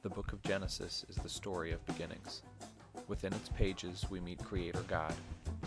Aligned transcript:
The 0.00 0.08
book 0.08 0.32
of 0.32 0.40
Genesis 0.42 1.04
is 1.08 1.16
the 1.16 1.28
story 1.28 1.72
of 1.72 1.84
beginnings. 1.84 2.42
Within 3.08 3.32
its 3.32 3.48
pages, 3.48 4.06
we 4.08 4.20
meet 4.20 4.38
Creator 4.44 4.84
God, 4.86 5.12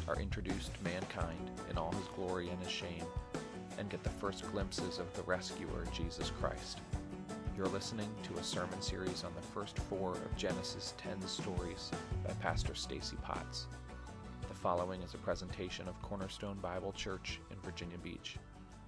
are 0.08 0.22
introduced 0.22 0.74
to 0.74 0.84
mankind 0.86 1.52
in 1.70 1.78
all 1.78 1.92
his 1.92 2.08
glory 2.16 2.48
and 2.48 2.58
his 2.62 2.72
shame, 2.72 3.04
and 3.78 3.90
get 3.90 4.02
the 4.04 4.10
first 4.10 4.50
glimpses 4.50 5.00
of 5.00 5.14
the 5.16 5.22
rescuer, 5.24 5.86
Jesus 5.94 6.32
Christ. 6.40 6.80
You're 7.58 7.68
listening 7.68 8.08
to 8.24 8.40
a 8.40 8.44
sermon 8.44 8.82
series 8.82 9.26
on 9.26 9.34
the 9.36 9.48
first 9.48 9.78
four 9.78 10.12
of 10.12 10.38
Genesis 10.38 10.94
10 10.96 11.22
stories 11.28 11.92
by 12.26 12.32
Pastor 12.36 12.74
Stacy 12.74 13.18
Potts. 13.22 13.68
The 14.48 14.56
following 14.56 15.02
is 15.02 15.14
a 15.14 15.18
presentation 15.18 15.90
of 15.90 16.02
Cornerstone 16.02 16.60
Bible 16.60 16.94
Church 16.94 17.42
in 17.52 17.58
Virginia 17.60 17.98
Beach. 17.98 18.38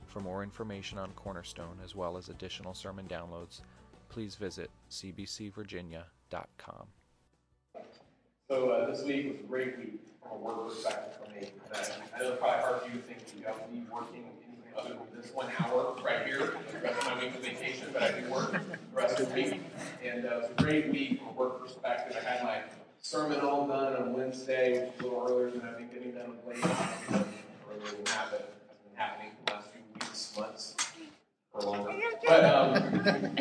For 0.07 0.21
more 0.21 0.41
information 0.41 0.98
on 1.00 1.12
Cornerstone, 1.12 1.80
as 1.84 1.96
well 1.96 2.16
as 2.16 2.30
additional 2.30 2.73
sermon 2.73 3.08
downloads, 3.10 3.60
please 4.08 4.36
visit 4.36 4.70
cbcvirginia.com. 4.94 6.88
So 8.50 8.70
uh, 8.70 8.92
this 8.92 9.04
week 9.04 9.28
was 9.32 9.40
a 9.40 9.44
great 9.44 9.78
week 9.80 10.00
from 10.22 10.32
a 10.32 10.36
work 10.40 10.68
perspective 10.70 11.18
for 11.18 11.32
me. 11.32 11.50
And 11.74 11.92
I, 12.16 12.20
know 12.20 12.36
probably 12.36 12.62
hard 12.62 12.82
for 12.82 12.88
you 12.90 12.94
to 12.96 13.00
think 13.00 13.20
you 13.36 13.44
don't 13.44 13.74
need 13.74 13.90
working 13.92 14.24
anything 14.26 14.62
other 14.78 14.90
than 14.90 15.20
this 15.20 15.34
one 15.34 15.48
hour 15.60 15.96
right 16.04 16.26
here. 16.28 16.54
The 16.72 16.80
rest 16.80 17.02
of 17.02 17.06
my 17.08 17.24
week 17.24 17.34
is 17.36 17.46
vacation, 17.46 17.88
but 17.92 18.04
I 18.04 18.20
do 18.20 18.30
work 18.30 18.52
the 18.52 18.60
rest 18.94 19.20
of 19.20 19.30
the 19.30 19.36
week. 19.36 19.62
And 20.04 20.26
uh, 20.26 20.30
it 20.30 20.42
was 20.42 20.50
a 20.52 20.62
great 20.62 20.92
week 20.92 21.20
from 21.20 21.30
a 21.30 21.32
work 21.32 21.66
perspective. 21.66 22.16
I 22.20 22.30
had 22.30 22.44
my 22.44 22.62
sermon 23.02 23.40
all 23.40 23.68
done 23.68 23.96
on 23.96 24.14
Wednesday, 24.14 24.91
a 25.00 25.04
little 25.04 25.26
earlier 25.28 25.50
than 25.50 25.62
I've 25.62 25.78
been 25.78 25.88
getting 25.88 26.12
done 26.12 26.38
of 26.38 26.48
late. 26.48 26.64
Earlier 26.64 27.91
than 27.91 28.04
that, 28.04 28.28
but 28.30 28.54
has 28.70 28.78
been 28.78 28.96
happening 28.96 29.32
the 29.46 29.54
last 29.54 29.70
few 29.70 29.82
weeks, 29.96 30.34
months, 30.38 30.76
or 31.54 31.62
longer. 31.62 31.94
But 32.28 32.46
um, 32.46 33.36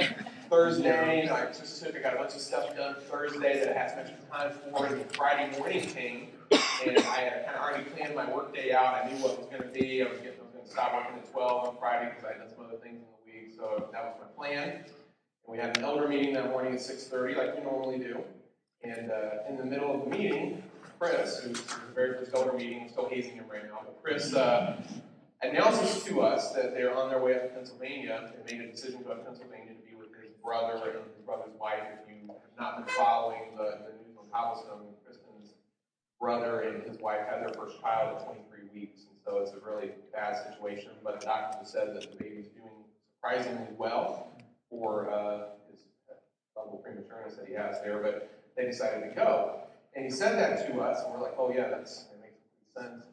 Thursday, 0.53 1.31
I 1.31 1.35
I 1.35 2.01
got 2.03 2.13
a 2.13 2.17
bunch 2.19 2.35
of 2.35 2.41
stuff 2.43 2.77
done 2.77 2.97
Thursday 3.11 3.61
that 3.61 3.75
I 3.75 3.81
had 3.81 3.91
some 3.91 4.01
extra 4.01 4.19
time 4.31 4.53
for, 4.53 4.85
and 4.85 5.17
Friday 5.17 5.59
morning 5.59 5.81
came, 5.81 6.29
and 6.51 6.99
I 6.99 7.21
had 7.21 7.47
kind 7.47 7.57
of 7.57 7.63
already 7.63 7.85
planned 7.85 8.15
my 8.15 8.31
workday 8.31 8.71
out. 8.75 9.03
I 9.03 9.09
knew 9.09 9.17
what 9.23 9.33
it 9.33 9.39
was 9.39 9.49
going 9.49 9.63
to 9.63 9.69
be. 9.69 10.03
I 10.03 10.11
was, 10.11 10.19
getting, 10.19 10.41
I 10.41 10.43
was 10.43 10.53
going 10.53 10.65
to 10.67 10.71
stop 10.71 10.93
working 10.93 11.17
at 11.17 11.33
12 11.33 11.69
on 11.69 11.77
Friday 11.79 12.11
because 12.11 12.25
I 12.27 12.33
had 12.35 12.39
done 12.41 12.51
some 12.55 12.67
other 12.67 12.77
things 12.77 13.01
in 13.01 13.09
the 13.17 13.25
week, 13.25 13.55
so 13.57 13.89
that 13.93 14.05
was 14.05 14.15
my 14.21 14.27
plan. 14.37 14.85
And 14.85 14.85
we 15.49 15.57
had 15.57 15.75
an 15.79 15.85
elder 15.85 16.07
meeting 16.07 16.35
that 16.35 16.51
morning 16.51 16.75
at 16.75 16.81
6.30, 16.81 17.39
like 17.39 17.57
we 17.57 17.63
normally 17.63 17.99
do. 17.99 18.21
And 18.85 19.11
uh, 19.11 19.49
in 19.49 19.57
the 19.57 19.65
middle 19.65 19.95
of 19.95 20.05
the 20.05 20.19
meeting, 20.19 20.63
Chris, 20.99 21.39
who's 21.39 21.63
the 21.63 21.95
very 21.95 22.13
first 22.19 22.33
elder 22.35 22.53
meeting, 22.53 22.83
I'm 22.83 22.89
still 22.91 23.09
hazing 23.09 23.37
him 23.37 23.47
right 23.51 23.65
now, 23.65 23.79
but 23.87 24.03
Chris 24.03 24.35
uh, 24.35 24.77
announces 25.43 26.05
to 26.05 26.21
us 26.21 26.53
that 26.53 26.75
they're 26.75 26.95
on 26.95 27.09
their 27.09 27.23
way 27.23 27.37
up 27.37 27.43
to 27.43 27.49
Pennsylvania. 27.49 28.33
They 28.47 28.59
made 28.59 28.69
a 28.69 28.71
decision 28.71 28.99
to 28.99 29.05
go 29.05 29.15
to 29.15 29.23
Pennsylvania 29.23 29.73
to 29.73 29.81
be 29.81 29.97
with 29.97 30.09
his 30.23 30.33
brother 30.43 30.75
and 30.85 31.05
his 31.17 31.25
brother's 31.25 31.52
wife. 31.63 31.87
If 31.95 32.11
you 32.11 32.27
have 32.27 32.59
not 32.59 32.85
been 32.85 32.95
following 32.97 33.55
the, 33.57 33.87
the 33.87 33.95
news 34.03 34.19
on 34.19 34.27
Cobblestone, 34.33 34.91
Kristen's 35.07 35.55
brother 36.21 36.61
and 36.63 36.83
his 36.83 36.99
wife 36.99 37.21
had 37.31 37.41
their 37.41 37.55
first 37.55 37.81
child 37.81 38.19
at 38.19 38.27
23 38.27 38.69
weeks. 38.75 39.03
And 39.07 39.17
so 39.25 39.39
it's 39.39 39.53
a 39.53 39.61
really 39.65 39.93
bad 40.13 40.35
situation. 40.51 40.91
But 41.05 41.21
the 41.21 41.27
doctor 41.27 41.59
has 41.59 41.71
said 41.71 41.95
that 41.95 42.11
the 42.11 42.17
baby's 42.19 42.49
doing 42.49 42.83
surprisingly 43.15 43.69
well 43.79 44.33
for 44.69 45.09
uh, 45.13 45.55
his 45.71 45.81
double 46.57 46.83
prematureness 46.85 47.39
that 47.39 47.47
he 47.47 47.55
has 47.55 47.81
there. 47.85 47.99
But 48.03 48.43
they 48.57 48.67
decided 48.67 49.09
to 49.09 49.15
go. 49.15 49.61
And 49.95 50.05
he 50.05 50.11
said 50.11 50.39
that 50.39 50.67
to 50.67 50.81
us, 50.81 51.05
and 51.05 51.15
we're 51.15 51.21
like, 51.21 51.35
oh, 51.39 51.53
yeah, 51.55 51.69
that's, 51.69 52.05
that 52.05 52.21
makes 52.21 52.41
sense. 52.77 53.07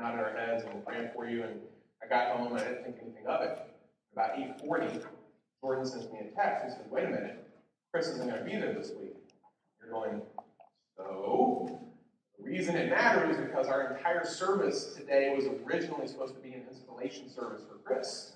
Nodded 0.00 0.20
our 0.20 0.32
heads, 0.32 0.62
and 0.64 0.72
we're 0.72 0.80
praying 0.80 1.10
for 1.14 1.28
you. 1.28 1.42
And 1.42 1.60
I 2.02 2.06
got 2.08 2.36
home, 2.36 2.52
and 2.52 2.60
I 2.60 2.64
didn't 2.64 2.84
think 2.84 2.96
anything 3.02 3.26
of 3.26 3.42
it. 3.42 3.58
About 4.12 4.36
8.40, 4.36 5.04
Jordan 5.60 5.84
sends 5.84 6.06
me 6.12 6.20
a 6.20 6.34
text. 6.36 6.64
He 6.64 6.70
says, 6.70 6.86
wait 6.88 7.04
a 7.04 7.08
minute, 7.08 7.43
Chris 7.94 8.08
isn't 8.08 8.28
going 8.28 8.36
to 8.36 8.44
be 8.44 8.56
there 8.56 8.72
this 8.72 8.90
week. 9.00 9.14
You're 9.80 9.92
going, 9.92 10.20
so? 10.96 11.78
The 12.36 12.44
reason 12.44 12.74
it 12.74 12.90
matters 12.90 13.36
is 13.36 13.40
because 13.40 13.68
our 13.68 13.94
entire 13.94 14.24
service 14.24 14.94
today 14.96 15.32
was 15.36 15.44
originally 15.64 16.08
supposed 16.08 16.34
to 16.34 16.40
be 16.40 16.54
an 16.54 16.64
installation 16.68 17.30
service 17.30 17.62
for 17.62 17.76
Chris 17.84 18.32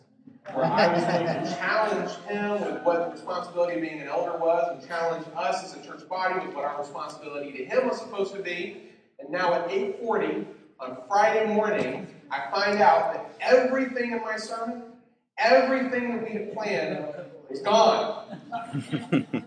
where 0.52 0.64
I 0.64 0.86
was 0.94 1.02
going 1.02 1.26
to 1.26 1.56
challenge 1.56 2.12
him 2.28 2.72
with 2.72 2.84
what 2.84 3.06
the 3.06 3.10
responsibility 3.10 3.74
of 3.74 3.82
being 3.82 4.00
an 4.00 4.06
elder 4.06 4.38
was, 4.38 4.78
and 4.78 4.88
challenge 4.88 5.26
us 5.36 5.64
as 5.64 5.74
a 5.74 5.84
church 5.84 6.08
body 6.08 6.46
with 6.46 6.54
what 6.54 6.64
our 6.64 6.78
responsibility 6.78 7.50
to 7.58 7.64
him 7.64 7.88
was 7.88 7.98
supposed 7.98 8.36
to 8.36 8.40
be. 8.40 8.92
And 9.18 9.28
now 9.28 9.54
at 9.54 9.68
8:40 9.68 10.46
on 10.78 10.98
Friday 11.08 11.52
morning, 11.52 12.06
I 12.30 12.48
find 12.52 12.80
out 12.80 13.12
that 13.12 13.34
everything 13.40 14.12
in 14.12 14.20
my 14.20 14.36
sermon, 14.36 14.84
everything 15.36 16.12
that 16.12 16.22
we 16.22 16.30
had 16.30 16.52
planned, 16.52 17.06
is 17.50 17.60
gone. 17.60 18.24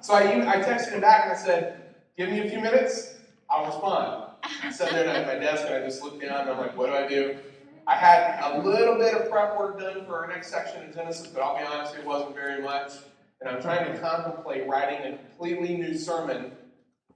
so 0.00 0.14
I, 0.14 0.22
I 0.22 0.56
texted 0.60 0.92
him 0.92 1.00
back 1.00 1.24
and 1.24 1.32
I 1.32 1.36
said, 1.36 1.82
"Give 2.16 2.30
me 2.30 2.40
a 2.40 2.50
few 2.50 2.60
minutes, 2.60 3.14
I'll 3.48 3.66
respond." 3.66 4.24
I 4.62 4.70
sat 4.70 4.90
there 4.90 5.06
at 5.06 5.26
my 5.26 5.34
desk 5.34 5.64
and 5.66 5.74
I 5.74 5.80
just 5.80 6.02
looked 6.02 6.20
down 6.20 6.40
and 6.40 6.50
I'm 6.50 6.58
like, 6.58 6.76
"What 6.76 6.86
do 6.86 6.94
I 6.94 7.06
do?" 7.06 7.38
I 7.86 7.96
had 7.96 8.38
a 8.52 8.60
little 8.60 8.96
bit 8.96 9.14
of 9.14 9.28
prep 9.30 9.58
work 9.58 9.80
done 9.80 10.04
for 10.06 10.22
our 10.22 10.28
next 10.28 10.48
section 10.48 10.84
of 10.84 10.94
Genesis, 10.94 11.26
but 11.26 11.42
I'll 11.42 11.56
be 11.56 11.64
honest, 11.64 11.96
it 11.96 12.06
wasn't 12.06 12.34
very 12.34 12.62
much. 12.62 12.92
And 13.40 13.50
I'm 13.50 13.60
trying 13.60 13.90
to 13.90 13.98
contemplate 13.98 14.68
writing 14.68 15.12
a 15.12 15.16
completely 15.16 15.76
new 15.76 15.96
sermon 15.96 16.52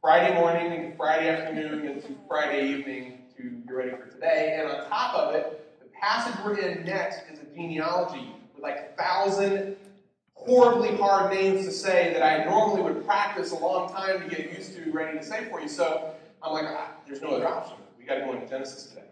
Friday 0.00 0.34
morning 0.34 0.72
into 0.72 0.96
Friday 0.96 1.28
afternoon 1.28 1.86
into 1.86 2.16
Friday 2.26 2.68
evening 2.68 3.22
to 3.36 3.50
get 3.50 3.74
ready 3.74 3.90
for 3.90 4.06
today. 4.06 4.56
And 4.58 4.68
on 4.70 4.88
top 4.88 5.14
of 5.14 5.34
it, 5.34 5.64
the 5.80 5.86
passage 5.98 6.34
we're 6.44 6.58
in 6.58 6.84
next 6.84 7.30
is 7.30 7.38
a 7.38 7.44
genealogy 7.54 8.34
with 8.54 8.62
like 8.62 8.96
thousand 8.98 9.76
horribly 10.46 10.96
hard 10.96 11.32
names 11.32 11.64
to 11.66 11.72
say 11.72 12.12
that 12.12 12.22
I 12.22 12.44
normally 12.44 12.82
would 12.82 13.06
practice 13.06 13.52
a 13.52 13.56
long 13.56 13.92
time 13.92 14.20
to 14.20 14.28
get 14.28 14.52
used 14.56 14.74
to, 14.76 14.90
ready 14.90 15.18
to 15.18 15.24
say 15.24 15.46
for 15.50 15.60
you. 15.60 15.68
So 15.68 16.12
I'm 16.42 16.52
like, 16.52 16.66
ah, 16.68 16.90
there's 17.06 17.22
no 17.22 17.30
other 17.30 17.48
option. 17.48 17.76
We 17.98 18.04
got 18.04 18.16
to 18.16 18.20
go 18.20 18.32
into 18.32 18.46
Genesis 18.46 18.86
today. 18.86 19.04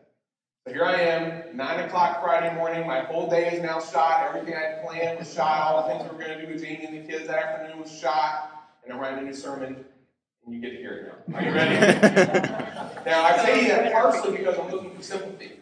So 0.67 0.73
here 0.73 0.85
I 0.85 1.01
am, 1.01 1.57
9 1.57 1.81
o'clock 1.81 2.23
Friday 2.23 2.55
morning. 2.55 2.87
My 2.87 3.01
whole 3.01 3.29
day 3.29 3.51
is 3.51 3.63
now 3.63 3.81
shot. 3.81 4.27
Everything 4.29 4.55
I 4.55 4.61
had 4.61 4.85
planned 4.85 5.19
was 5.19 5.33
shot. 5.33 5.61
All 5.61 5.83
the 5.83 5.89
things 5.89 6.05
we 6.05 6.17
were 6.17 6.23
going 6.23 6.39
to 6.39 6.47
do 6.47 6.53
with 6.53 6.63
Jamie 6.63 6.85
and 6.85 6.97
the 6.97 7.11
kids 7.11 7.27
that 7.27 7.43
afternoon 7.43 7.83
was 7.83 7.99
shot. 7.99 8.69
And 8.85 8.93
I'm 8.93 9.01
writing 9.01 9.21
a 9.21 9.23
new 9.23 9.35
sermon. 9.35 9.85
And 10.45 10.55
you 10.55 10.61
get 10.61 10.71
to 10.71 10.77
hear 10.77 10.93
it 10.93 11.33
now. 11.33 11.39
Are 11.39 11.43
you 11.43 11.53
ready? 11.53 11.75
now, 13.07 13.25
I 13.25 13.45
say 13.45 13.69
that 13.69 13.93
partially 13.93 14.37
because 14.37 14.59
I'm 14.59 14.71
looking 14.71 14.95
for 14.95 15.03
sympathy. 15.03 15.53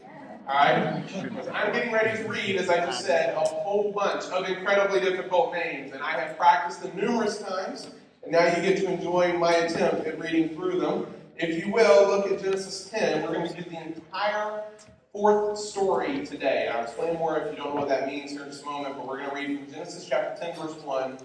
All 0.50 0.56
right? 0.56 1.06
Because 1.22 1.46
I'm 1.54 1.72
getting 1.72 1.92
ready 1.92 2.20
to 2.20 2.28
read, 2.28 2.56
as 2.56 2.68
I 2.68 2.84
just 2.84 3.04
said, 3.04 3.36
a 3.36 3.38
whole 3.40 3.92
bunch 3.92 4.24
of 4.24 4.48
incredibly 4.48 4.98
difficult 4.98 5.52
names. 5.52 5.92
And 5.92 6.02
I 6.02 6.18
have 6.18 6.36
practiced 6.36 6.82
them 6.82 6.96
numerous 6.96 7.38
times. 7.38 7.88
And 8.24 8.32
now 8.32 8.46
you 8.46 8.60
get 8.60 8.78
to 8.78 8.90
enjoy 8.90 9.38
my 9.38 9.54
attempt 9.54 10.08
at 10.08 10.18
reading 10.18 10.48
through 10.56 10.80
them. 10.80 11.06
If 11.36 11.64
you 11.64 11.72
will, 11.72 12.08
look 12.08 12.32
at 12.32 12.42
Genesis 12.42 12.90
10. 12.90 13.22
We're 13.22 13.32
going 13.32 13.48
to 13.48 13.54
get 13.54 13.70
the 13.70 13.80
entire 13.80 14.64
fourth 15.12 15.56
story 15.56 16.26
today. 16.26 16.66
I'll 16.66 16.82
explain 16.82 17.16
more 17.16 17.38
if 17.38 17.52
you 17.52 17.56
don't 17.56 17.72
know 17.72 17.80
what 17.80 17.88
that 17.88 18.08
means 18.08 18.32
here 18.32 18.42
in 18.42 18.50
just 18.50 18.64
a 18.64 18.66
moment, 18.66 18.96
but 18.96 19.06
we're 19.06 19.18
going 19.18 19.30
to 19.30 19.36
read 19.36 19.56
from 19.56 19.72
Genesis 19.72 20.04
chapter 20.04 20.44
10, 20.44 20.60
verse 20.60 20.74
1, 20.82 21.18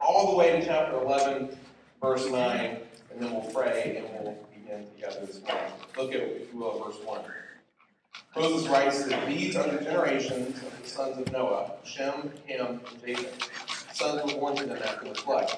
all 0.00 0.32
the 0.32 0.36
way 0.36 0.58
to 0.58 0.66
chapter 0.66 1.00
11, 1.00 1.56
verse 2.02 2.26
9, 2.26 2.34
and 2.34 3.22
then 3.22 3.32
we'll 3.32 3.50
pray 3.52 4.02
and 4.04 4.24
we'll 4.24 4.36
begin 4.52 4.84
together 4.94 5.24
this 5.24 5.40
morning. 5.42 5.72
Look 5.96 6.12
at, 6.12 6.20
if 6.20 6.52
you 6.52 6.58
will, 6.58 6.84
verse 6.84 6.98
1. 7.04 7.20
Moses 8.38 8.68
writes 8.68 9.04
that 9.06 9.26
these 9.26 9.56
are 9.56 9.68
the 9.68 9.82
generations 9.82 10.62
of 10.62 10.80
the 10.80 10.88
sons 10.88 11.18
of 11.18 11.32
Noah, 11.32 11.72
Shem, 11.82 12.30
Ham, 12.46 12.80
and 12.88 13.04
Japheth. 13.04 13.50
Sons 13.92 14.32
were 14.32 14.38
born 14.38 14.54
to 14.54 14.64
them 14.64 14.78
after 14.80 15.08
the 15.08 15.14
flood. 15.16 15.50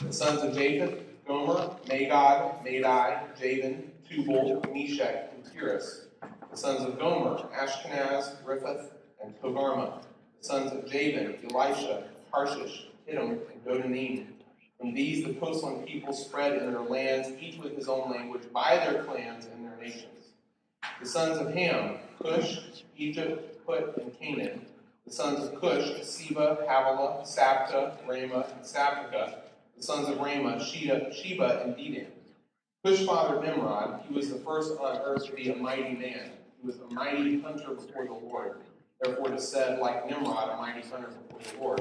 The 0.00 0.12
sons 0.12 0.40
of 0.40 0.54
Japheth, 0.54 1.02
Gomer, 1.26 1.74
Magog, 1.88 2.62
Madai, 2.62 3.24
Javan, 3.36 3.90
Tubal, 4.08 4.62
Meshech, 4.72 5.32
and 5.34 5.52
Tiras. 5.52 6.06
The 6.48 6.56
sons 6.56 6.82
of 6.82 6.96
Gomer, 6.96 7.42
Ashkenaz, 7.56 8.40
Riphath, 8.44 8.90
and 9.20 9.34
Togarmah. 9.40 10.02
The 10.40 10.46
sons 10.46 10.70
of 10.70 10.88
Javan, 10.88 11.38
Elishah, 11.48 12.04
Tarshish, 12.32 12.86
Kittim, 13.04 13.40
and 13.50 13.64
Dodanim. 13.66 14.26
From 14.78 14.94
these 14.94 15.24
the 15.24 15.34
coastland 15.34 15.86
people 15.86 16.12
spread 16.12 16.52
in 16.52 16.70
their 16.70 16.82
lands, 16.82 17.30
each 17.40 17.58
with 17.58 17.74
his 17.74 17.88
own 17.88 18.12
language, 18.12 18.42
by 18.52 18.76
their 18.76 19.02
clans 19.02 19.46
and 19.46 19.64
their 19.64 19.76
nations. 19.76 20.21
The 21.02 21.08
sons 21.08 21.38
of 21.38 21.52
Ham, 21.52 21.96
Cush, 22.22 22.60
Egypt, 22.96 23.66
Put, 23.66 23.96
and 23.96 24.16
Canaan. 24.20 24.66
The 25.04 25.12
sons 25.12 25.40
of 25.40 25.60
Cush, 25.60 26.00
Seba, 26.04 26.58
Havilah, 26.68 27.24
Sabtah, 27.24 27.96
Raamah, 28.06 28.52
and 28.52 28.64
Sabteca. 28.64 29.40
The 29.76 29.82
sons 29.82 30.08
of 30.08 30.18
Raamah, 30.18 30.64
Sheba, 30.64 31.12
Sheba 31.12 31.62
and 31.64 31.74
Dedan. 31.74 32.06
Cush 32.84 33.04
fathered 33.04 33.42
Nimrod. 33.42 34.04
He 34.08 34.14
was 34.14 34.30
the 34.30 34.38
first 34.38 34.78
on 34.78 34.98
earth 34.98 35.26
to 35.26 35.32
be 35.32 35.50
a 35.50 35.56
mighty 35.56 35.96
man. 35.96 36.30
He 36.60 36.66
was 36.66 36.76
a 36.78 36.94
mighty 36.94 37.40
hunter 37.40 37.74
before 37.74 38.06
the 38.06 38.12
Lord. 38.12 38.58
Therefore 39.00 39.32
it 39.32 39.34
is 39.34 39.48
said, 39.48 39.80
like 39.80 40.08
Nimrod, 40.08 40.50
a 40.50 40.56
mighty 40.56 40.86
hunter 40.88 41.08
before 41.08 41.40
the 41.40 41.60
Lord. 41.60 41.80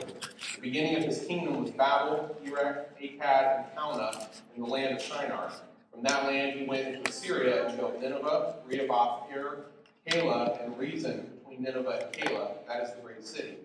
The 0.55 0.61
beginning 0.61 0.95
of 0.97 1.03
his 1.03 1.25
kingdom 1.25 1.61
was 1.61 1.69
Babel, 1.69 2.35
Erech, 2.43 2.99
Akkad, 2.99 3.57
and 3.57 3.65
Calneh 3.77 4.27
in 4.55 4.63
the 4.63 4.67
land 4.67 4.95
of 4.95 5.01
Shinar. 5.03 5.51
From 5.91 6.03
that 6.03 6.25
land 6.25 6.59
he 6.59 6.65
went 6.65 6.87
into 6.87 7.09
Assyria 7.09 7.67
and 7.67 7.77
built 7.77 8.01
Nineveh, 8.01 8.55
Rehoboth, 8.65 9.29
Ir, 9.31 9.65
Calah, 10.07 10.63
and 10.63 10.75
Resen 10.75 11.25
between 11.39 11.63
Nineveh 11.63 12.05
and 12.05 12.13
Calah. 12.13 12.51
That 12.67 12.83
is 12.83 12.93
the 12.93 13.01
great 13.01 13.25
city. 13.25 13.57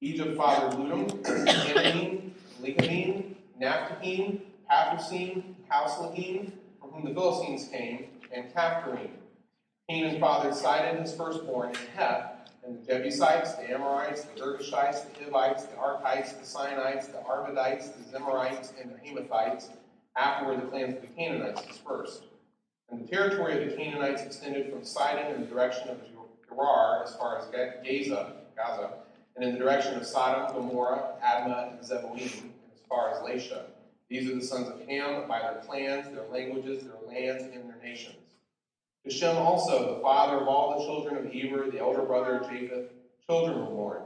Egypt 0.00 0.36
fathered 0.36 0.78
Ludim, 0.78 1.08
Anamim, 1.22 2.30
Legamim, 2.62 3.34
Naphtahim, 3.60 4.40
Pathrusim, 4.70 5.42
Casluhim, 5.70 6.52
from 6.80 6.90
whom 6.90 7.04
the 7.04 7.14
Philistines 7.14 7.68
came, 7.68 8.06
and 8.32 8.52
Caphtorim. 8.54 9.10
Canaan 9.88 10.20
fathered 10.20 10.54
Sidon, 10.54 11.00
his 11.00 11.14
firstborn, 11.14 11.68
and 11.68 11.76
Heth, 11.96 12.50
and 12.64 12.78
the 12.78 12.92
Jebusites, 12.92 13.54
the 13.54 13.70
Amorites, 13.70 14.24
the 14.24 14.40
Girgashites, 14.40 15.06
the 15.12 15.24
Hivites, 15.24 15.64
the 15.64 15.76
Arkites, 15.76 16.38
the 16.38 16.44
Sinites, 16.44 17.06
the 17.06 17.18
Arvadites, 17.18 17.92
the 17.96 18.18
Zemarites, 18.18 18.72
and 18.80 18.90
the 18.90 18.98
Hamathites. 19.08 19.70
Afterward, 20.16 20.62
the 20.62 20.66
clans 20.66 20.94
of 20.94 21.02
the 21.02 21.08
Canaanites 21.08 21.62
dispersed. 21.66 22.22
And 22.88 23.04
the 23.04 23.08
territory 23.08 23.62
of 23.62 23.70
the 23.70 23.76
Canaanites 23.76 24.22
extended 24.22 24.70
from 24.70 24.84
Sidon 24.84 25.34
in 25.34 25.40
the 25.42 25.46
direction 25.46 25.88
of 25.88 25.98
Gerar 26.48 27.02
as 27.04 27.14
far 27.16 27.38
as 27.38 27.46
Gaza, 27.46 28.36
Gaza, 28.56 28.92
and 29.34 29.44
in 29.44 29.52
the 29.52 29.58
direction 29.58 29.94
of 29.96 30.06
Sodom, 30.06 30.54
Gomorrah, 30.54 31.16
Admah, 31.22 31.72
and 31.72 31.80
Zeboim, 31.80 32.50
as 32.72 32.80
far 32.88 33.10
as 33.10 33.18
Lasha. 33.18 33.64
These 34.08 34.30
are 34.30 34.36
the 34.36 34.42
sons 34.42 34.68
of 34.68 34.80
Ham 34.88 35.28
by 35.28 35.40
their 35.40 35.60
clans, 35.66 36.08
their 36.10 36.26
languages, 36.28 36.84
their 36.84 36.94
lands, 37.06 37.42
and 37.42 37.68
their 37.68 37.78
nations. 37.82 38.16
To 39.04 39.10
Shem 39.10 39.36
also, 39.36 39.96
the 39.96 40.00
father 40.00 40.38
of 40.38 40.48
all 40.48 40.78
the 40.78 40.84
children 40.84 41.16
of 41.16 41.32
Eber, 41.34 41.70
the 41.70 41.80
elder 41.80 42.02
brother 42.02 42.38
of 42.38 42.50
Japheth, 42.50 42.86
children 43.26 43.58
were 43.58 43.66
born. 43.66 44.02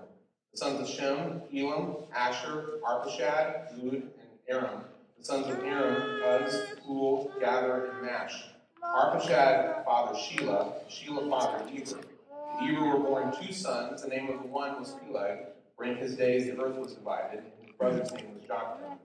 The 0.53 0.59
sons 0.59 0.81
of 0.81 0.89
Shem, 0.89 1.43
Elam, 1.55 1.97
Asher, 2.15 2.81
Arpachshad, 2.83 3.83
Lud, 3.83 3.95
and 3.95 4.29
Aram. 4.49 4.85
The 5.21 5.27
sons 5.27 5.49
of 5.49 5.63
Aram, 5.63 6.47
Uz, 6.47 6.79
Hul, 6.87 7.31
Gether, 7.41 7.91
and 7.91 8.07
Mash. 8.07 8.43
Arpachshad 8.83 9.85
fathered 9.85 10.17
Shelah, 10.17 10.73
Shelah 10.89 11.29
fathered 11.29 11.69
Eber. 11.69 12.01
To 12.01 12.65
Eber 12.65 12.87
were 12.87 13.01
born 13.01 13.31
two 13.39 13.53
sons. 13.53 14.01
The 14.01 14.09
name 14.09 14.31
of 14.31 14.41
the 14.41 14.49
one 14.49 14.81
was 14.81 14.95
Peleg, 14.95 15.41
for 15.77 15.85
in 15.85 15.97
his 15.97 16.17
days 16.17 16.47
the 16.47 16.59
earth 16.59 16.79
was 16.79 16.95
divided, 16.95 17.45
his 17.61 17.71
brother's 17.77 18.11
name 18.13 18.33
was 18.33 18.45
Joktan. 18.45 18.97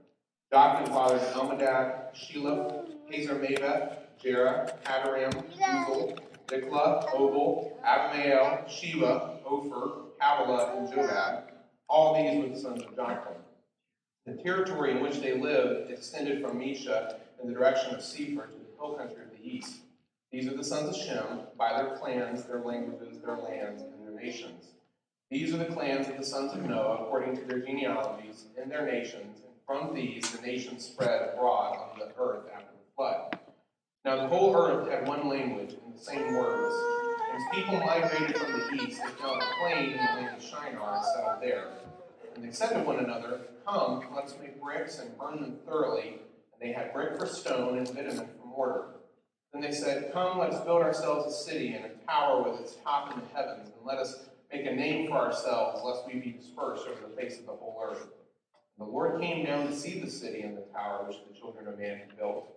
Joktan 0.53 0.87
fathered 0.87 1.19
Almodad, 1.33 2.15
Shelah, 2.15 2.85
Hazar 3.11 3.35
Maveth, 3.35 3.97
Jerah, 4.23 4.73
Adoram, 4.85 5.33
Uzal, 5.51 6.17
Diklah, 6.47 7.09
Obal, 7.13 7.73
Abimael, 7.83 8.69
Sheba, 8.69 9.39
Ophir, 9.45 9.91
Havilah, 10.21 10.77
and 10.77 10.87
Jobab. 10.87 11.41
All 11.89 12.15
these 12.15 12.41
were 12.41 12.55
the 12.55 12.57
sons 12.57 12.83
of 12.83 12.95
Joktan. 12.95 13.35
The 14.25 14.33
territory 14.33 14.89
in 14.89 15.01
which 15.01 15.19
they 15.19 15.39
lived 15.39 15.91
extended 15.91 16.41
from 16.41 16.59
Mesha 16.59 17.17
in 17.39 17.47
the 17.47 17.53
direction 17.53 17.93
of 17.93 18.01
Sephar 18.01 18.47
to 18.47 18.53
the 18.53 18.75
hill 18.75 18.93
country 18.93 19.21
of 19.23 19.29
the 19.29 19.47
east. 19.47 19.81
These 20.31 20.47
are 20.47 20.57
the 20.57 20.63
sons 20.63 20.89
of 20.89 20.95
Shem, 20.95 21.41
by 21.55 21.77
their 21.77 21.95
clans, 21.97 22.43
their 22.43 22.61
languages, 22.61 23.21
their 23.21 23.37
lands, 23.37 23.83
and 23.83 24.03
their 24.03 24.19
nations. 24.19 24.65
These 25.29 25.53
are 25.53 25.57
the 25.57 25.65
clans 25.65 26.07
of 26.07 26.17
the 26.17 26.25
sons 26.25 26.53
of 26.53 26.63
Noah, 26.63 27.03
according 27.03 27.37
to 27.37 27.45
their 27.45 27.59
genealogies 27.59 28.45
and 28.59 28.71
their 28.71 28.87
nations, 28.87 29.41
and 29.45 29.53
from 29.67 29.93
these 29.93 30.31
the 30.31 30.41
nations 30.41 30.85
spread 30.85 31.29
abroad 31.33 31.77
on 31.77 31.99
the 31.99 32.09
earth 32.19 32.45
after 32.51 32.71
the 32.71 32.95
flood. 32.95 33.37
Now 34.03 34.15
the 34.15 34.27
whole 34.27 34.55
earth 34.55 34.89
had 34.89 35.07
one 35.07 35.29
language 35.29 35.75
and 35.85 35.95
the 35.95 36.03
same 36.03 36.33
words. 36.33 36.75
As 37.31 37.41
people 37.53 37.79
migrated 37.79 38.37
from 38.37 38.53
the 38.53 38.83
east, 38.83 39.01
they 39.03 39.11
found 39.21 39.41
a 39.41 39.45
plain 39.61 39.91
in 39.91 39.97
the 39.97 40.21
land 40.21 40.37
of 40.37 40.43
Shinar 40.43 40.95
and 40.95 41.05
settled 41.05 41.41
there. 41.43 41.67
And 42.35 42.43
they 42.43 42.51
said 42.51 42.73
to 42.73 42.79
one 42.79 42.99
another, 42.99 43.41
Come, 43.65 44.03
let 44.13 44.25
us 44.25 44.35
make 44.41 44.61
bricks 44.61 44.99
and 44.99 45.17
burn 45.17 45.41
them 45.41 45.57
thoroughly. 45.65 46.19
And 46.53 46.61
they 46.61 46.73
had 46.73 46.93
brick 46.93 47.17
for 47.17 47.25
stone 47.25 47.77
and 47.77 47.87
bitumen 47.87 48.27
for 48.39 48.47
mortar. 48.47 48.83
Then 49.53 49.61
they 49.61 49.71
said, 49.71 50.11
Come, 50.11 50.37
let 50.37 50.51
us 50.51 50.63
build 50.65 50.81
ourselves 50.81 51.33
a 51.33 51.43
city 51.49 51.73
and 51.73 51.85
a 51.85 51.89
tower 52.05 52.43
with 52.43 52.59
its 52.59 52.75
top 52.83 53.13
in 53.13 53.21
the 53.21 53.27
heavens, 53.33 53.69
and 53.69 53.85
let 53.85 53.97
us 53.97 54.25
make 54.51 54.65
a 54.65 54.75
name 54.75 55.07
for 55.07 55.13
ourselves, 55.13 55.81
lest 55.83 56.05
we 56.05 56.19
be 56.19 56.31
dispersed 56.31 56.87
over 56.87 57.07
the 57.07 57.15
face 57.15 57.39
of 57.39 57.45
the 57.45 57.53
whole 57.53 57.81
earth. 57.81 58.07
And 58.77 58.87
the 58.87 58.91
Lord 58.91 59.21
came 59.21 59.45
down 59.45 59.67
to 59.67 59.73
see 59.73 59.99
the 59.99 60.11
city 60.11 60.41
and 60.41 60.57
the 60.57 60.63
tower 60.73 61.05
which 61.07 61.17
the 61.31 61.39
children 61.39 61.67
of 61.67 61.79
man 61.79 61.99
had 61.99 62.17
built. 62.17 62.53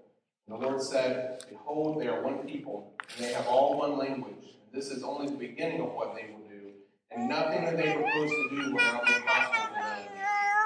And 0.48 0.60
the 0.60 0.66
Lord 0.66 0.82
said, 0.82 1.44
Behold, 1.48 2.00
they 2.00 2.08
are 2.08 2.20
one 2.20 2.38
people, 2.38 2.92
and 3.16 3.24
they 3.24 3.32
have 3.32 3.46
all 3.46 3.78
one 3.78 3.96
language. 3.96 4.34
And 4.42 4.82
this 4.82 4.90
is 4.90 5.04
only 5.04 5.26
the 5.26 5.36
beginning 5.36 5.80
of 5.80 5.92
what 5.92 6.16
they 6.16 6.32
will 6.32 6.48
do, 6.48 6.72
and 7.12 7.28
nothing 7.28 7.64
that 7.64 7.76
they 7.76 7.94
propose 7.94 8.30
to 8.30 8.48
do 8.50 8.74
will 8.74 8.82
not 8.82 9.06
be 9.06 9.12
possible. 9.24 9.67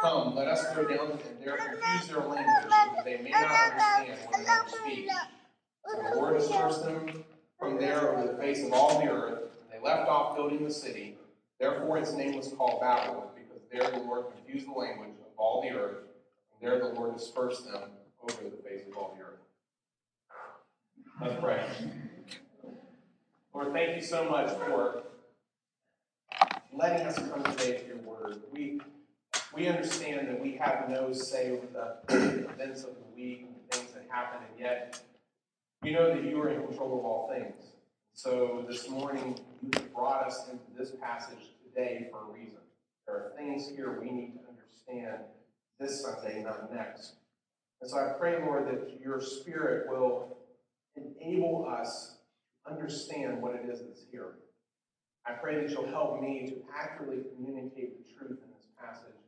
Come, 0.02 0.34
let 0.34 0.48
us 0.48 0.66
go 0.74 0.84
down 0.84 1.12
and 1.12 1.20
there 1.40 1.56
confuse 1.56 2.08
their 2.08 2.18
language, 2.18 2.46
so 2.64 2.68
that 2.68 3.04
they 3.04 3.18
may 3.18 3.30
not 3.30 3.44
understand 3.44 4.18
what 4.26 4.40
another. 4.40 4.78
And 5.86 6.06
the 6.12 6.16
Lord 6.16 6.38
dispersed 6.38 6.84
them 6.84 7.24
from 7.56 7.78
there 7.78 8.10
over 8.10 8.32
the 8.32 8.36
face 8.36 8.64
of 8.66 8.72
all 8.72 8.98
the 9.00 9.08
earth, 9.08 9.42
and 9.62 9.70
they 9.72 9.78
left 9.88 10.08
off 10.08 10.34
building 10.34 10.64
the 10.64 10.72
city. 10.72 11.16
Therefore 11.60 11.98
its 11.98 12.12
name 12.14 12.36
was 12.36 12.48
called 12.48 12.80
Babel, 12.80 13.30
because 13.36 13.62
there 13.70 13.88
the 13.92 14.04
Lord 14.04 14.26
confused 14.34 14.66
the 14.66 14.72
language 14.72 15.10
of 15.20 15.28
all 15.36 15.62
the 15.62 15.70
earth, 15.70 15.98
and 15.98 16.68
there 16.68 16.80
the 16.80 16.88
Lord 16.88 17.16
dispersed 17.16 17.64
them 17.64 17.82
over 18.24 18.42
the 18.42 18.68
face 18.68 18.82
of 18.90 18.96
all 18.96 19.16
the 19.16 19.22
earth. 19.24 19.38
Let's 21.20 21.40
pray. 21.40 21.64
Lord, 23.54 23.72
thank 23.72 23.94
you 23.94 24.02
so 24.02 24.28
much 24.28 24.50
for 24.50 25.04
letting 26.72 27.06
us 27.06 27.16
come 27.16 27.44
today 27.44 27.78
to 27.78 27.86
your 27.86 27.98
word. 27.98 28.40
We 28.52 28.80
we 29.54 29.68
understand 29.68 30.28
that 30.28 30.40
we 30.40 30.56
have 30.56 30.88
no 30.88 31.12
say 31.12 31.50
over 31.50 31.66
the 32.08 32.48
events 32.50 32.84
of 32.84 32.90
the 32.94 33.14
week 33.14 33.46
and 33.46 33.54
the 33.54 33.76
things 33.76 33.92
that 33.92 34.06
happen, 34.08 34.40
and 34.50 34.58
yet 34.58 35.00
we 35.82 35.90
know 35.90 36.14
that 36.14 36.24
you 36.24 36.40
are 36.40 36.50
in 36.50 36.66
control 36.66 36.98
of 36.98 37.04
all 37.04 37.30
things. 37.32 37.72
So 38.14 38.64
this 38.68 38.88
morning, 38.88 39.38
you 39.62 39.70
brought 39.94 40.26
us 40.26 40.48
into 40.50 40.64
this 40.78 40.92
passage 41.00 41.50
today 41.64 42.08
for 42.10 42.30
a 42.30 42.32
reason. 42.32 42.58
There 43.06 43.16
are 43.16 43.32
things 43.36 43.68
here 43.68 44.00
we 44.00 44.10
need 44.10 44.34
to 44.34 44.40
understand 44.48 45.24
this 45.80 46.02
Sunday, 46.02 46.42
not 46.42 46.72
next. 46.72 47.14
And 47.80 47.90
so 47.90 47.98
I 47.98 48.12
pray, 48.18 48.40
Lord, 48.44 48.66
that 48.68 49.00
your 49.02 49.20
Spirit 49.20 49.88
will 49.90 50.36
enable 50.96 51.66
us 51.68 52.16
to 52.64 52.72
understand 52.72 53.42
what 53.42 53.54
it 53.54 53.68
is 53.68 53.80
that's 53.80 54.02
here. 54.10 54.34
I 55.26 55.32
pray 55.32 55.60
that 55.60 55.70
you'll 55.70 55.86
help 55.88 56.20
me 56.20 56.46
to 56.48 56.62
accurately 56.76 57.24
communicate 57.34 57.98
the 57.98 58.14
truth 58.14 58.38
in 58.42 58.50
this 58.56 58.68
passage. 58.80 59.21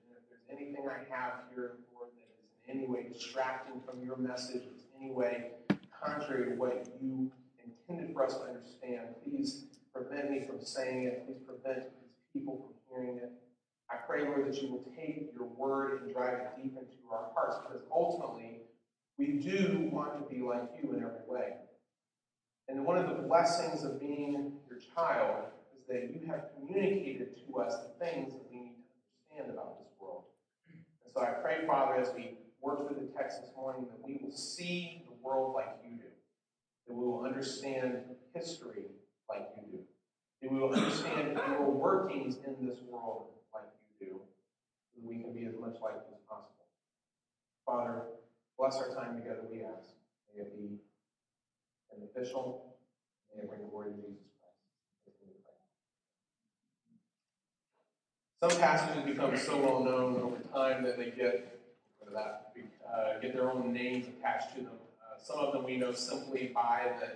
Anything 0.56 0.86
I 0.88 1.02
have 1.14 1.32
here, 1.52 1.78
Lord, 1.94 2.10
that 2.14 2.30
is 2.38 2.50
in 2.68 2.78
any 2.78 2.86
way 2.86 3.06
distracting 3.12 3.80
from 3.84 4.04
your 4.04 4.16
message, 4.16 4.62
is 4.62 4.84
any 5.00 5.10
way 5.10 5.52
contrary 6.04 6.50
to 6.50 6.56
what 6.56 6.86
you 7.00 7.30
intended 7.64 8.14
for 8.14 8.24
us 8.24 8.34
to 8.34 8.42
understand, 8.42 9.14
please 9.24 9.64
prevent 9.92 10.30
me 10.30 10.42
from 10.46 10.64
saying 10.64 11.04
it. 11.04 11.26
Please 11.26 11.40
prevent 11.46 11.84
these 12.00 12.12
people 12.32 12.66
from 12.66 12.74
hearing 12.88 13.16
it. 13.18 13.32
I 13.90 13.96
pray, 13.96 14.24
Lord, 14.24 14.46
that 14.46 14.62
you 14.62 14.70
will 14.70 14.84
take 14.96 15.32
your 15.34 15.46
word 15.46 16.02
and 16.02 16.12
drive 16.12 16.34
it 16.34 16.62
deep 16.62 16.76
into 16.78 16.96
our 17.10 17.30
hearts, 17.34 17.56
because 17.66 17.82
ultimately, 17.92 18.60
we 19.18 19.38
do 19.38 19.88
want 19.92 20.18
to 20.18 20.34
be 20.34 20.42
like 20.42 20.70
you 20.82 20.92
in 20.92 20.98
every 20.98 21.26
way. 21.28 21.54
And 22.68 22.84
one 22.84 22.98
of 22.98 23.08
the 23.08 23.22
blessings 23.22 23.84
of 23.84 24.00
being 24.00 24.52
your 24.68 24.78
child 24.94 25.46
is 25.76 25.86
that 25.88 26.10
you 26.14 26.26
have 26.26 26.46
communicated 26.56 27.36
to 27.46 27.58
us 27.58 27.74
the 27.76 28.04
things 28.04 28.32
that 28.32 28.42
we 28.50 28.56
need 28.56 28.76
to 28.76 29.36
understand 29.36 29.58
about 29.58 29.78
this 29.78 29.88
so 31.14 31.22
I 31.22 31.30
pray, 31.30 31.66
Father, 31.66 31.94
as 31.94 32.10
we 32.14 32.38
work 32.60 32.86
through 32.86 33.00
the 33.00 33.12
text 33.16 33.40
this 33.40 33.50
morning, 33.56 33.86
that 33.90 34.06
we 34.06 34.18
will 34.22 34.36
see 34.36 35.02
the 35.06 35.14
world 35.22 35.54
like 35.54 35.76
you 35.84 35.96
do, 35.96 36.10
that 36.86 36.94
we 36.94 37.06
will 37.06 37.24
understand 37.24 37.98
history 38.34 38.86
like 39.28 39.46
you 39.56 39.78
do, 39.78 39.78
that 40.42 40.50
we 40.50 40.58
will 40.58 40.74
understand 40.74 41.38
your 41.48 41.70
workings 41.70 42.38
in 42.46 42.66
this 42.66 42.78
world 42.90 43.28
like 43.52 43.64
you 44.00 44.06
do, 44.08 44.20
that 44.96 45.06
we 45.06 45.18
can 45.22 45.32
be 45.32 45.44
as 45.44 45.54
much 45.60 45.76
like 45.82 45.94
you 45.94 46.14
as 46.14 46.20
possible. 46.28 46.66
Father, 47.64 48.02
Bless 48.56 48.76
our 48.76 48.94
time 48.94 49.16
together, 49.16 49.42
we 49.50 49.62
ask. 49.62 49.90
May 50.32 50.42
it 50.42 50.54
be 50.54 50.78
beneficial. 51.90 52.76
May 53.34 53.42
it 53.42 53.48
bring 53.48 53.68
glory 53.68 53.90
to 53.90 53.96
Jesus 53.96 54.30
Christ. 54.38 54.54
Some 58.50 58.60
passages 58.60 59.04
become 59.04 59.34
so 59.38 59.56
well 59.56 59.82
known 59.82 60.20
over 60.20 60.36
time 60.52 60.82
that 60.82 60.98
they 60.98 61.06
get 61.06 61.58
that 62.12 62.52
uh, 62.86 63.18
get 63.22 63.32
their 63.32 63.50
own 63.50 63.72
names 63.72 64.06
attached 64.06 64.54
to 64.54 64.60
them. 64.60 64.74
Uh, 65.00 65.18
some 65.18 65.38
of 65.38 65.54
them 65.54 65.64
we 65.64 65.78
know 65.78 65.92
simply 65.92 66.50
by 66.54 66.92
the 67.00 67.12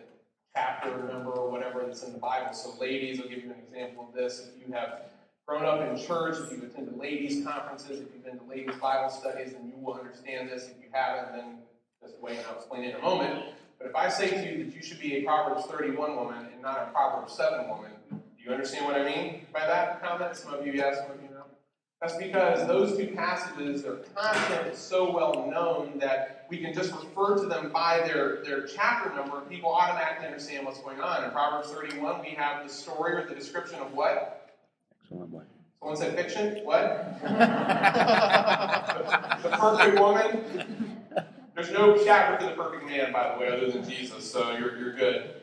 chapter 0.56 0.88
number 1.12 1.32
or 1.32 1.50
whatever 1.50 1.84
that's 1.84 2.02
in 2.02 2.14
the 2.14 2.18
Bible. 2.18 2.54
So, 2.54 2.72
ladies, 2.80 3.20
I'll 3.20 3.28
give 3.28 3.44
you 3.44 3.50
an 3.50 3.56
example 3.68 4.08
of 4.08 4.14
this. 4.14 4.48
If 4.48 4.66
you 4.66 4.72
have 4.72 5.02
grown 5.46 5.66
up 5.66 5.86
in 5.86 6.02
church, 6.02 6.38
if 6.38 6.50
you've 6.50 6.62
attended 6.62 6.96
ladies' 6.96 7.44
conferences, 7.44 8.00
if 8.00 8.06
you've 8.14 8.24
been 8.24 8.38
to 8.38 8.44
ladies' 8.46 8.76
Bible 8.80 9.10
studies, 9.10 9.52
then 9.52 9.66
you 9.66 9.84
will 9.84 9.94
understand 10.00 10.48
this. 10.48 10.70
If 10.70 10.82
you 10.82 10.88
haven't, 10.92 11.36
then 11.36 11.58
just 12.02 12.18
wait 12.22 12.38
and 12.38 12.46
I'll 12.46 12.56
explain 12.56 12.84
it 12.84 12.94
in 12.94 12.96
a 12.96 13.02
moment. 13.02 13.44
But 13.76 13.88
if 13.88 13.94
I 13.94 14.08
say 14.08 14.30
to 14.30 14.50
you 14.50 14.64
that 14.64 14.74
you 14.74 14.82
should 14.82 14.98
be 14.98 15.16
a 15.16 15.24
Proverbs 15.24 15.66
31 15.66 16.16
woman 16.16 16.46
and 16.50 16.62
not 16.62 16.88
a 16.88 16.90
Proverbs 16.90 17.34
7 17.34 17.68
woman, 17.68 17.90
you 18.48 18.54
understand 18.54 18.86
what 18.86 18.96
I 18.96 19.04
mean 19.04 19.46
by 19.52 19.66
that 19.66 20.02
comment? 20.02 20.36
Some 20.36 20.54
of 20.54 20.66
you 20.66 20.72
yes, 20.72 20.98
some 20.98 21.10
of 21.10 21.22
you 21.22 21.28
no. 21.30 21.42
That's 22.00 22.16
because 22.16 22.66
those 22.66 22.96
two 22.96 23.08
passages, 23.08 23.82
their 23.82 23.96
content 24.14 24.68
is 24.68 24.78
so 24.78 25.12
well 25.12 25.50
known 25.50 25.98
that 25.98 26.46
we 26.48 26.58
can 26.58 26.72
just 26.72 26.92
refer 26.92 27.36
to 27.36 27.46
them 27.46 27.70
by 27.72 28.00
their, 28.06 28.42
their 28.44 28.66
chapter 28.66 29.14
number 29.14 29.40
and 29.40 29.50
people 29.50 29.70
automatically 29.70 30.26
understand 30.26 30.64
what's 30.64 30.80
going 30.80 31.00
on. 31.00 31.24
In 31.24 31.30
Proverbs 31.30 31.70
31, 31.70 32.22
we 32.22 32.30
have 32.30 32.66
the 32.66 32.72
story 32.72 33.14
or 33.14 33.26
the 33.26 33.34
description 33.34 33.80
of 33.80 33.92
what? 33.92 34.50
Excellent 35.02 35.30
way. 35.30 35.44
Someone 35.80 35.96
said 35.96 36.16
fiction? 36.16 36.64
What? 36.64 37.20
the 39.42 39.48
perfect 39.50 40.00
woman. 40.00 40.96
There's 41.54 41.70
no 41.70 42.02
chapter 42.04 42.38
for 42.38 42.50
the 42.50 42.56
perfect 42.56 42.86
man, 42.86 43.12
by 43.12 43.34
the 43.34 43.40
way, 43.40 43.48
other 43.48 43.70
than 43.70 43.88
Jesus, 43.88 44.30
so 44.30 44.56
you're, 44.56 44.78
you're 44.78 44.94
good. 44.94 45.34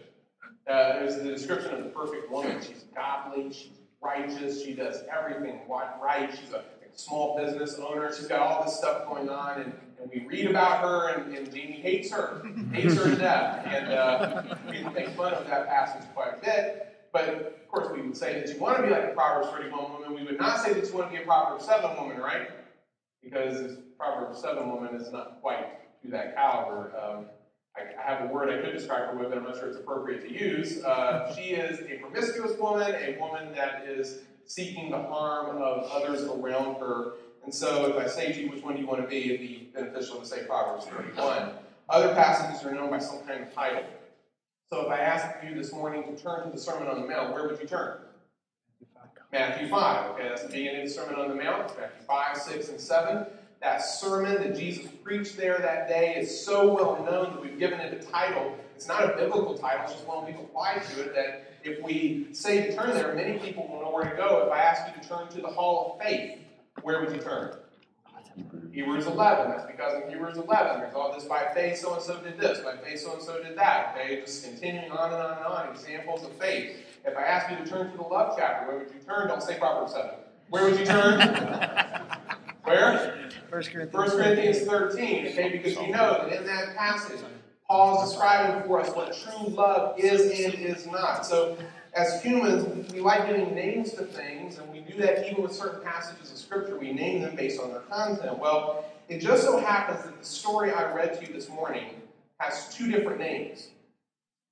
Uh, 0.68 0.94
there's 0.94 1.18
the 1.18 1.24
description 1.24 1.74
of 1.76 1.84
the 1.84 1.90
perfect 1.90 2.30
woman. 2.32 2.60
She's 2.62 2.86
godly, 2.96 3.54
she's 3.54 3.70
righteous, 4.02 4.64
she 4.64 4.74
does 4.74 5.04
everything 5.16 5.62
right. 5.70 6.30
She's 6.32 6.54
a 6.54 6.64
small 6.96 7.38
business 7.38 7.78
owner. 7.80 8.14
She's 8.16 8.28
got 8.28 8.40
all 8.40 8.64
this 8.64 8.76
stuff 8.76 9.08
going 9.08 9.30
on, 9.30 9.62
and, 9.62 9.74
and 10.02 10.10
we 10.12 10.26
read 10.26 10.50
about 10.50 10.82
her, 10.82 11.10
and, 11.10 11.36
and 11.36 11.54
Jamie 11.54 11.80
hates 11.82 12.12
her, 12.12 12.42
hates 12.72 12.96
her 12.96 13.10
to 13.10 13.16
death. 13.16 13.66
And 13.68 13.88
uh, 13.92 14.56
we 14.70 14.84
make 14.94 15.10
fun 15.10 15.34
of 15.34 15.46
that 15.48 15.68
passage 15.68 16.08
quite 16.14 16.34
a 16.34 16.46
bit. 16.46 17.10
But 17.14 17.30
of 17.30 17.68
course, 17.70 17.88
we 17.96 18.02
would 18.02 18.18
say 18.18 18.40
that 18.40 18.54
you 18.54 18.60
want 18.60 18.78
to 18.78 18.84
be 18.84 18.90
like 18.90 19.06
a 19.06 19.14
Proverbs 19.14 19.50
31 19.50 19.92
woman. 19.92 20.14
We 20.16 20.24
would 20.24 20.40
not 20.40 20.62
say 20.62 20.74
that 20.74 20.86
you 20.86 20.94
want 20.94 21.12
to 21.12 21.18
be 21.18 21.24
a 21.24 21.26
Proverbs 21.26 21.66
7 21.66 21.96
woman, 21.96 22.18
right? 22.18 22.50
Because 23.24 23.62
this 23.62 23.78
Proverbs 23.98 24.42
7 24.42 24.68
woman 24.68 24.96
is 24.96 25.12
not 25.12 25.40
quite 25.42 26.02
to 26.04 26.10
that 26.12 26.36
caliber. 26.36 26.92
Um, 27.02 27.26
I, 27.78 28.02
I, 28.02 28.16
have 28.16 28.30
a 28.30 28.34
word 28.34 28.50
I 28.50 28.62
could 28.62 28.74
describe 28.74 29.10
her 29.10 29.18
with, 29.18 29.30
but 29.30 29.38
I'm 29.38 29.44
not 29.44 29.56
sure 29.56 29.68
it's 29.68 29.78
appropriate 29.78 30.22
to 30.22 30.32
use. 30.32 30.84
Uh, 30.84 31.34
she 31.36 31.52
is 31.52 31.80
a 31.82 32.00
promiscuous 32.00 32.58
woman, 32.58 32.96
a 32.96 33.18
woman 33.20 33.54
that 33.54 33.86
is 33.88 34.20
seeking 34.46 34.92
the 34.92 35.02
harm 35.02 35.58
of 35.58 35.84
others 35.92 36.24
around 36.24 36.76
her. 36.80 37.14
And 37.44 37.54
so, 37.54 37.86
if 37.88 37.98
I 37.98 38.08
say 38.08 38.32
to 38.32 38.42
you 38.42 38.50
which 38.50 38.64
one 38.64 38.76
do 38.76 38.82
you 38.82 38.88
want 38.88 39.02
to 39.02 39.08
be, 39.08 39.26
it'd 39.26 39.42
be 39.42 39.70
beneficial 39.74 40.20
to 40.20 40.26
say 40.26 40.46
Proverbs 40.46 40.86
31. 40.86 41.52
Other 41.90 42.14
passages 42.16 42.66
are 42.66 42.74
known 42.74 42.90
by 42.90 43.00
some 43.00 43.20
kind 43.20 43.44
of 43.44 43.54
title. 43.54 43.84
So, 44.72 44.86
if 44.86 44.92
I 44.92 45.00
asked 45.00 45.44
you 45.44 45.54
this 45.54 45.72
morning 45.72 46.04
to 46.04 46.22
turn 46.22 46.46
to 46.46 46.50
the 46.52 46.58
Sermon 46.58 46.88
on 46.88 47.02
the 47.02 47.08
Mount, 47.08 47.34
where 47.34 47.48
would 47.48 47.60
you 47.60 47.68
turn? 47.68 48.00
Matthew 49.32 49.68
5. 49.68 50.12
Okay, 50.12 50.30
that's 50.30 50.44
the 50.44 50.48
beginning 50.48 50.82
of 50.82 50.88
the 50.88 50.94
Sermon 50.94 51.16
on 51.16 51.30
the 51.30 51.36
Mount. 51.36 51.78
Matthew 51.78 52.02
5, 52.08 52.38
6, 52.38 52.70
and 52.70 52.80
7. 52.80 53.26
That 53.66 53.84
sermon 53.84 54.36
that 54.36 54.56
Jesus 54.56 54.86
preached 55.04 55.38
there 55.38 55.58
that 55.58 55.90
day 55.90 56.18
is 56.18 56.46
so 56.46 56.72
well 56.72 57.04
known 57.04 57.34
that 57.34 57.42
we've 57.42 57.58
given 57.58 57.80
it 57.80 58.00
a 58.00 58.06
title. 58.12 58.56
It's 58.76 58.88
not 58.88 59.04
a 59.04 59.18
biblical 59.18 59.58
title, 59.58 59.86
it's 59.86 59.94
just 59.94 60.06
one 60.06 60.24
we've 60.24 60.38
applied 60.38 60.84
to 60.92 61.02
it 61.02 61.16
that 61.16 61.52
if 61.64 61.82
we 61.82 62.28
say 62.32 62.68
to 62.68 62.76
turn 62.76 62.92
there, 62.92 63.16
many 63.16 63.40
people 63.40 63.68
will 63.68 63.82
know 63.82 63.90
where 63.90 64.08
to 64.08 64.16
go. 64.16 64.46
If 64.46 64.52
I 64.52 64.60
ask 64.60 64.84
you 64.96 65.02
to 65.02 65.10
turn 65.10 65.30
to 65.30 65.42
the 65.42 65.48
Hall 65.48 65.98
of 66.00 66.06
Faith, 66.06 66.42
where 66.84 67.02
would 67.02 67.12
you 67.12 67.20
turn? 67.20 67.58
Hebrews 68.72 69.08
11. 69.08 69.50
That's 69.50 69.66
because 69.66 70.04
in 70.04 70.12
Hebrews 70.12 70.38
11, 70.38 70.82
there's 70.82 70.94
all 70.94 71.12
this 71.12 71.24
by 71.24 71.48
faith, 71.56 71.80
so 71.80 71.96
and 71.96 72.04
so 72.04 72.22
did 72.22 72.40
this, 72.40 72.60
by 72.60 72.78
faith, 72.78 73.00
so 73.00 73.14
and 73.14 73.24
so 73.24 73.42
did 73.42 73.58
that. 73.58 73.96
Okay, 73.98 74.22
just 74.22 74.44
continuing 74.44 74.92
on 74.92 75.12
and 75.12 75.20
on 75.20 75.38
and 75.38 75.46
on, 75.48 75.70
examples 75.70 76.24
of 76.24 76.32
faith. 76.34 76.78
If 77.04 77.18
I 77.18 77.24
ask 77.24 77.50
you 77.50 77.58
to 77.58 77.68
turn 77.68 77.90
to 77.90 77.98
the 77.98 78.04
love 78.04 78.36
chapter, 78.38 78.68
where 78.68 78.78
would 78.78 78.94
you 78.94 79.00
turn? 79.08 79.28
Don't 79.28 79.42
say 79.42 79.58
Proverbs 79.58 79.94
7. 79.94 80.12
Where 80.50 80.66
would 80.66 80.80
you 80.80 80.86
turn? 80.86 81.20
where? 82.64 83.25
1 83.56 83.64
Corinthians, 83.64 83.94
1 83.94 84.10
Corinthians 84.10 84.60
13. 84.64 85.28
Okay, 85.28 85.50
because 85.50 85.78
we 85.78 85.88
know 85.88 86.28
that 86.28 86.42
in 86.42 86.46
that 86.46 86.76
passage, 86.76 87.22
Paul 87.70 88.04
is 88.04 88.10
describing 88.10 88.68
for 88.68 88.82
us 88.82 88.94
what 88.94 89.18
true 89.18 89.48
love 89.48 89.98
is 89.98 90.24
and 90.44 90.54
is 90.56 90.86
not. 90.86 91.26
So, 91.26 91.58
as 91.94 92.22
humans, 92.22 92.92
we 92.92 93.00
like 93.00 93.28
giving 93.28 93.56
names 93.56 93.94
to 93.94 94.04
things, 94.04 94.58
and 94.58 94.70
we 94.74 94.82
do 94.82 94.98
that 94.98 95.32
even 95.32 95.42
with 95.42 95.54
certain 95.54 95.82
passages 95.82 96.34
of 96.34 96.38
Scripture. 96.38 96.78
We 96.78 96.92
name 96.92 97.22
them 97.22 97.38
based 97.38 97.62
on 97.62 97.70
their 97.70 97.80
content. 97.80 98.38
Well, 98.40 98.84
it 99.08 99.20
just 99.20 99.44
so 99.44 99.58
happens 99.58 100.04
that 100.04 100.20
the 100.20 100.26
story 100.26 100.72
I 100.72 100.94
read 100.94 101.18
to 101.18 101.26
you 101.26 101.32
this 101.32 101.48
morning 101.48 102.02
has 102.42 102.76
two 102.76 102.92
different 102.92 103.20
names 103.20 103.70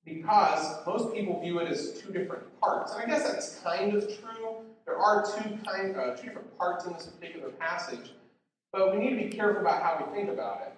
because 0.06 0.76
most 0.86 1.14
people 1.14 1.42
view 1.42 1.58
it 1.58 1.68
as 1.68 1.92
two 2.00 2.10
different 2.10 2.44
parts. 2.58 2.94
And 2.94 3.02
I 3.02 3.06
guess 3.06 3.30
that's 3.30 3.58
kind 3.58 3.94
of 3.94 4.06
true. 4.06 4.64
There 4.86 4.96
are 4.96 5.26
two, 5.26 5.58
kind, 5.66 5.94
uh, 5.94 6.16
two 6.16 6.28
different 6.28 6.56
parts 6.56 6.86
in 6.86 6.94
this 6.94 7.06
particular 7.06 7.50
passage, 7.50 8.12
but 8.74 8.92
we 8.92 8.98
need 8.98 9.10
to 9.10 9.28
be 9.28 9.36
careful 9.36 9.60
about 9.60 9.82
how 9.82 10.04
we 10.04 10.12
think 10.12 10.28
about 10.28 10.62
it. 10.62 10.72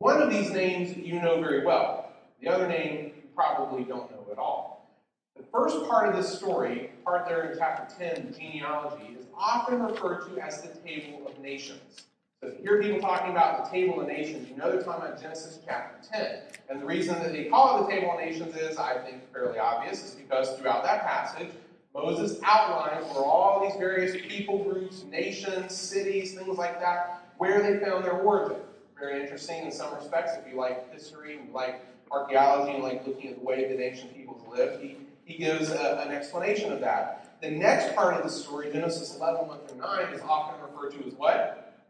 One 0.00 0.20
of 0.20 0.30
these 0.30 0.50
names 0.50 0.96
you 0.96 1.20
know 1.20 1.40
very 1.40 1.64
well. 1.64 2.12
The 2.42 2.48
other 2.48 2.68
name 2.68 3.12
you 3.16 3.22
probably 3.34 3.84
don't 3.84 4.10
know 4.10 4.26
at 4.30 4.38
all. 4.38 4.86
The 5.34 5.42
first 5.50 5.88
part 5.88 6.08
of 6.08 6.14
this 6.14 6.36
story, 6.36 6.90
part 7.04 7.26
there 7.26 7.50
in 7.50 7.58
chapter 7.58 7.96
10, 7.98 8.26
the 8.26 8.38
genealogy, 8.38 9.16
is 9.18 9.26
often 9.34 9.82
referred 9.82 10.28
to 10.28 10.38
as 10.40 10.60
the 10.60 10.68
Table 10.80 11.26
of 11.26 11.38
Nations. 11.40 12.06
So 12.42 12.48
if 12.48 12.58
you 12.58 12.64
hear 12.64 12.82
people 12.82 13.00
talking 13.00 13.30
about 13.30 13.64
the 13.64 13.70
Table 13.70 14.00
of 14.00 14.06
Nations, 14.06 14.48
you 14.48 14.56
know 14.56 14.70
they're 14.70 14.82
talking 14.82 15.06
about 15.06 15.20
Genesis 15.20 15.58
chapter 15.64 16.06
10. 16.12 16.40
And 16.68 16.82
the 16.82 16.86
reason 16.86 17.14
that 17.14 17.32
they 17.32 17.44
call 17.44 17.80
it 17.80 17.88
the 17.88 17.94
Table 17.94 18.12
of 18.12 18.20
Nations 18.20 18.54
is, 18.56 18.76
I 18.76 18.98
think, 18.98 19.32
fairly 19.32 19.58
obvious, 19.58 20.04
is 20.04 20.14
because 20.14 20.56
throughout 20.58 20.84
that 20.84 21.02
passage, 21.04 21.48
Moses 21.94 22.38
outlines 22.44 23.06
where 23.06 23.24
all 23.24 23.66
these 23.66 23.76
various 23.78 24.20
people 24.28 24.62
groups, 24.62 25.04
nations, 25.04 25.74
cities, 25.74 26.34
things 26.34 26.58
like 26.58 26.78
that, 26.78 27.27
where 27.38 27.62
they 27.62 27.84
found 27.84 28.04
their 28.04 28.12
origin 28.12 28.58
very 28.98 29.20
interesting 29.20 29.64
in 29.64 29.72
some 29.72 29.94
respects. 29.94 30.32
If 30.36 30.52
you 30.52 30.58
like 30.58 30.92
history 30.92 31.34
you 31.34 31.52
like 31.52 31.84
archaeology 32.10 32.74
and 32.74 32.82
like 32.82 33.06
looking 33.06 33.30
at 33.30 33.38
the 33.38 33.44
way 33.44 33.64
the 33.68 33.80
ancient 33.80 34.14
peoples 34.14 34.42
lived, 34.48 34.82
he, 34.82 34.96
he 35.24 35.38
gives 35.38 35.70
a, 35.70 36.02
an 36.04 36.12
explanation 36.12 36.72
of 36.72 36.80
that. 36.80 37.38
The 37.40 37.50
next 37.50 37.94
part 37.94 38.14
of 38.14 38.24
the 38.24 38.30
story, 38.30 38.72
Genesis 38.72 39.16
11, 39.16 39.46
1 39.46 39.58
through 39.68 39.78
9, 39.78 40.12
is 40.12 40.20
often 40.22 40.60
referred 40.60 40.98
to 40.98 41.06
as 41.06 41.14
what? 41.14 41.86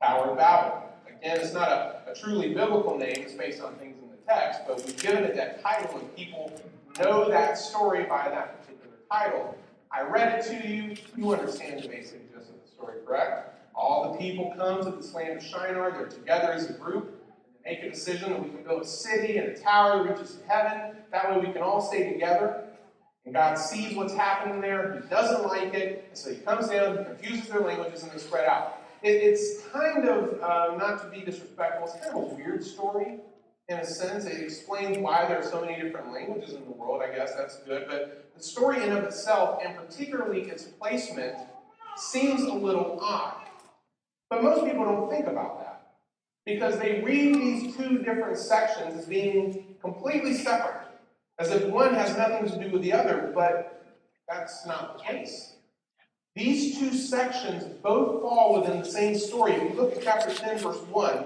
Tower 0.00 0.30
of 0.30 0.36
Babel. 0.36 0.82
Again, 1.08 1.40
it's 1.40 1.52
not 1.52 1.68
a, 1.68 2.02
a 2.12 2.14
truly 2.14 2.54
biblical 2.54 2.96
name, 2.96 3.16
it's 3.16 3.32
based 3.32 3.62
on 3.62 3.74
things 3.76 3.96
in 4.00 4.08
the 4.10 4.16
text, 4.28 4.60
but 4.68 4.84
we've 4.84 4.96
given 5.00 5.24
it 5.24 5.34
that 5.34 5.62
title 5.62 5.98
and 5.98 6.14
people 6.14 6.52
know 7.00 7.28
that 7.28 7.58
story 7.58 8.04
by 8.04 8.28
that 8.28 8.60
particular 8.60 8.94
title. 9.10 9.56
I 9.90 10.02
read 10.02 10.38
it 10.38 10.46
to 10.46 10.68
you, 10.68 10.96
you 11.16 11.32
understand 11.32 11.82
the 11.82 11.88
basic 11.88 12.32
gist 12.32 12.50
of 12.50 12.56
the 12.62 12.70
story, 12.70 12.98
correct? 13.04 13.55
All 13.76 14.12
the 14.12 14.18
people 14.18 14.54
come 14.56 14.82
to 14.84 14.90
this 14.90 15.12
land 15.12 15.38
of 15.38 15.44
Shinar. 15.44 15.92
They're 15.92 16.06
together 16.06 16.52
as 16.52 16.70
a 16.70 16.72
group. 16.72 17.22
And 17.64 17.76
they 17.76 17.82
make 17.82 17.82
a 17.82 17.90
decision 17.90 18.30
that 18.30 18.42
we 18.42 18.48
can 18.48 18.62
build 18.62 18.82
a 18.82 18.86
city 18.86 19.36
and 19.36 19.48
a 19.48 19.58
tower 19.58 20.02
that 20.02 20.10
reaches 20.10 20.36
to 20.36 20.46
heaven. 20.48 20.96
That 21.12 21.30
way 21.30 21.46
we 21.46 21.52
can 21.52 21.62
all 21.62 21.80
stay 21.80 22.12
together. 22.12 22.64
And 23.26 23.34
God 23.34 23.56
sees 23.56 23.94
what's 23.94 24.14
happening 24.14 24.60
there. 24.60 25.00
He 25.02 25.08
doesn't 25.08 25.46
like 25.46 25.74
it. 25.74 26.06
And 26.08 26.16
so 26.16 26.30
he 26.30 26.36
comes 26.36 26.68
down, 26.68 26.98
he 26.98 27.04
confuses 27.04 27.48
their 27.48 27.60
languages, 27.60 28.02
and 28.02 28.12
they 28.12 28.18
spread 28.18 28.46
out. 28.46 28.80
It, 29.02 29.10
it's 29.10 29.66
kind 29.72 30.08
of, 30.08 30.40
uh, 30.40 30.76
not 30.76 31.02
to 31.02 31.08
be 31.08 31.24
disrespectful, 31.24 31.88
it's 31.88 32.04
kind 32.04 32.16
of 32.16 32.32
a 32.32 32.34
weird 32.34 32.64
story 32.64 33.18
in 33.68 33.78
a 33.78 33.86
sense. 33.86 34.24
It 34.24 34.40
explains 34.40 34.96
why 34.98 35.26
there 35.26 35.40
are 35.40 35.42
so 35.42 35.60
many 35.60 35.80
different 35.80 36.12
languages 36.12 36.54
in 36.54 36.64
the 36.64 36.70
world. 36.70 37.02
I 37.02 37.14
guess 37.14 37.34
that's 37.34 37.58
good. 37.58 37.86
But 37.88 38.30
the 38.36 38.42
story 38.42 38.82
in 38.82 38.92
of 38.92 39.04
itself, 39.04 39.60
and 39.64 39.76
particularly 39.76 40.42
its 40.42 40.62
placement, 40.64 41.36
seems 41.96 42.42
a 42.42 42.52
little 42.52 42.98
odd. 43.02 43.45
But 44.30 44.42
most 44.42 44.64
people 44.64 44.84
don't 44.84 45.10
think 45.10 45.26
about 45.26 45.60
that 45.60 45.76
because 46.44 46.78
they 46.78 47.02
read 47.02 47.34
these 47.34 47.76
two 47.76 47.98
different 47.98 48.38
sections 48.38 48.98
as 48.98 49.06
being 49.06 49.76
completely 49.80 50.34
separate, 50.34 50.86
as 51.38 51.50
if 51.50 51.66
one 51.66 51.94
has 51.94 52.16
nothing 52.16 52.48
to 52.48 52.64
do 52.64 52.72
with 52.72 52.82
the 52.82 52.92
other, 52.92 53.32
but 53.34 53.84
that's 54.28 54.66
not 54.66 54.98
the 54.98 55.04
case. 55.04 55.54
These 56.34 56.78
two 56.78 56.92
sections 56.92 57.64
both 57.82 58.20
fall 58.22 58.60
within 58.60 58.80
the 58.80 58.84
same 58.84 59.16
story. 59.16 59.52
If 59.52 59.74
you 59.74 59.80
look 59.80 59.96
at 59.96 60.02
chapter 60.02 60.34
10, 60.34 60.58
verse 60.58 60.78
1, 60.78 61.24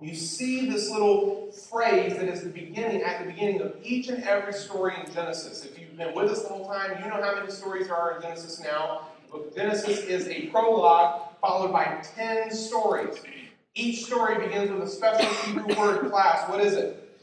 you 0.00 0.16
see 0.16 0.68
this 0.68 0.90
little 0.90 1.52
phrase 1.70 2.16
that 2.16 2.26
is 2.28 2.42
the 2.42 2.48
beginning, 2.48 3.02
at 3.02 3.20
the 3.20 3.30
beginning 3.30 3.62
of 3.62 3.76
each 3.82 4.08
and 4.08 4.24
every 4.24 4.52
story 4.52 4.94
in 4.98 5.12
Genesis. 5.12 5.64
If 5.64 5.78
you've 5.78 5.96
been 5.96 6.14
with 6.14 6.30
us 6.30 6.42
the 6.42 6.48
whole 6.48 6.66
time, 6.66 7.00
you 7.02 7.08
know 7.08 7.22
how 7.22 7.36
many 7.36 7.50
stories 7.52 7.86
there 7.86 7.96
are 7.96 8.16
in 8.16 8.22
Genesis 8.22 8.60
now. 8.60 9.08
Of 9.32 9.54
Genesis 9.54 10.00
is 10.00 10.26
a 10.26 10.46
prologue 10.48 11.31
followed 11.42 11.72
by 11.72 12.00
10 12.14 12.50
stories. 12.52 13.20
Each 13.74 14.06
story 14.06 14.46
begins 14.46 14.70
with 14.70 14.82
a 14.82 14.88
special 14.88 15.28
Hebrew 15.44 15.76
word 15.76 16.10
class. 16.10 16.48
What 16.48 16.60
is 16.60 16.74
it? 16.74 17.18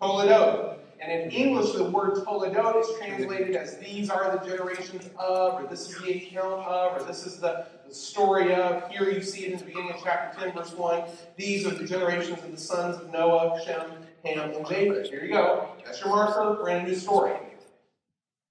Toledot. 0.00 0.76
And 1.00 1.10
in 1.10 1.30
English, 1.30 1.72
the 1.72 1.84
word 1.84 2.14
Toledot 2.14 2.80
is 2.80 2.98
translated 2.98 3.56
as 3.56 3.78
these 3.78 4.10
are 4.10 4.38
the 4.38 4.46
generations 4.46 5.08
of, 5.18 5.54
or 5.54 5.66
this 5.68 5.88
is 5.88 5.98
the 6.02 6.12
account 6.12 6.62
of, 6.64 7.00
or 7.00 7.04
this 7.04 7.26
is 7.26 7.38
the, 7.38 7.66
the 7.86 7.94
story 7.94 8.54
of. 8.54 8.90
Here 8.90 9.10
you 9.10 9.22
see 9.22 9.46
it 9.46 9.52
in 9.52 9.58
the 9.58 9.64
beginning 9.64 9.92
of 9.92 10.00
chapter 10.02 10.40
10, 10.40 10.54
verse 10.54 10.72
1. 10.72 11.04
These 11.36 11.66
are 11.66 11.74
the 11.74 11.86
generations 11.86 12.42
of 12.42 12.50
the 12.50 12.58
sons 12.58 12.96
of 12.96 13.10
Noah, 13.10 13.60
Shem, 13.64 13.90
Ham, 14.24 14.52
and 14.54 14.66
Japheth. 14.66 15.10
Here 15.10 15.24
you 15.24 15.32
go. 15.32 15.68
That's 15.84 16.00
your 16.00 16.10
marker. 16.10 16.68
A 16.68 16.82
new 16.82 16.94
story. 16.94 17.34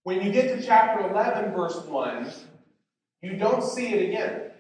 When 0.04 0.22
you 0.22 0.32
get 0.32 0.56
to 0.56 0.66
chapter 0.66 1.08
11, 1.10 1.54
verse 1.54 1.78
1, 1.78 2.32
you 3.22 3.38
don't 3.38 3.64
see 3.64 3.94
it 3.94 4.10
again. 4.10 4.53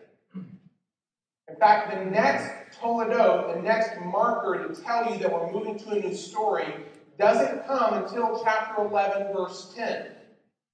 In 1.53 1.59
fact, 1.59 1.91
the 1.91 2.03
next 2.03 2.79
Toledot, 2.79 3.53
the 3.53 3.61
next 3.61 4.01
marker 4.03 4.67
to 4.67 4.81
tell 4.81 5.11
you 5.11 5.19
that 5.19 5.31
we're 5.31 5.51
moving 5.51 5.77
to 5.77 5.91
a 5.91 5.99
new 5.99 6.15
story, 6.15 6.65
doesn't 7.19 7.67
come 7.67 7.93
until 7.93 8.41
chapter 8.43 8.83
11, 8.83 9.31
verse 9.31 9.71
10. 9.75 10.07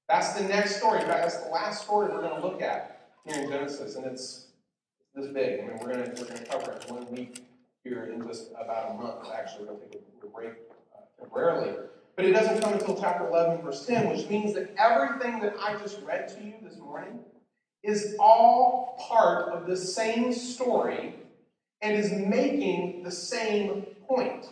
That's 0.07 0.31
the 0.39 0.48
next 0.48 0.77
story. 0.77 1.01
In 1.01 1.05
fact, 1.05 1.24
that's 1.24 1.43
the 1.43 1.50
last 1.50 1.83
story 1.83 2.07
we're 2.07 2.21
going 2.21 2.39
to 2.39 2.48
look 2.48 2.62
at 2.62 3.09
here 3.25 3.43
in 3.43 3.50
Genesis, 3.50 3.98
and 3.98 4.05
it's 4.05 4.48
this 5.13 5.27
big. 5.27 5.59
I 5.59 5.63
mean, 5.63 5.79
we're 5.81 5.93
going 5.93 6.05
to, 6.05 6.21
we're 6.21 6.29
going 6.29 6.39
to 6.39 6.45
cover 6.45 6.71
it 6.71 6.89
one 6.89 7.12
week 7.12 7.43
here 7.83 8.05
in 8.05 8.25
just 8.25 8.51
about 8.51 8.91
a 8.91 8.93
month. 8.93 9.27
Actually, 9.38 9.65
we're 9.65 9.74
going 9.74 9.89
to 9.89 9.98
take 9.98 10.03
a 10.24 10.27
break 10.27 10.53
uh, 10.95 11.01
temporarily. 11.19 11.75
But 12.15 12.24
it 12.24 12.31
doesn't 12.31 12.62
come 12.62 12.71
until 12.71 12.98
chapter 12.98 13.27
11, 13.27 13.63
verse 13.63 13.86
10, 13.86 14.09
which 14.15 14.29
means 14.29 14.53
that 14.53 14.74
everything 14.77 15.41
that 15.41 15.55
I 15.59 15.77
just 15.77 16.00
read 16.03 16.29
to 16.29 16.41
you 16.41 16.53
this 16.63 16.77
morning 16.77 17.19
is 17.83 18.15
all 18.19 18.98
part 19.00 19.50
of 19.50 19.65
the 19.65 19.77
same 19.77 20.33
story 20.33 21.15
and 21.81 21.98
is 21.98 22.12
making 22.12 23.03
the 23.03 23.12
same 23.12 23.86
point. 24.07 24.48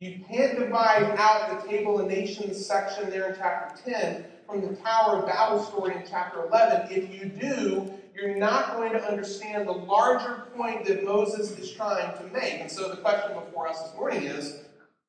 You 0.00 0.20
can't 0.28 0.58
divide 0.58 1.14
out 1.16 1.62
the 1.62 1.68
Table 1.68 1.98
of 1.98 2.06
Nations 2.06 2.64
section 2.64 3.08
there 3.08 3.30
in 3.30 3.36
chapter 3.36 3.90
10 3.90 4.26
from 4.46 4.60
the 4.60 4.76
Tower 4.76 5.20
of 5.20 5.26
Babel 5.26 5.62
story 5.62 5.94
in 5.94 6.04
chapter 6.08 6.44
11. 6.46 6.88
If 6.90 7.14
you 7.14 7.28
do, 7.28 7.90
you're 8.14 8.36
not 8.36 8.76
going 8.76 8.92
to 8.92 9.08
understand 9.08 9.66
the 9.66 9.72
larger 9.72 10.44
point 10.54 10.84
that 10.86 11.04
Moses 11.04 11.58
is 11.58 11.70
trying 11.72 12.16
to 12.18 12.24
make. 12.32 12.60
And 12.60 12.70
so 12.70 12.90
the 12.90 12.96
question 12.96 13.34
before 13.34 13.68
us 13.68 13.82
this 13.82 13.94
morning 13.94 14.22
is 14.24 14.60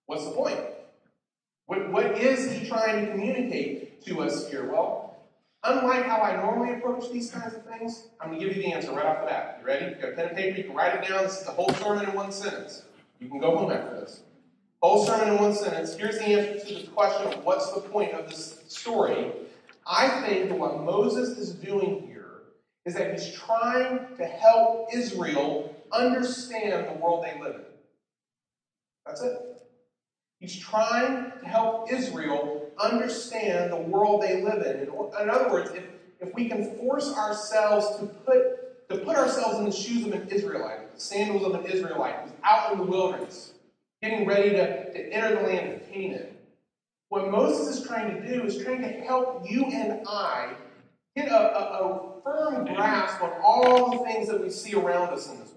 what's 0.06 0.26
the 0.26 0.32
point? 0.32 0.60
What, 1.66 1.90
what 1.92 2.18
is 2.18 2.50
he 2.50 2.66
trying 2.66 3.06
to 3.06 3.12
communicate 3.12 4.06
to 4.06 4.22
us 4.22 4.50
here? 4.50 4.72
Well, 4.72 4.97
unlike 5.68 6.06
how 6.06 6.22
I 6.22 6.36
normally 6.38 6.74
approach 6.74 7.12
these 7.12 7.30
kinds 7.30 7.54
of 7.54 7.66
things, 7.66 8.08
I'm 8.20 8.30
going 8.30 8.40
to 8.40 8.48
give 8.48 8.56
you 8.56 8.64
the 8.64 8.74
answer 8.74 8.92
right 8.92 9.06
off 9.06 9.22
the 9.22 9.28
bat. 9.28 9.58
You 9.60 9.68
ready? 9.68 9.86
You 9.86 10.02
got 10.02 10.14
a 10.14 10.16
pen 10.16 10.28
and 10.30 10.38
paper? 10.38 10.58
You 10.58 10.64
can 10.64 10.76
write 10.76 10.96
it 10.96 11.08
down. 11.08 11.24
This 11.24 11.40
is 11.40 11.46
the 11.46 11.52
whole 11.52 11.70
sermon 11.74 12.08
in 12.08 12.16
one 12.16 12.32
sentence. 12.32 12.84
You 13.20 13.28
can 13.28 13.40
go 13.40 13.58
home 13.58 13.72
after 13.72 13.96
this. 14.00 14.22
Whole 14.82 15.06
sermon 15.06 15.36
in 15.36 15.42
one 15.42 15.54
sentence. 15.54 15.96
Here's 15.96 16.18
the 16.18 16.26
answer 16.26 16.68
to 16.68 16.82
the 16.86 16.88
question 16.88 17.34
of 17.34 17.44
what's 17.44 17.72
the 17.72 17.82
point 17.82 18.14
of 18.14 18.30
this 18.30 18.64
story. 18.68 19.32
I 19.86 20.08
think 20.22 20.50
that 20.50 20.58
what 20.58 20.84
Moses 20.84 21.38
is 21.38 21.52
doing 21.54 22.08
here 22.08 22.44
is 22.86 22.94
that 22.96 23.12
he's 23.12 23.34
trying 23.34 24.16
to 24.18 24.26
help 24.26 24.90
Israel 24.94 25.76
understand 25.92 26.88
the 26.88 27.00
world 27.02 27.26
they 27.26 27.42
live 27.42 27.56
in. 27.56 27.62
That's 29.06 29.22
it. 29.22 29.40
He's 30.40 30.58
trying 30.58 31.32
to 31.40 31.48
help 31.48 31.92
Israel 31.92 32.67
understand 32.80 33.72
the 33.72 33.78
world 33.78 34.22
they 34.22 34.42
live 34.42 34.66
in. 34.66 34.82
In 34.82 35.30
other 35.30 35.50
words, 35.50 35.72
if, 35.72 35.84
if 36.20 36.34
we 36.34 36.48
can 36.48 36.76
force 36.78 37.14
ourselves 37.14 37.98
to 37.98 38.06
put, 38.06 38.90
to 38.90 38.98
put 38.98 39.16
ourselves 39.16 39.60
in 39.60 39.66
the 39.66 39.72
shoes 39.72 40.06
of 40.06 40.14
an 40.14 40.28
Israelite, 40.30 40.94
the 40.94 41.00
sandals 41.00 41.44
of 41.44 41.56
an 41.56 41.66
Israelite 41.66 42.16
who's 42.22 42.34
out 42.44 42.72
in 42.72 42.80
the 42.80 42.86
wilderness, 42.86 43.54
getting 44.02 44.26
ready 44.26 44.52
to, 44.52 44.94
to 44.94 45.14
enter 45.14 45.36
the 45.36 45.42
land 45.42 45.74
of 45.74 45.92
Canaan, 45.92 46.28
what 47.10 47.32
Moses 47.32 47.78
is 47.78 47.88
trying 47.88 48.22
to 48.22 48.28
do 48.28 48.44
is 48.44 48.58
trying 48.64 48.82
to 48.82 48.90
help 48.90 49.50
you 49.50 49.66
and 49.66 50.06
I 50.08 50.54
get 51.16 51.30
a, 51.30 51.58
a, 51.58 51.88
a 51.88 52.22
firm 52.24 52.66
grasp 52.66 53.22
on 53.24 53.32
all 53.42 53.98
the 53.98 54.04
things 54.04 54.28
that 54.28 54.42
we 54.42 54.50
see 54.50 54.76
around 54.76 55.10
us 55.14 55.30
in 55.30 55.40
this 55.40 55.54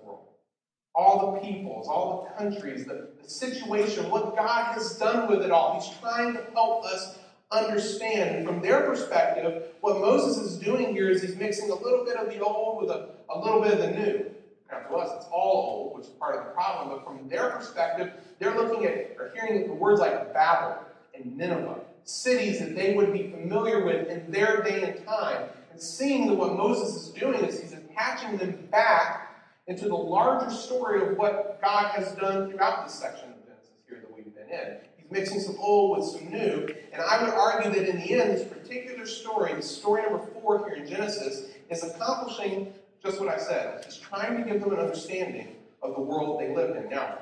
all 0.94 1.32
the 1.32 1.40
peoples, 1.40 1.88
all 1.88 2.28
the 2.38 2.44
countries, 2.44 2.84
the, 2.84 3.08
the 3.22 3.28
situation, 3.28 4.10
what 4.10 4.36
God 4.36 4.74
has 4.74 4.98
done 4.98 5.28
with 5.28 5.42
it 5.42 5.50
all. 5.50 5.80
He's 5.80 5.96
trying 5.98 6.34
to 6.34 6.44
help 6.52 6.84
us 6.84 7.18
understand. 7.50 8.36
And 8.36 8.46
from 8.46 8.60
their 8.60 8.82
perspective, 8.82 9.68
what 9.80 10.00
Moses 10.00 10.38
is 10.38 10.58
doing 10.58 10.94
here 10.94 11.10
is 11.10 11.22
he's 11.22 11.36
mixing 11.36 11.70
a 11.70 11.74
little 11.74 12.04
bit 12.04 12.16
of 12.16 12.28
the 12.28 12.40
old 12.40 12.82
with 12.82 12.90
a, 12.90 13.10
a 13.28 13.38
little 13.38 13.60
bit 13.60 13.72
of 13.72 13.78
the 13.78 13.90
new. 13.90 14.30
Now, 14.70 14.78
to 14.80 14.94
us, 14.96 15.10
it's 15.16 15.26
all 15.32 15.90
old, 15.92 15.98
which 15.98 16.06
is 16.06 16.12
part 16.12 16.36
of 16.36 16.44
the 16.44 16.50
problem, 16.52 16.96
but 16.96 17.04
from 17.04 17.28
their 17.28 17.50
perspective, 17.50 18.12
they're 18.38 18.54
looking 18.54 18.86
at 18.86 19.16
or 19.18 19.32
hearing 19.34 19.66
the 19.66 19.74
words 19.74 20.00
like 20.00 20.32
Babel 20.32 20.78
and 21.14 21.36
Nineveh, 21.36 21.80
cities 22.04 22.60
that 22.60 22.74
they 22.74 22.94
would 22.94 23.12
be 23.12 23.30
familiar 23.30 23.84
with 23.84 24.08
in 24.08 24.30
their 24.30 24.62
day 24.62 24.82
and 24.82 25.06
time, 25.06 25.48
and 25.72 25.80
seeing 25.80 26.28
that 26.28 26.34
what 26.34 26.56
Moses 26.56 27.02
is 27.02 27.08
doing 27.10 27.44
is 27.44 27.60
he's 27.60 27.72
attaching 27.72 28.36
them 28.36 28.68
back 28.70 29.29
into 29.70 29.86
the 29.86 29.94
larger 29.94 30.50
story 30.50 31.00
of 31.00 31.16
what 31.16 31.60
God 31.62 31.92
has 31.92 32.12
done 32.16 32.50
throughout 32.50 32.84
this 32.84 32.94
section 32.94 33.28
of 33.28 33.36
Genesis 33.44 33.70
here 33.88 34.00
that 34.00 34.12
we've 34.12 34.34
been 34.34 34.48
in. 34.48 34.78
He's 34.96 35.08
mixing 35.12 35.38
some 35.38 35.54
old 35.60 35.96
with 35.96 36.08
some 36.08 36.28
new. 36.28 36.74
And 36.92 37.00
I 37.00 37.22
would 37.22 37.32
argue 37.32 37.70
that 37.70 37.88
in 37.88 38.00
the 38.00 38.20
end, 38.20 38.32
this 38.32 38.48
particular 38.48 39.06
story, 39.06 39.54
the 39.54 39.62
story 39.62 40.02
number 40.02 40.26
four 40.32 40.68
here 40.68 40.74
in 40.74 40.88
Genesis, 40.88 41.52
is 41.70 41.84
accomplishing 41.84 42.74
just 43.00 43.20
what 43.20 43.28
I 43.28 43.38
said. 43.38 43.84
He's 43.84 43.96
trying 43.96 44.42
to 44.42 44.50
give 44.50 44.60
them 44.60 44.72
an 44.72 44.80
understanding 44.80 45.54
of 45.82 45.94
the 45.94 46.02
world 46.02 46.40
they 46.40 46.52
lived 46.52 46.76
in. 46.76 46.90
Now, 46.90 47.18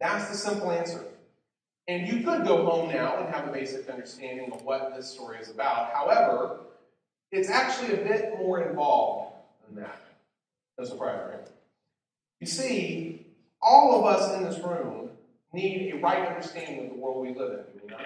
that's 0.00 0.30
the 0.30 0.36
simple 0.36 0.70
answer. 0.70 1.04
And 1.88 2.08
you 2.08 2.24
could 2.24 2.46
go 2.46 2.64
home 2.64 2.90
now 2.90 3.18
and 3.18 3.34
have 3.34 3.46
a 3.46 3.52
basic 3.52 3.86
understanding 3.90 4.50
of 4.50 4.62
what 4.62 4.96
this 4.96 5.10
story 5.10 5.36
is 5.38 5.50
about. 5.50 5.92
However, 5.92 6.60
it's 7.30 7.50
actually 7.50 8.00
a 8.00 8.02
bit 8.02 8.38
more 8.38 8.62
involved 8.62 9.34
than 9.66 9.82
that. 9.82 10.00
No 10.80 10.86
surprise, 10.86 11.20
right? 11.28 11.46
You 12.40 12.46
see, 12.46 13.26
all 13.60 13.98
of 13.98 14.06
us 14.06 14.34
in 14.34 14.44
this 14.44 14.58
room 14.60 15.10
need 15.52 15.92
a 15.92 15.98
right 15.98 16.26
understanding 16.26 16.86
of 16.86 16.94
the 16.94 16.98
world 16.98 17.20
we 17.20 17.34
live 17.34 17.50
in, 17.50 17.82
we 17.82 17.90
not? 17.90 18.00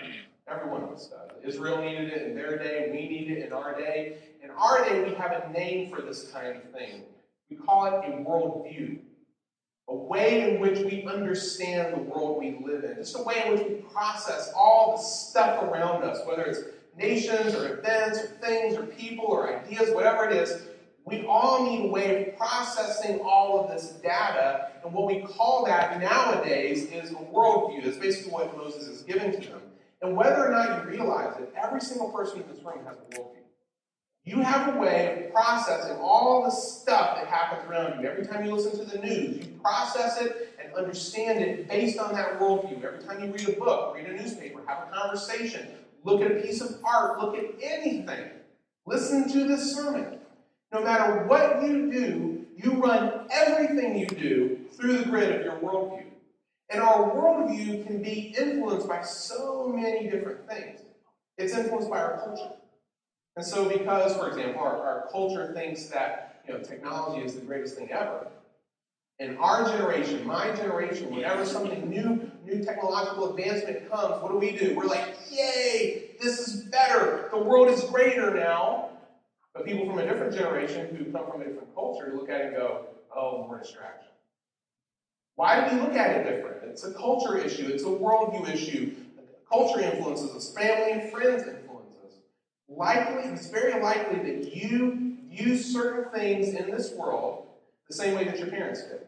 Every 0.49 0.69
one 0.69 0.83
of 0.83 0.91
us 0.91 1.07
does. 1.07 1.31
Israel 1.45 1.81
needed 1.81 2.09
it 2.09 2.23
in 2.27 2.35
their 2.35 2.59
day, 2.59 2.89
we 2.91 3.09
need 3.09 3.31
it 3.31 3.47
in 3.47 3.53
our 3.53 3.79
day. 3.79 4.17
In 4.43 4.51
our 4.51 4.85
day, 4.85 5.05
we 5.05 5.15
have 5.15 5.31
a 5.31 5.53
name 5.53 5.89
for 5.89 6.03
this 6.03 6.33
kind 6.33 6.57
of 6.57 6.65
thing. 6.73 7.05
We 7.49 7.55
call 7.59 7.87
it 7.87 8.09
a 8.09 8.11
worldview. 8.29 8.99
A 9.89 9.95
way 9.95 10.51
in 10.51 10.61
which 10.61 10.81
we 10.81 11.05
understand 11.05 11.95
the 11.95 12.01
world 12.01 12.41
we 12.41 12.59
live 12.61 12.83
in. 12.83 12.97
Just 12.97 13.17
a 13.17 13.23
way 13.23 13.41
in 13.47 13.53
which 13.53 13.69
we 13.69 13.75
process 13.93 14.53
all 14.57 14.97
the 14.97 15.03
stuff 15.03 15.63
around 15.63 16.03
us, 16.03 16.27
whether 16.27 16.43
it's 16.43 16.59
nations 16.99 17.55
or 17.55 17.79
events 17.79 18.19
or 18.19 18.27
things 18.27 18.75
or 18.75 18.83
people 18.87 19.27
or 19.27 19.57
ideas, 19.57 19.95
whatever 19.95 20.29
it 20.29 20.33
is, 20.33 20.67
we 21.05 21.27
all 21.27 21.71
need 21.71 21.89
a 21.89 21.89
way 21.89 22.29
of 22.29 22.37
processing 22.37 23.21
all 23.21 23.61
of 23.61 23.71
this 23.71 23.91
data, 24.03 24.71
and 24.83 24.93
what 24.93 25.07
we 25.07 25.21
call 25.21 25.67
that 25.67 26.01
nowadays 26.01 26.85
is 26.85 27.11
a 27.11 27.17
worldview. 27.17 27.85
That's 27.85 27.99
basically 27.99 28.33
what 28.33 28.57
Moses 28.57 28.89
is 28.89 29.03
giving 29.03 29.33
to 29.33 29.49
them. 29.49 29.61
And 30.01 30.17
whether 30.17 30.47
or 30.47 30.51
not 30.51 30.85
you 30.85 30.91
realize 30.91 31.37
it, 31.39 31.53
every 31.63 31.81
single 31.81 32.11
person 32.11 32.41
in 32.41 32.49
this 32.49 32.63
room 32.65 32.85
has 32.87 32.97
a 32.97 33.17
worldview. 33.17 33.45
You 34.25 34.41
have 34.41 34.75
a 34.75 34.79
way 34.79 35.27
of 35.27 35.35
processing 35.35 35.99
all 36.01 36.43
the 36.45 36.51
stuff 36.51 37.17
that 37.17 37.27
happens 37.27 37.69
around 37.69 38.01
you. 38.01 38.09
Every 38.09 38.27
time 38.27 38.47
you 38.47 38.55
listen 38.55 38.79
to 38.79 38.91
the 38.91 38.99
news, 39.05 39.47
you 39.47 39.53
process 39.63 40.19
it 40.23 40.57
and 40.59 40.73
understand 40.75 41.41
it 41.45 41.69
based 41.69 41.99
on 41.99 42.15
that 42.15 42.41
worldview. 42.41 42.83
Every 42.83 43.05
time 43.05 43.23
you 43.23 43.31
read 43.31 43.49
a 43.51 43.53
book, 43.61 43.95
read 43.95 44.07
a 44.07 44.13
newspaper, 44.13 44.63
have 44.67 44.89
a 44.89 44.91
conversation, 44.91 45.69
look 46.05 46.23
at 46.23 46.33
a 46.33 46.37
piece 46.37 46.63
of 46.63 46.77
art, 46.83 47.21
look 47.21 47.37
at 47.37 47.45
anything, 47.63 48.31
listen 48.87 49.31
to 49.31 49.47
this 49.47 49.75
sermon. 49.75 50.19
No 50.75 50.83
matter 50.83 51.25
what 51.27 51.63
you 51.63 51.89
do, 51.89 52.47
you 52.57 52.73
run 52.73 53.29
everything 53.31 53.97
you 53.97 54.07
do 54.07 54.59
through 54.73 54.99
the 54.99 55.05
grid 55.05 55.31
of 55.31 55.43
your 55.45 55.55
worldview. 55.61 56.07
And 56.69 56.83
our 56.83 57.13
worldview 57.13 57.87
can 57.87 58.03
be 58.03 58.35
influenced 58.37 58.89
by 58.89 59.01
so 59.03 59.69
many 59.69 60.11
different 60.11 60.49
things. 60.49 60.81
It's 61.39 61.55
influenced 61.55 61.89
by 61.89 62.01
our 62.01 62.19
culture. 62.25 62.55
And 63.37 63.47
so, 63.47 63.69
because, 63.69 64.17
for 64.17 64.27
example, 64.27 64.63
our, 64.63 64.77
our 64.85 65.09
culture 65.13 65.55
thinks 65.55 65.87
that 65.91 66.43
you 66.45 66.55
know, 66.55 66.59
technology 66.59 67.25
is 67.25 67.37
the 67.37 67.43
greatest 67.43 67.77
thing 67.77 67.93
ever, 67.93 68.27
in 69.21 69.37
our 69.37 69.71
generation, 69.71 70.27
my 70.27 70.51
generation, 70.57 71.15
whenever 71.15 71.47
something 71.47 71.89
new, 71.89 72.29
new 72.45 72.65
technological 72.65 73.31
advancement 73.31 73.89
comes, 73.89 74.21
what 74.21 74.33
do 74.33 74.39
we 74.39 74.57
do? 74.57 74.75
We're 74.75 74.87
like, 74.87 75.19
yay, 75.31 76.17
this 76.21 76.49
is 76.49 76.63
better. 76.65 77.29
The 77.31 77.39
world 77.39 77.69
is 77.69 77.85
greater 77.85 78.35
now. 78.35 78.91
But 79.55 79.65
people 79.65 79.87
from 79.87 79.99
a 79.99 80.07
different 80.07 80.35
generation 80.35 80.95
who 80.97 81.05
come 81.13 81.31
from 81.31 81.43
a 81.43 81.45
different 81.45 81.73
culture 81.75 82.13
look 82.15 82.29
at 82.29 82.41
it 82.41 82.47
and 82.49 82.57
go, 82.57 82.87
oh, 83.15 83.47
more 83.47 83.59
distraction. 83.59 84.11
Why 85.37 85.69
do 85.69 85.77
we 85.77 85.83
look 85.83 85.95
at 85.95 86.17
it 86.17 86.25
different? 86.25 86.65
It's 86.65 86.85
a 86.85 86.93
culture 86.93 87.39
issue, 87.39 87.69
it's 87.69 87.85
a 87.85 87.87
worldview 87.87 88.53
issue. 88.53 88.95
Culture 89.51 89.81
influences 89.81 90.35
us, 90.35 90.53
family 90.53 90.93
and 90.93 91.13
friends 91.13 91.47
influence 91.47 91.95
us. 92.05 92.15
Likely, 92.69 93.31
it's 93.31 93.49
very 93.49 93.81
likely 93.81 94.19
that 94.19 94.55
you 94.55 95.17
view 95.29 95.57
certain 95.57 96.11
things 96.11 96.55
in 96.55 96.71
this 96.71 96.93
world 96.93 97.47
the 97.89 97.95
same 97.95 98.17
way 98.17 98.25
that 98.25 98.39
your 98.39 98.49
parents 98.49 98.83
did, 98.83 99.01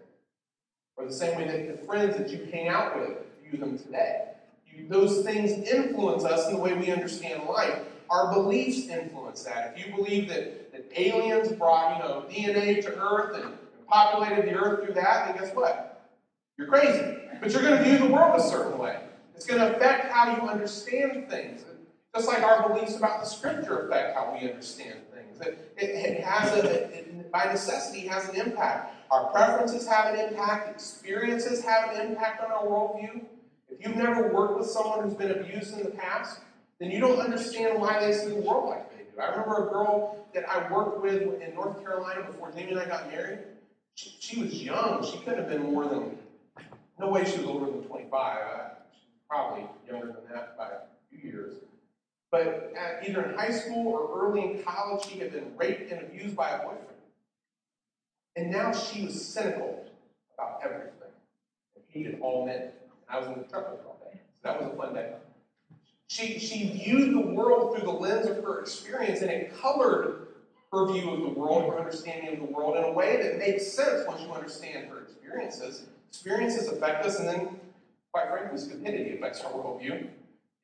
or 0.96 1.06
the 1.06 1.12
same 1.12 1.37
way 1.37 1.46
that 1.46 1.80
the 1.80 1.87
friends 1.87 2.16
that 2.16 2.30
you 2.30 2.46
hang 2.52 2.68
out 2.68 2.98
with 2.98 3.16
view 3.42 3.59
them 3.59 3.78
today. 3.78 4.28
You, 4.66 4.87
those 4.88 5.24
things 5.24 5.52
influence 5.68 6.24
us 6.24 6.48
in 6.48 6.54
the 6.54 6.61
way 6.61 6.74
we 6.74 6.92
understand 6.92 7.44
life. 7.44 7.80
Our 8.10 8.32
beliefs 8.32 8.88
influence 8.88 9.42
that. 9.44 9.74
If 9.76 9.86
you 9.86 9.94
believe 9.94 10.28
that, 10.28 10.72
that 10.72 10.86
aliens 10.96 11.52
brought, 11.52 11.96
you 11.96 12.02
know, 12.02 12.24
DNA 12.30 12.82
to 12.82 12.96
Earth 12.98 13.42
and 13.42 13.54
populated 13.88 14.46
the 14.46 14.54
Earth 14.54 14.84
through 14.84 14.94
that, 14.94 15.26
then 15.26 15.36
guess 15.36 15.54
what? 15.54 16.10
You're 16.58 16.68
crazy. 16.68 17.16
But 17.40 17.52
you're 17.52 17.62
going 17.62 17.82
to 17.82 17.84
view 17.84 17.98
the 17.98 18.12
world 18.12 18.38
a 18.38 18.42
certain 18.42 18.78
way. 18.78 19.00
It's 19.34 19.46
going 19.46 19.60
to 19.60 19.76
affect 19.76 20.10
how 20.12 20.36
you 20.36 20.48
understand 20.48 21.28
things. 21.28 21.64
Just 22.14 22.28
like 22.28 22.42
our 22.42 22.68
beliefs 22.68 22.96
about 22.96 23.20
the 23.20 23.26
Scripture 23.26 23.86
affect 23.86 24.16
how 24.16 24.32
we 24.32 24.48
understand 24.48 25.00
things. 25.12 25.38
It, 25.40 25.74
it, 25.76 25.90
it 25.90 26.24
has 26.24 26.50
a, 26.52 26.72
it, 26.96 27.30
by 27.30 27.44
necessity, 27.44 28.06
has 28.06 28.28
an 28.30 28.36
impact. 28.36 28.94
Our 29.10 29.26
preferences 29.26 29.86
have 29.86 30.14
an 30.14 30.20
impact. 30.20 30.70
Experiences 30.70 31.62
have 31.62 31.90
an 31.90 32.06
impact 32.06 32.42
on 32.42 32.50
our 32.50 32.64
worldview. 32.64 33.22
If 33.68 33.86
you've 33.86 33.96
never 33.96 34.32
worked 34.32 34.58
with 34.58 34.66
someone 34.66 35.02
who's 35.02 35.14
been 35.14 35.32
abused 35.32 35.74
in 35.74 35.82
the 35.84 35.90
past, 35.90 36.40
then 36.80 36.90
you 36.90 37.00
don't 37.00 37.18
understand 37.18 37.80
why 37.80 38.00
they 38.00 38.12
see 38.12 38.28
the 38.28 38.36
world 38.36 38.68
like 38.68 38.90
they 38.90 39.04
do. 39.04 39.20
I 39.20 39.30
remember 39.30 39.68
a 39.68 39.70
girl 39.70 40.26
that 40.34 40.48
I 40.48 40.70
worked 40.70 41.00
with 41.02 41.40
in 41.40 41.54
North 41.54 41.82
Carolina 41.82 42.24
before 42.24 42.50
Jamie 42.52 42.72
and 42.72 42.80
I 42.80 42.86
got 42.86 43.10
married. 43.10 43.40
She, 43.94 44.14
she 44.20 44.42
was 44.42 44.62
young. 44.62 45.04
She 45.04 45.18
couldn't 45.18 45.38
have 45.38 45.48
been 45.48 45.72
more 45.72 45.86
than, 45.86 46.18
no 46.98 47.08
way 47.08 47.24
she 47.24 47.38
was 47.38 47.46
older 47.46 47.66
than 47.66 47.82
25. 47.84 48.12
Uh, 48.12 48.68
probably 49.28 49.66
younger 49.88 50.06
than 50.06 50.22
that 50.32 50.56
by 50.58 50.66
a 50.66 50.78
few 51.10 51.30
years. 51.30 51.54
But 52.30 52.72
at, 52.76 53.08
either 53.08 53.22
in 53.22 53.38
high 53.38 53.50
school 53.50 53.88
or 53.88 54.28
early 54.28 54.42
in 54.42 54.62
college, 54.62 55.06
she 55.06 55.18
had 55.18 55.32
been 55.32 55.56
raped 55.56 55.90
and 55.90 56.02
abused 56.02 56.36
by 56.36 56.50
a 56.50 56.58
boyfriend. 56.58 56.82
And 58.36 58.50
now 58.50 58.72
she 58.72 59.06
was 59.06 59.24
cynical 59.24 59.86
about 60.34 60.60
everything 60.62 60.92
and 61.74 61.84
hated 61.88 62.20
all 62.20 62.44
men. 62.44 62.70
I 63.08 63.18
was 63.18 63.28
in 63.28 63.34
the 63.38 63.44
truck 63.44 63.66
all 63.86 63.98
day. 64.04 64.20
So 64.42 64.48
that 64.48 64.60
was 64.60 64.72
a 64.72 64.76
fun 64.76 64.94
day. 64.94 65.14
She, 66.08 66.38
she 66.38 66.68
viewed 66.68 67.14
the 67.14 67.34
world 67.34 67.74
through 67.74 67.84
the 67.84 67.92
lens 67.92 68.26
of 68.26 68.36
her 68.44 68.60
experience, 68.60 69.22
and 69.22 69.30
it 69.30 69.60
colored 69.60 70.28
her 70.72 70.92
view 70.92 71.10
of 71.10 71.20
the 71.22 71.40
world, 71.40 71.70
her 71.70 71.78
understanding 71.78 72.34
of 72.34 72.38
the 72.38 72.52
world, 72.52 72.76
in 72.76 72.84
a 72.84 72.92
way 72.92 73.20
that 73.22 73.38
makes 73.38 73.66
sense 73.66 74.06
once 74.06 74.20
you 74.22 74.32
understand 74.32 74.88
her 74.88 75.02
experiences. 75.02 75.86
Experiences 76.08 76.68
affect 76.68 77.04
us, 77.04 77.18
and 77.18 77.28
then, 77.28 77.60
quite 78.12 78.28
frankly, 78.28 78.58
stupidity 78.58 79.16
affects 79.16 79.40
our 79.40 79.50
worldview. 79.50 80.08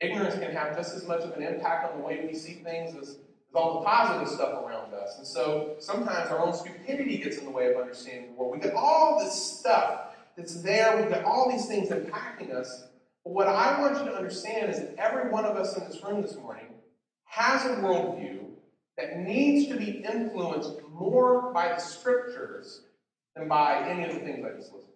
Ignorance 0.01 0.35
can 0.35 0.53
have 0.53 0.77
just 0.77 0.95
as 0.95 1.07
much 1.07 1.21
of 1.21 1.33
an 1.33 1.43
impact 1.43 1.91
on 1.91 1.99
the 1.99 2.05
way 2.05 2.25
we 2.27 2.35
see 2.35 2.55
things 2.55 2.95
as, 2.95 3.11
as 3.11 3.55
all 3.55 3.81
the 3.81 3.87
positive 3.87 4.29
stuff 4.29 4.65
around 4.65 4.93
us. 4.95 5.17
And 5.19 5.27
so 5.27 5.75
sometimes 5.79 6.31
our 6.31 6.41
own 6.41 6.55
stupidity 6.55 7.19
gets 7.19 7.39
in 7.39 7.45
the 7.45 7.51
way 7.51 7.73
of 7.73 7.77
understanding 7.77 8.33
the 8.33 8.33
world. 8.33 8.53
We 8.53 8.59
get 8.59 8.75
all 8.75 9.19
this 9.19 9.33
stuff 9.33 10.09
that's 10.37 10.61
there, 10.63 10.97
we've 10.97 11.11
got 11.11 11.25
all 11.25 11.51
these 11.51 11.67
things 11.67 11.91
impacting 11.91 12.51
us. 12.51 12.85
What 13.25 13.47
I 13.47 13.81
want 13.81 13.99
you 13.99 14.11
to 14.11 14.17
understand 14.17 14.71
is 14.71 14.81
that 14.81 14.97
every 14.99 15.31
one 15.31 15.45
of 15.45 15.57
us 15.57 15.77
in 15.77 15.85
this 15.89 16.03
room 16.03 16.23
this 16.23 16.37
morning 16.37 16.67
has 17.25 17.65
a 17.65 17.77
worldview 17.77 18.41
that 18.99 19.19
needs 19.19 19.69
to 19.69 19.77
be 19.77 20.05
influenced 20.05 20.81
more 20.91 21.53
by 21.53 21.69
the 21.69 21.79
scriptures 21.79 22.83
than 23.37 23.49
by 23.49 23.89
any 23.89 24.05
of 24.05 24.15
the 24.15 24.21
things 24.21 24.45
I 24.45 24.57
just 24.57 24.73
listed. 24.73 24.91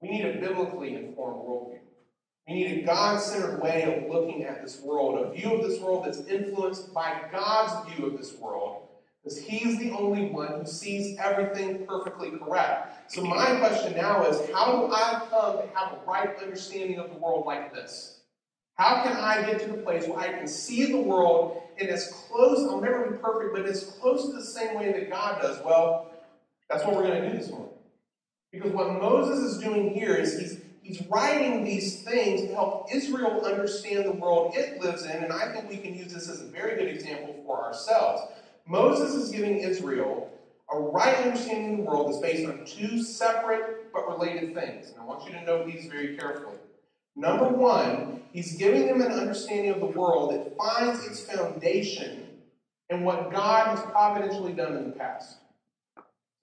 We 0.00 0.08
need 0.08 0.24
a 0.24 0.40
biblically 0.40 0.94
informed 0.94 1.42
worldview. 1.46 1.78
We 2.48 2.54
need 2.54 2.78
a 2.78 2.86
God 2.86 3.20
centered 3.20 3.60
way 3.60 3.82
of 3.82 4.10
looking 4.10 4.44
at 4.44 4.62
this 4.62 4.80
world, 4.80 5.26
a 5.26 5.30
view 5.30 5.54
of 5.54 5.68
this 5.68 5.80
world 5.80 6.04
that's 6.04 6.20
influenced 6.26 6.94
by 6.94 7.28
God's 7.30 7.92
view 7.92 8.06
of 8.06 8.16
this 8.16 8.34
world, 8.34 8.85
because 9.26 9.40
He's 9.40 9.78
the 9.78 9.90
only 9.90 10.26
one 10.26 10.60
who 10.60 10.66
sees 10.66 11.18
everything 11.18 11.84
perfectly 11.84 12.30
correct. 12.30 13.12
So, 13.12 13.24
my 13.24 13.56
question 13.56 13.96
now 13.96 14.24
is 14.24 14.40
how 14.54 14.76
do 14.76 14.92
I 14.92 15.26
come 15.28 15.58
to 15.58 15.68
have 15.74 15.94
a 15.94 15.98
right 16.06 16.40
understanding 16.40 17.00
of 17.00 17.10
the 17.10 17.18
world 17.18 17.44
like 17.44 17.74
this? 17.74 18.20
How 18.76 19.02
can 19.02 19.16
I 19.16 19.42
get 19.42 19.60
to 19.62 19.72
the 19.72 19.78
place 19.78 20.06
where 20.06 20.18
I 20.18 20.28
can 20.28 20.46
see 20.46 20.92
the 20.92 21.00
world 21.00 21.60
in 21.78 21.88
as 21.88 22.12
close, 22.28 22.60
I'll 22.70 22.80
never 22.80 23.10
be 23.10 23.18
perfect, 23.18 23.52
but 23.52 23.66
as 23.66 23.84
close 23.84 24.26
to 24.26 24.32
the 24.32 24.44
same 24.44 24.76
way 24.76 24.92
that 24.92 25.10
God 25.10 25.42
does? 25.42 25.60
Well, 25.64 26.08
that's 26.70 26.84
what 26.84 26.94
we're 26.94 27.06
going 27.08 27.22
to 27.22 27.30
do 27.32 27.36
this 27.36 27.50
morning. 27.50 27.70
Because 28.52 28.70
what 28.70 28.92
Moses 28.92 29.52
is 29.52 29.58
doing 29.58 29.92
here 29.92 30.14
is 30.14 30.38
he's 30.38 30.60
He's 30.86 31.04
writing 31.08 31.64
these 31.64 32.02
things 32.02 32.42
to 32.42 32.54
help 32.54 32.94
Israel 32.94 33.44
understand 33.44 34.04
the 34.04 34.12
world 34.12 34.54
it 34.54 34.80
lives 34.80 35.02
in, 35.02 35.24
and 35.24 35.32
I 35.32 35.52
think 35.52 35.68
we 35.68 35.78
can 35.78 35.92
use 35.92 36.14
this 36.14 36.28
as 36.28 36.40
a 36.40 36.46
very 36.46 36.76
good 36.76 36.86
example 36.86 37.34
for 37.44 37.64
ourselves. 37.64 38.22
Moses 38.66 39.14
is 39.14 39.30
giving 39.30 39.58
Israel 39.58 40.30
a 40.72 40.78
right 40.78 41.16
understanding 41.18 41.72
of 41.72 41.76
the 41.78 41.82
world 41.84 42.08
that's 42.08 42.20
based 42.20 42.48
on 42.48 42.64
two 42.64 43.02
separate 43.02 43.92
but 43.92 44.08
related 44.08 44.54
things. 44.54 44.90
And 44.90 45.00
I 45.00 45.04
want 45.04 45.24
you 45.24 45.32
to 45.32 45.44
note 45.44 45.66
these 45.66 45.86
very 45.86 46.16
carefully. 46.16 46.56
Number 47.14 47.48
one, 47.48 48.22
he's 48.32 48.56
giving 48.56 48.86
them 48.88 49.00
an 49.00 49.12
understanding 49.12 49.70
of 49.70 49.80
the 49.80 49.86
world 49.86 50.32
that 50.32 50.56
finds 50.56 51.06
its 51.06 51.20
foundation 51.20 52.26
in 52.90 53.04
what 53.04 53.30
God 53.30 53.68
has 53.68 53.80
providentially 53.90 54.52
done 54.52 54.76
in 54.76 54.90
the 54.90 54.96
past. 54.96 55.36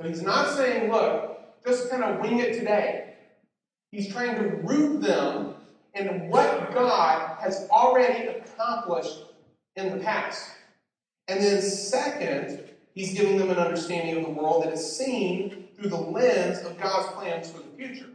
So 0.01 0.07
he's 0.07 0.21
not 0.21 0.55
saying, 0.55 0.91
look, 0.91 1.63
just 1.65 1.89
kind 1.89 2.03
of 2.03 2.19
wing 2.21 2.39
it 2.39 2.53
today. 2.53 3.15
He's 3.91 4.11
trying 4.11 4.35
to 4.35 4.47
root 4.63 5.01
them 5.01 5.55
in 5.93 6.29
what 6.29 6.73
God 6.73 7.37
has 7.39 7.67
already 7.69 8.27
accomplished 8.27 9.25
in 9.75 9.97
the 9.97 10.03
past. 10.03 10.51
And 11.27 11.41
then, 11.41 11.61
second, 11.61 12.59
he's 12.93 13.13
giving 13.13 13.37
them 13.37 13.49
an 13.49 13.57
understanding 13.57 14.17
of 14.17 14.23
the 14.23 14.41
world 14.41 14.63
that 14.63 14.73
is 14.73 14.97
seen 14.97 15.67
through 15.75 15.89
the 15.89 15.97
lens 15.97 16.59
of 16.59 16.79
God's 16.79 17.13
plans 17.13 17.51
for 17.51 17.59
the 17.59 17.77
future. 17.77 18.09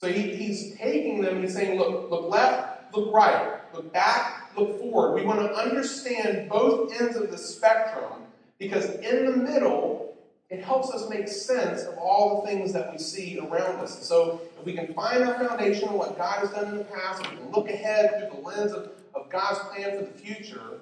So 0.00 0.08
he, 0.12 0.34
he's 0.36 0.76
taking 0.76 1.22
them, 1.22 1.40
he's 1.42 1.54
saying, 1.54 1.78
look, 1.78 2.10
look 2.10 2.30
left, 2.30 2.94
look 2.94 3.14
right, 3.14 3.60
look 3.72 3.92
back, 3.92 4.50
look 4.56 4.78
forward. 4.78 5.14
We 5.14 5.24
want 5.24 5.40
to 5.40 5.54
understand 5.54 6.48
both 6.48 6.92
ends 7.00 7.16
of 7.16 7.30
the 7.30 7.38
spectrum 7.38 8.24
because 8.58 8.84
in 8.96 9.24
the 9.24 9.36
middle 9.36 10.14
it 10.50 10.62
helps 10.62 10.90
us 10.90 11.08
make 11.08 11.26
sense 11.26 11.82
of 11.82 11.96
all 11.96 12.42
the 12.42 12.48
things 12.48 12.72
that 12.74 12.92
we 12.92 12.98
see 12.98 13.38
around 13.38 13.80
us. 13.80 13.96
And 13.96 14.04
so, 14.04 14.40
if 14.58 14.64
we 14.64 14.74
can 14.74 14.92
find 14.94 15.24
our 15.24 15.34
foundation 15.34 15.88
in 15.88 15.94
what 15.94 16.18
God 16.18 16.40
has 16.40 16.50
done 16.50 16.68
in 16.68 16.78
the 16.78 16.84
past, 16.84 17.24
if 17.24 17.30
we 17.30 17.38
can 17.38 17.50
look 17.50 17.68
ahead 17.68 18.30
through 18.30 18.40
the 18.40 18.46
lens 18.46 18.72
of, 18.72 18.90
of 19.14 19.28
God's 19.30 19.58
plan 19.70 19.98
for 19.98 20.04
the 20.04 20.12
future, 20.12 20.80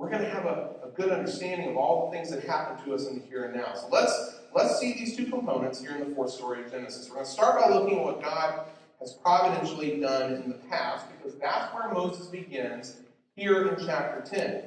we're 0.00 0.08
going 0.08 0.22
to 0.22 0.30
have 0.30 0.46
a, 0.46 0.70
a 0.82 0.88
good 0.96 1.10
understanding 1.10 1.68
of 1.68 1.76
all 1.76 2.06
the 2.06 2.16
things 2.16 2.30
that 2.30 2.42
happen 2.44 2.82
to 2.86 2.94
us 2.94 3.06
in 3.06 3.18
the 3.18 3.24
here 3.26 3.44
and 3.44 3.54
now. 3.54 3.74
So 3.74 3.86
let's 3.92 4.40
let's 4.54 4.80
see 4.80 4.94
these 4.94 5.14
two 5.14 5.26
components 5.26 5.78
here 5.78 5.90
in 5.90 6.08
the 6.08 6.14
fourth 6.14 6.30
story 6.30 6.64
of 6.64 6.70
Genesis. 6.70 7.06
We're 7.08 7.16
going 7.16 7.26
to 7.26 7.30
start 7.30 7.60
by 7.60 7.68
looking 7.68 7.98
at 7.98 8.04
what 8.04 8.22
God 8.22 8.64
has 8.98 9.12
providentially 9.12 10.00
done 10.00 10.36
in 10.36 10.48
the 10.48 10.58
past, 10.70 11.04
because 11.10 11.38
that's 11.38 11.74
where 11.74 11.92
Moses 11.92 12.28
begins 12.28 12.96
here 13.36 13.68
in 13.68 13.86
chapter 13.86 14.22
10. 14.34 14.62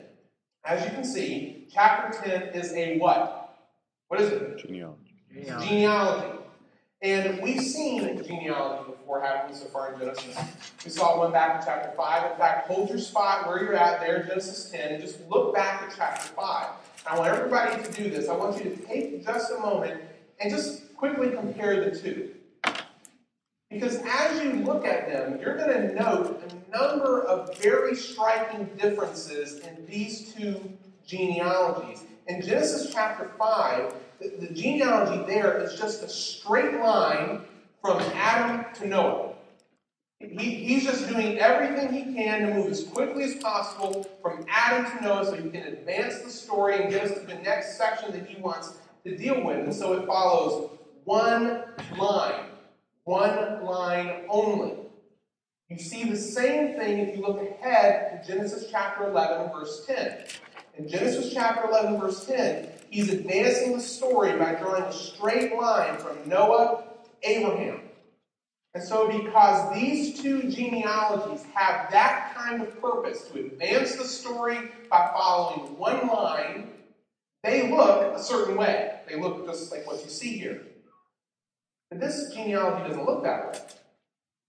As 0.65 0.85
you 0.85 0.91
can 0.91 1.03
see, 1.03 1.67
chapter 1.73 2.15
10 2.23 2.49
is 2.49 2.71
a 2.73 2.99
what? 2.99 3.57
What 4.09 4.21
is 4.21 4.31
it? 4.31 4.59
Genealogy. 4.59 5.15
Genealogy. 5.33 5.67
genealogy. 5.67 6.39
And 7.01 7.41
we've 7.41 7.61
seen 7.61 8.23
genealogy 8.23 8.82
haven't 9.21 9.56
so 9.56 9.65
far 9.65 9.93
in 9.93 9.99
Genesis? 9.99 10.38
We 10.84 10.91
saw 10.91 11.17
one 11.19 11.32
back 11.32 11.60
in 11.62 11.65
chapter 11.65 11.91
5. 11.95 12.32
In 12.32 12.38
fact, 12.38 12.67
hold 12.67 12.89
your 12.89 12.99
spot 12.99 13.47
where 13.47 13.63
you're 13.63 13.76
at 13.76 13.99
there 13.99 14.23
Genesis 14.23 14.69
10 14.71 14.93
and 14.93 15.02
just 15.02 15.19
look 15.30 15.54
back 15.54 15.84
at 15.84 15.93
chapter 15.95 16.28
5. 16.30 16.67
I 17.06 17.17
want 17.17 17.34
everybody 17.34 17.84
to 17.84 17.91
do 17.91 18.10
this. 18.10 18.30
I 18.30 18.36
want 18.36 18.63
you 18.63 18.71
to 18.71 18.76
take 18.86 19.26
just 19.26 19.52
a 19.52 19.60
moment 19.60 20.02
and 20.39 20.52
just 20.52 20.95
quickly 20.95 21.32
compare 21.32 21.89
the 21.89 21.97
two. 21.97 22.32
Because 23.69 23.99
as 24.08 24.41
you 24.43 24.54
look 24.63 24.86
at 24.86 25.08
them, 25.08 25.39
you're 25.41 25.58
going 25.58 25.69
to 25.69 25.95
note 25.95 26.43
a 26.43 26.78
number 26.78 27.23
of 27.23 27.58
very 27.58 27.95
striking 27.95 28.69
differences 28.78 29.60
in 29.60 29.86
these 29.88 30.34
two 30.34 30.62
genealogies. 31.06 32.04
In 32.28 32.41
Genesis 32.41 32.93
chapter 32.93 33.32
5, 33.38 33.93
the, 34.19 34.47
the 34.47 34.54
genealogy 34.54 35.26
there 35.26 35.58
is 35.58 35.78
just 35.78 36.04
a 36.04 36.10
straight 36.10 36.80
line 36.80 37.41
from 37.83 37.99
Adam 38.13 38.65
to 38.75 38.87
Noah. 38.87 39.33
He, 40.19 40.55
he's 40.55 40.85
just 40.85 41.09
doing 41.09 41.37
everything 41.37 41.91
he 41.91 42.15
can 42.15 42.47
to 42.47 42.53
move 42.53 42.71
as 42.71 42.85
quickly 42.85 43.25
as 43.25 43.35
possible 43.35 44.09
from 44.21 44.45
Adam 44.49 44.89
to 44.89 45.03
Noah 45.03 45.25
so 45.25 45.33
he 45.33 45.49
can 45.49 45.63
advance 45.63 46.21
the 46.21 46.29
story 46.29 46.81
and 46.81 46.89
get 46.89 47.03
us 47.03 47.19
to 47.19 47.25
the 47.25 47.35
next 47.35 47.77
section 47.77 48.13
that 48.13 48.25
he 48.25 48.41
wants 48.41 48.75
to 49.05 49.17
deal 49.17 49.43
with. 49.43 49.57
And 49.57 49.75
so 49.75 49.93
it 49.93 50.07
follows 50.07 50.69
one 51.03 51.63
line, 51.97 52.45
one 53.03 53.65
line 53.65 54.23
only. 54.29 54.75
You 55.67 55.77
see 55.77 56.05
the 56.09 56.15
same 56.15 56.79
thing 56.79 56.99
if 56.99 57.17
you 57.17 57.21
look 57.21 57.41
ahead 57.41 58.23
to 58.23 58.31
Genesis 58.31 58.67
chapter 58.71 59.09
11, 59.09 59.51
verse 59.51 59.85
10. 59.85 60.25
In 60.77 60.87
Genesis 60.87 61.33
chapter 61.33 61.69
11, 61.69 61.99
verse 61.99 62.25
10, 62.25 62.69
he's 62.89 63.11
advancing 63.11 63.73
the 63.73 63.81
story 63.81 64.37
by 64.37 64.55
drawing 64.55 64.83
a 64.83 64.93
straight 64.93 65.53
line 65.57 65.97
from 65.97 66.17
Noah 66.29 66.85
Abraham. 67.23 67.81
And 68.75 68.83
so, 68.83 69.07
because 69.07 69.73
these 69.73 70.19
two 70.19 70.49
genealogies 70.49 71.45
have 71.53 71.91
that 71.91 72.33
kind 72.36 72.62
of 72.62 72.81
purpose 72.81 73.29
to 73.29 73.39
advance 73.39 73.95
the 73.95 74.05
story 74.05 74.57
by 74.89 75.12
following 75.13 75.77
one 75.77 76.07
line, 76.07 76.71
they 77.43 77.69
look 77.69 78.15
a 78.15 78.21
certain 78.21 78.57
way. 78.57 78.99
They 79.07 79.19
look 79.19 79.45
just 79.45 79.71
like 79.71 79.86
what 79.86 80.03
you 80.03 80.09
see 80.09 80.38
here. 80.39 80.62
But 81.89 81.99
this 81.99 82.33
genealogy 82.33 82.89
doesn't 82.89 83.05
look 83.05 83.23
that 83.23 83.53
way. 83.53 83.59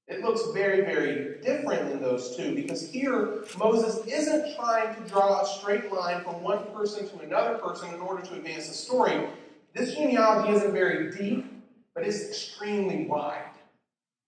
It 0.07 0.23
looks 0.23 0.53
very, 0.53 0.83
very 0.83 1.41
different 1.43 1.91
than 1.91 2.01
those 2.01 2.37
two 2.37 2.55
because 2.55 2.89
here 2.91 3.45
Moses 3.59 4.07
isn't 4.07 4.55
trying 4.55 4.95
to 4.95 5.09
draw 5.09 5.43
a 5.43 5.47
straight 5.47 5.91
line 5.93 6.23
from 6.23 6.43
one 6.43 6.65
person 6.73 7.09
to 7.09 7.25
another 7.25 7.57
person 7.59 7.93
in 7.93 8.01
order 8.01 8.23
to 8.23 8.35
advance 8.35 8.69
the 8.69 8.75
story. 8.75 9.27
This 9.73 9.95
genealogy 9.95 10.53
isn't 10.53 10.73
very 10.73 11.11
deep, 11.17 11.54
but 11.95 12.05
it's 12.05 12.29
extremely 12.29 13.07
wide. 13.07 13.51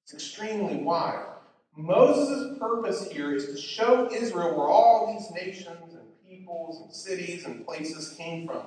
It's 0.04 0.14
extremely 0.14 0.76
wide. 0.76 1.24
Moses' 1.76 2.58
purpose 2.58 3.10
here 3.10 3.34
is 3.34 3.46
to 3.46 3.56
show 3.60 4.10
Israel 4.10 4.56
where 4.56 4.68
all 4.68 5.12
these 5.12 5.30
nations 5.30 5.94
and 5.94 6.06
peoples 6.28 6.80
and 6.82 6.92
cities 6.92 7.44
and 7.44 7.66
places 7.66 8.14
came 8.16 8.46
from. 8.46 8.62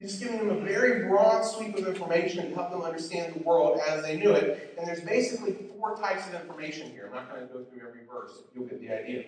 He's 0.00 0.18
giving 0.18 0.38
them 0.38 0.50
a 0.50 0.60
very 0.60 1.06
broad 1.06 1.42
sweep 1.42 1.76
of 1.78 1.86
information 1.86 2.48
to 2.48 2.54
help 2.54 2.70
them 2.70 2.82
understand 2.82 3.34
the 3.34 3.40
world 3.40 3.80
as 3.88 4.02
they 4.02 4.16
knew 4.16 4.32
it. 4.32 4.74
And 4.76 4.86
there's 4.86 5.00
basically 5.00 5.56
four 5.76 5.96
types 5.96 6.26
of 6.26 6.34
information 6.34 6.90
here. 6.90 7.06
I'm 7.06 7.14
not 7.14 7.28
going 7.30 7.46
to 7.46 7.52
go 7.52 7.64
through 7.64 7.86
every 7.86 8.00
verse. 8.10 8.42
You'll 8.54 8.66
get 8.66 8.80
the 8.80 8.90
idea. 8.90 9.24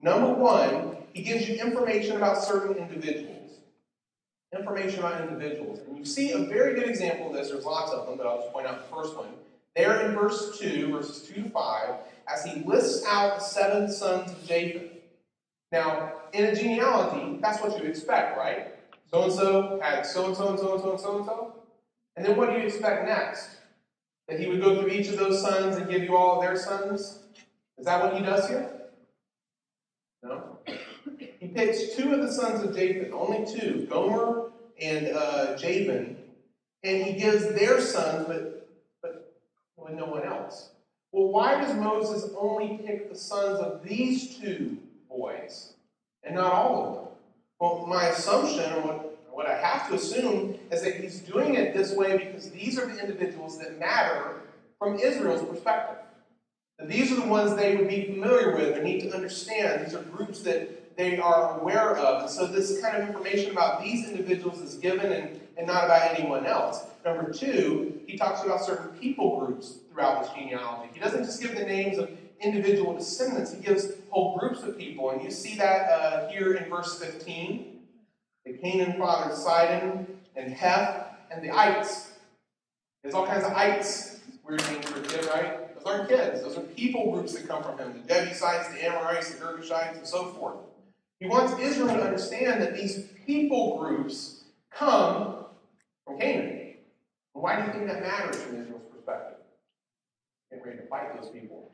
Number 0.00 0.32
one, 0.32 0.96
he 1.12 1.22
gives 1.22 1.48
you 1.48 1.56
information 1.56 2.16
about 2.16 2.42
certain 2.42 2.76
individuals. 2.76 3.55
Information 4.58 5.00
about 5.00 5.20
individuals. 5.20 5.80
And 5.86 5.98
you 5.98 6.04
see 6.04 6.32
a 6.32 6.38
very 6.46 6.74
good 6.74 6.88
example 6.88 7.28
of 7.28 7.34
this. 7.34 7.50
There's 7.50 7.64
lots 7.64 7.92
of 7.92 8.06
them, 8.06 8.16
but 8.16 8.26
I'll 8.26 8.40
just 8.40 8.52
point 8.52 8.66
out 8.66 8.88
the 8.88 8.94
first 8.94 9.16
one. 9.16 9.28
There 9.74 10.06
in 10.06 10.14
verse 10.14 10.58
2, 10.58 10.90
verses 10.90 11.28
2 11.28 11.42
to 11.42 11.50
5, 11.50 11.94
as 12.32 12.44
he 12.44 12.62
lists 12.64 13.04
out 13.06 13.38
the 13.38 13.44
seven 13.44 13.92
sons 13.92 14.30
of 14.30 14.46
Japheth. 14.46 14.92
Now, 15.72 16.12
in 16.32 16.44
a 16.44 16.54
genealogy, 16.54 17.38
that's 17.42 17.60
what 17.62 17.76
you 17.76 17.88
expect, 17.88 18.38
right? 18.38 18.74
So 19.10 19.24
and 19.24 19.32
so 19.32 19.80
had 19.82 20.06
so 20.06 20.26
and 20.26 20.36
so 20.36 20.48
and 20.48 20.58
so 20.58 20.72
and 20.72 20.80
so 20.80 20.90
and 20.92 21.00
so 21.00 21.16
and 21.16 21.26
so. 21.26 21.54
And 22.16 22.24
then 22.24 22.36
what 22.36 22.50
do 22.50 22.56
you 22.56 22.66
expect 22.66 23.06
next? 23.06 23.50
That 24.28 24.40
he 24.40 24.46
would 24.46 24.60
go 24.60 24.80
through 24.80 24.90
each 24.90 25.08
of 25.08 25.18
those 25.18 25.42
sons 25.42 25.76
and 25.76 25.88
give 25.88 26.02
you 26.02 26.16
all 26.16 26.36
of 26.36 26.42
their 26.42 26.56
sons? 26.56 27.18
Is 27.78 27.84
that 27.84 28.02
what 28.02 28.16
he 28.16 28.24
does 28.24 28.48
here? 28.48 28.70
No. 30.22 30.55
He 31.38 31.48
picks 31.48 31.94
two 31.94 32.12
of 32.12 32.22
the 32.22 32.32
sons 32.32 32.62
of 32.62 32.74
Japheth, 32.74 33.12
only 33.12 33.44
two, 33.46 33.86
Gomer 33.90 34.50
and 34.80 35.08
uh, 35.08 35.56
Javan, 35.56 36.16
and 36.82 37.04
he 37.04 37.14
gives 37.14 37.48
their 37.54 37.80
sons, 37.80 38.26
but, 38.26 38.68
but 39.02 39.34
with 39.76 39.94
no 39.94 40.06
one 40.06 40.24
else. 40.24 40.70
Well, 41.12 41.28
why 41.28 41.60
does 41.60 41.74
Moses 41.76 42.30
only 42.38 42.78
pick 42.84 43.08
the 43.08 43.16
sons 43.16 43.58
of 43.60 43.82
these 43.82 44.36
two 44.36 44.78
boys 45.08 45.72
and 46.22 46.34
not 46.34 46.52
all 46.52 46.86
of 46.86 46.94
them? 46.94 47.04
Well, 47.58 47.86
my 47.86 48.08
assumption, 48.08 48.72
or 48.74 48.80
what, 48.82 49.18
what 49.30 49.46
I 49.46 49.56
have 49.56 49.88
to 49.88 49.94
assume, 49.94 50.58
is 50.70 50.82
that 50.82 51.00
he's 51.00 51.20
doing 51.20 51.54
it 51.54 51.72
this 51.74 51.94
way 51.94 52.18
because 52.18 52.50
these 52.50 52.78
are 52.78 52.86
the 52.86 53.00
individuals 53.00 53.58
that 53.58 53.78
matter 53.78 54.42
from 54.78 54.98
Israel's 54.98 55.48
perspective. 55.48 55.96
And 56.78 56.90
these 56.90 57.10
are 57.10 57.16
the 57.16 57.26
ones 57.26 57.56
they 57.56 57.76
would 57.76 57.88
be 57.88 58.04
familiar 58.04 58.54
with 58.54 58.76
or 58.76 58.82
need 58.82 59.00
to 59.02 59.14
understand. 59.14 59.86
These 59.86 59.94
are 59.94 60.02
groups 60.02 60.40
that 60.42 60.85
they 60.96 61.18
are 61.18 61.60
aware 61.60 61.96
of. 61.96 62.22
And 62.22 62.30
so 62.30 62.46
this 62.46 62.80
kind 62.80 62.96
of 62.96 63.08
information 63.08 63.50
about 63.50 63.82
these 63.82 64.08
individuals 64.08 64.60
is 64.60 64.74
given 64.74 65.12
and, 65.12 65.40
and 65.56 65.66
not 65.66 65.84
about 65.84 66.18
anyone 66.18 66.46
else. 66.46 66.80
Number 67.04 67.30
two, 67.32 68.00
he 68.06 68.16
talks 68.16 68.42
about 68.42 68.64
certain 68.64 68.88
people 68.98 69.38
groups 69.38 69.78
throughout 69.92 70.22
this 70.22 70.32
genealogy. 70.32 70.90
He 70.94 71.00
doesn't 71.00 71.24
just 71.24 71.40
give 71.40 71.54
the 71.54 71.64
names 71.64 71.98
of 71.98 72.10
individual 72.40 72.94
descendants, 72.94 73.52
he 73.52 73.60
gives 73.62 73.88
whole 74.10 74.38
groups 74.38 74.62
of 74.62 74.76
people. 74.78 75.10
And 75.10 75.22
you 75.22 75.30
see 75.30 75.56
that 75.56 75.90
uh, 75.90 76.28
here 76.28 76.54
in 76.54 76.68
verse 76.68 76.98
15. 76.98 77.72
The 78.44 78.52
Canaan 78.52 78.98
fathered 78.98 79.36
Sidon 79.36 80.06
and 80.36 80.52
Heth 80.52 81.06
and 81.30 81.42
the 81.42 81.50
Ites. 81.50 82.12
There's 83.02 83.14
all 83.14 83.26
kinds 83.26 83.44
of 83.44 83.52
Ites. 83.52 84.20
Weird 84.46 84.62
name 84.70 84.82
for 84.82 85.00
a 85.00 85.02
kid, 85.02 85.24
right? 85.26 85.74
Those 85.74 85.84
aren't 85.84 86.08
kids. 86.08 86.42
Those 86.42 86.56
are 86.56 86.60
people 86.60 87.12
groups 87.12 87.34
that 87.34 87.48
come 87.48 87.62
from 87.64 87.78
him. 87.78 88.02
The 88.06 88.14
Jebusites, 88.14 88.68
the 88.68 88.84
Amorites, 88.84 89.34
the 89.34 89.44
Girgashites, 89.44 89.98
and 89.98 90.06
so 90.06 90.26
forth. 90.26 90.56
He 91.20 91.26
wants 91.26 91.58
Israel 91.60 91.88
to 91.88 92.02
understand 92.02 92.60
that 92.62 92.74
these 92.74 93.08
people 93.24 93.78
groups 93.78 94.44
come 94.70 95.36
from 96.04 96.18
Canaan. 96.20 96.74
why 97.32 97.60
do 97.60 97.66
you 97.66 97.72
think 97.72 97.86
that 97.86 98.02
matters 98.02 98.36
from 98.42 98.60
Israel's 98.60 98.82
perspective? 98.94 99.38
Get 100.50 100.64
ready 100.64 100.78
to 100.78 100.86
fight 100.86 101.20
those 101.20 101.30
people. 101.30 101.70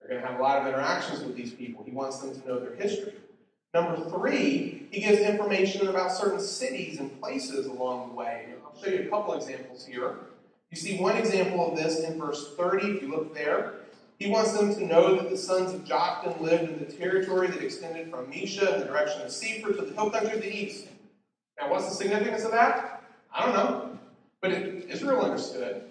They're 0.00 0.10
going 0.10 0.22
to 0.22 0.28
have 0.28 0.38
a 0.38 0.42
lot 0.42 0.60
of 0.60 0.66
interactions 0.66 1.24
with 1.24 1.34
these 1.34 1.52
people. 1.52 1.82
He 1.84 1.92
wants 1.92 2.18
them 2.18 2.38
to 2.38 2.46
know 2.46 2.60
their 2.60 2.74
history. 2.74 3.14
Number 3.72 4.08
three, 4.08 4.86
he 4.90 5.00
gives 5.00 5.20
information 5.20 5.88
about 5.88 6.12
certain 6.12 6.40
cities 6.40 7.00
and 7.00 7.20
places 7.20 7.66
along 7.66 8.10
the 8.10 8.14
way. 8.14 8.48
I'll 8.64 8.82
show 8.82 8.90
you 8.90 9.02
a 9.02 9.08
couple 9.08 9.34
examples 9.34 9.84
here. 9.84 10.14
You 10.70 10.76
see 10.76 10.98
one 11.00 11.16
example 11.16 11.70
of 11.70 11.76
this 11.76 12.00
in 12.00 12.18
verse 12.18 12.54
30, 12.56 12.86
if 12.86 13.02
you 13.02 13.10
look 13.10 13.34
there. 13.34 13.74
He 14.18 14.28
wants 14.28 14.52
them 14.52 14.74
to 14.74 14.86
know 14.86 15.16
that 15.16 15.30
the 15.30 15.36
sons 15.36 15.72
of 15.72 15.84
Joktan 15.84 16.40
lived 16.40 16.70
in 16.70 16.78
the 16.78 16.92
territory 16.92 17.48
that 17.48 17.62
extended 17.62 18.10
from 18.10 18.30
Mesha 18.30 18.74
in 18.74 18.80
the 18.80 18.86
direction 18.86 19.22
of 19.22 19.28
Sephar 19.28 19.72
to 19.72 19.82
the 19.82 19.92
hill 19.92 20.10
country 20.10 20.36
of 20.36 20.42
the 20.42 20.56
east. 20.56 20.86
Now, 21.60 21.70
what's 21.70 21.88
the 21.88 21.94
significance 21.94 22.44
of 22.44 22.52
that? 22.52 23.02
I 23.32 23.44
don't 23.44 23.54
know. 23.54 23.98
But 24.40 24.52
it, 24.52 24.88
Israel 24.88 25.22
understood. 25.22 25.82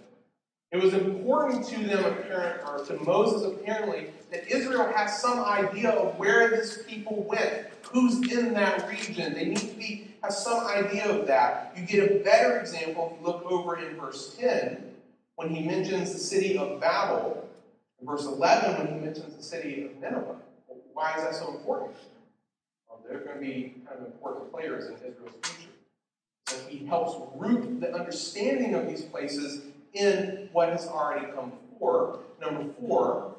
It 0.71 0.81
was 0.81 0.93
important 0.93 1.67
to 1.67 1.83
them, 1.83 2.03
or 2.03 2.83
to 2.87 3.03
Moses 3.03 3.43
apparently, 3.43 4.07
that 4.31 4.51
Israel 4.51 4.91
has 4.95 5.21
some 5.21 5.39
idea 5.39 5.91
of 5.91 6.17
where 6.17 6.49
this 6.49 6.81
people 6.87 7.23
went, 7.23 7.67
who's 7.83 8.15
in 8.31 8.53
that 8.55 8.89
region. 8.89 9.33
They 9.33 9.45
need 9.45 9.57
to 9.57 9.75
be 9.75 10.13
have 10.23 10.33
some 10.33 10.65
idea 10.65 11.07
of 11.09 11.27
that. 11.27 11.73
You 11.75 11.85
get 11.85 12.11
a 12.11 12.23
better 12.23 12.57
example 12.59 13.11
if 13.13 13.21
you 13.21 13.27
look 13.27 13.45
over 13.51 13.77
in 13.77 13.95
verse 13.97 14.35
10 14.39 14.91
when 15.35 15.49
he 15.49 15.67
mentions 15.67 16.13
the 16.13 16.19
city 16.19 16.57
of 16.57 16.79
Babel, 16.79 17.47
verse 18.05 18.25
11 18.25 18.77
when 18.77 18.93
he 18.93 19.05
mentions 19.05 19.35
the 19.35 19.43
city 19.43 19.85
of 19.85 19.95
Nineveh. 20.01 20.35
Why 20.93 21.15
is 21.15 21.23
that 21.23 21.35
so 21.35 21.51
important? 21.51 21.95
Well, 22.87 22.99
they're 23.07 23.19
going 23.19 23.35
to 23.35 23.41
be 23.41 23.75
kind 23.87 23.99
of 23.99 24.05
important 24.05 24.51
players 24.51 24.85
in 24.85 24.93
Israel's 24.95 25.35
future. 25.43 25.71
So 26.47 26.57
he 26.67 26.85
helps 26.85 27.15
root 27.35 27.81
the 27.81 27.93
understanding 27.93 28.75
of 28.75 28.87
these 28.87 29.01
places 29.01 29.61
in 29.93 30.49
what 30.51 30.69
has 30.69 30.87
already 30.87 31.25
come 31.33 31.51
before. 31.71 32.19
Number 32.39 32.71
four, 32.79 33.35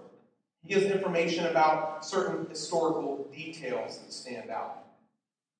he 0.62 0.74
gives 0.74 0.86
information 0.86 1.46
about 1.46 2.04
certain 2.04 2.46
historical 2.48 3.28
details 3.32 3.98
that 3.98 4.12
stand 4.12 4.50
out. 4.50 4.84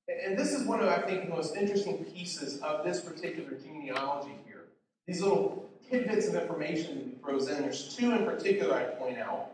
And 0.09 0.39
this 0.39 0.53
is 0.53 0.67
one 0.67 0.81
of, 0.81 0.89
I 0.89 1.01
think, 1.01 1.25
the 1.25 1.31
most 1.31 1.57
interesting 1.57 2.05
pieces 2.05 2.61
of 2.61 2.85
this 2.85 3.01
particular 3.01 3.53
genealogy 3.53 4.35
here. 4.47 4.65
These 5.07 5.23
little 5.23 5.69
tidbits 5.91 6.29
of 6.29 6.37
information 6.37 6.97
that 6.97 7.05
he 7.05 7.13
throws 7.23 7.49
in. 7.49 7.63
There's 7.63 7.95
two 7.95 8.13
in 8.13 8.25
particular 8.25 8.75
I 8.75 8.85
point 8.85 9.19
out. 9.19 9.51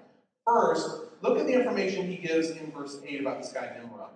First, 0.47 1.03
look 1.23 1.38
at 1.38 1.47
the 1.47 1.53
information 1.53 2.07
he 2.07 2.16
gives 2.16 2.51
in 2.51 2.73
verse 2.73 3.01
8 3.07 3.21
about 3.21 3.43
this 3.43 3.53
guy 3.53 3.77
Nimrod. 3.77 4.11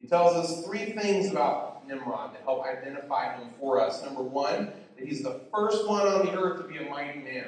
He 0.00 0.08
tells 0.08 0.34
us 0.34 0.66
three 0.66 0.92
things 0.92 1.30
about 1.30 1.86
Nimrod 1.86 2.34
that 2.34 2.42
help 2.42 2.64
identify 2.64 3.36
him 3.36 3.48
for 3.58 3.80
us. 3.80 4.02
Number 4.02 4.22
one, 4.22 4.72
that 4.96 5.06
he's 5.06 5.22
the 5.22 5.40
first 5.52 5.88
one 5.88 6.06
on 6.06 6.26
the 6.26 6.38
earth 6.38 6.62
to 6.62 6.68
be 6.68 6.78
a 6.78 6.88
mighty 6.88 7.20
man, 7.20 7.46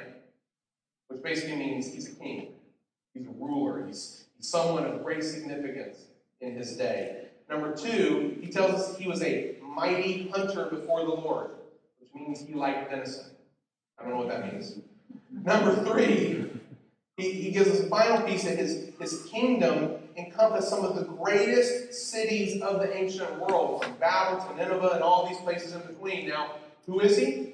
which 1.07 1.21
basically 1.21 1.55
means 1.55 1.91
he's 1.93 2.07
a 2.07 2.15
king, 2.15 2.53
he's 3.13 3.27
a 3.27 3.31
ruler, 3.31 3.85
he's, 3.85 4.25
someone 4.39 4.85
of 4.85 5.03
great 5.03 5.23
significance 5.23 6.05
in 6.41 6.55
his 6.55 6.77
day. 6.77 7.27
Number 7.49 7.75
two, 7.75 8.37
he 8.41 8.47
tells 8.47 8.71
us 8.71 8.97
he 8.97 9.07
was 9.07 9.21
a 9.21 9.55
mighty 9.61 10.29
hunter 10.29 10.65
before 10.65 11.01
the 11.01 11.13
Lord, 11.13 11.51
which 11.99 12.09
means 12.13 12.41
he 12.41 12.53
liked 12.53 12.89
venison. 12.89 13.25
I 13.97 14.03
don't 14.03 14.11
know 14.11 14.17
what 14.17 14.29
that 14.29 14.51
means. 14.51 14.79
Number 15.31 15.75
three, 15.83 16.45
he, 17.17 17.31
he 17.31 17.51
gives 17.51 17.69
us 17.69 17.79
a 17.81 17.87
final 17.87 18.25
piece 18.27 18.43
that 18.43 18.57
his, 18.57 18.89
his 18.99 19.23
kingdom 19.29 19.95
encompassed 20.15 20.69
some 20.69 20.85
of 20.85 20.95
the 20.95 21.03
greatest 21.03 21.93
cities 21.93 22.61
of 22.61 22.79
the 22.79 22.95
ancient 22.95 23.39
world, 23.39 23.83
from 23.83 23.93
Babel 23.93 24.45
to 24.45 24.55
Nineveh 24.55 24.91
and 24.93 25.03
all 25.03 25.27
these 25.27 25.37
places 25.37 25.73
in 25.73 25.81
between. 25.81 26.27
Now, 26.27 26.55
who 26.85 26.99
is 26.99 27.17
he? 27.17 27.53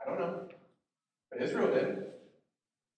I 0.00 0.08
don't 0.08 0.20
know. 0.20 0.42
But 1.30 1.42
Israel 1.42 1.72
did. 1.72 2.06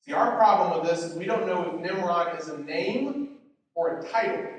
See, 0.04 0.12
our 0.12 0.36
problem 0.36 0.80
with 0.80 0.90
this 0.90 1.02
is 1.02 1.16
we 1.16 1.24
don't 1.24 1.46
know 1.46 1.74
if 1.74 1.80
Nimrod 1.80 2.38
is 2.38 2.48
a 2.48 2.58
name 2.58 3.30
or 3.74 4.00
a 4.00 4.08
title. 4.08 4.50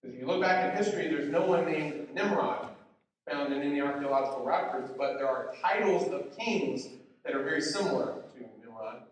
Because 0.00 0.16
if 0.16 0.20
you 0.20 0.26
look 0.26 0.40
back 0.40 0.68
in 0.68 0.76
history, 0.76 1.08
there's 1.08 1.30
no 1.30 1.46
one 1.46 1.64
named 1.64 2.08
Nimrod 2.12 2.71
found 3.32 3.52
in 3.52 3.62
any 3.62 3.80
archaeological 3.80 4.44
records, 4.44 4.90
but 4.96 5.14
there 5.18 5.28
are 5.28 5.54
titles 5.62 6.12
of 6.12 6.36
kings 6.36 6.88
that 7.24 7.34
are 7.34 7.42
very 7.42 7.60
similar 7.60 8.22
to 8.34 8.40
Nimrod. 8.60 9.02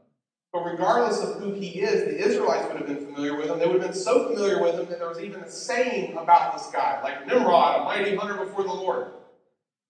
But 0.53 0.65
regardless 0.65 1.21
of 1.21 1.41
who 1.41 1.53
he 1.53 1.81
is, 1.81 2.05
the 2.05 2.19
Israelites 2.19 2.67
would 2.69 2.77
have 2.77 2.87
been 2.87 3.05
familiar 3.07 3.37
with 3.37 3.49
him. 3.49 3.59
They 3.59 3.67
would 3.67 3.81
have 3.81 3.93
been 3.93 4.01
so 4.01 4.29
familiar 4.29 4.63
with 4.63 4.75
him 4.75 4.87
that 4.87 4.99
there 4.99 5.09
was 5.09 5.21
even 5.21 5.41
a 5.41 5.51
saying 5.51 6.17
about 6.17 6.59
this 6.59 6.67
guy, 6.73 7.01
like 7.03 7.27
Nimrod, 7.27 7.83
a 7.83 7.85
mighty 7.85 8.17
hunter 8.17 8.45
before 8.45 8.65
the 8.65 8.73
Lord. 8.73 9.13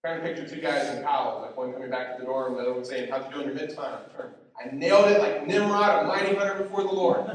Trying 0.05 0.21
to 0.21 0.27
picture 0.27 0.49
two 0.49 0.63
guys 0.63 0.97
in 0.97 1.03
college, 1.03 1.43
like 1.43 1.57
one 1.57 1.73
coming 1.73 1.91
back 1.91 2.17
to 2.17 2.21
the 2.21 2.27
dorm, 2.27 2.55
the 2.55 2.61
other 2.61 2.73
one 2.73 2.85
saying, 2.85 3.11
How'd 3.11 3.27
you 3.27 3.33
do 3.35 3.41
on 3.41 3.57
your 3.57 3.67
midterm? 3.67 4.31
I 4.59 4.75
nailed 4.75 5.11
it 5.11 5.19
like 5.19 5.47
Nimrod, 5.47 6.05
a 6.05 6.09
mighty 6.09 6.35
hunter 6.35 6.63
before 6.63 6.83
the 6.85 6.93
Lord. 6.93 7.27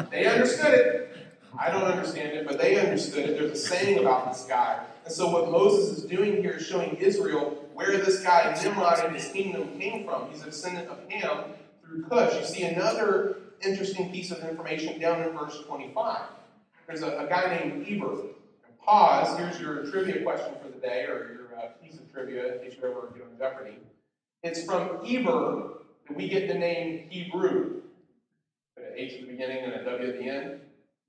they 0.10 0.26
understood 0.26 0.74
it. 0.74 1.13
I 1.58 1.70
don't 1.70 1.84
understand 1.84 2.32
it, 2.32 2.46
but 2.46 2.60
they 2.60 2.78
understood 2.78 3.30
it. 3.30 3.38
There's 3.38 3.52
a 3.52 3.56
saying 3.56 3.98
about 3.98 4.32
this 4.32 4.44
guy. 4.44 4.84
And 5.04 5.12
so 5.12 5.30
what 5.30 5.50
Moses 5.50 5.98
is 5.98 6.04
doing 6.04 6.42
here 6.42 6.52
is 6.52 6.66
showing 6.66 6.96
Israel 6.96 7.68
where 7.74 7.98
this 7.98 8.22
guy 8.22 8.58
Nimrod 8.62 9.04
and 9.04 9.14
his 9.14 9.28
kingdom 9.28 9.78
came 9.78 10.04
from. 10.04 10.30
He's 10.30 10.42
a 10.42 10.46
descendant 10.46 10.88
of 10.88 10.98
Ham 11.10 11.44
through 11.82 12.02
Cush. 12.02 12.38
You 12.38 12.46
see 12.46 12.62
another 12.64 13.36
interesting 13.62 14.10
piece 14.10 14.30
of 14.30 14.42
information 14.42 15.00
down 15.00 15.22
in 15.22 15.30
verse 15.30 15.62
25. 15.66 16.22
There's 16.86 17.02
a, 17.02 17.18
a 17.18 17.28
guy 17.28 17.56
named 17.56 17.86
Eber 17.88 18.24
pause, 18.84 19.38
here's 19.38 19.60
your 19.60 19.84
trivia 19.86 20.22
question 20.22 20.52
for 20.62 20.68
the 20.68 20.78
day, 20.78 21.04
or 21.04 21.32
your 21.32 21.58
uh, 21.58 21.68
piece 21.82 21.98
of 21.98 22.10
trivia 22.12 22.54
in 22.54 22.60
case 22.60 22.76
you're 22.80 22.90
ever 22.90 23.12
doing 23.14 23.28
Jeopardy. 23.38 23.78
It's 24.42 24.64
from 24.64 25.00
Eber 25.06 25.78
that 26.06 26.16
we 26.16 26.28
get 26.28 26.48
the 26.48 26.54
name 26.54 27.06
Hebrew. 27.08 27.80
An 28.76 28.84
H 28.94 29.14
at 29.14 29.20
the 29.22 29.26
beginning 29.26 29.64
and 29.64 29.72
a 29.74 29.84
W 29.84 30.08
at 30.08 30.18
the 30.18 30.28
end. 30.28 30.60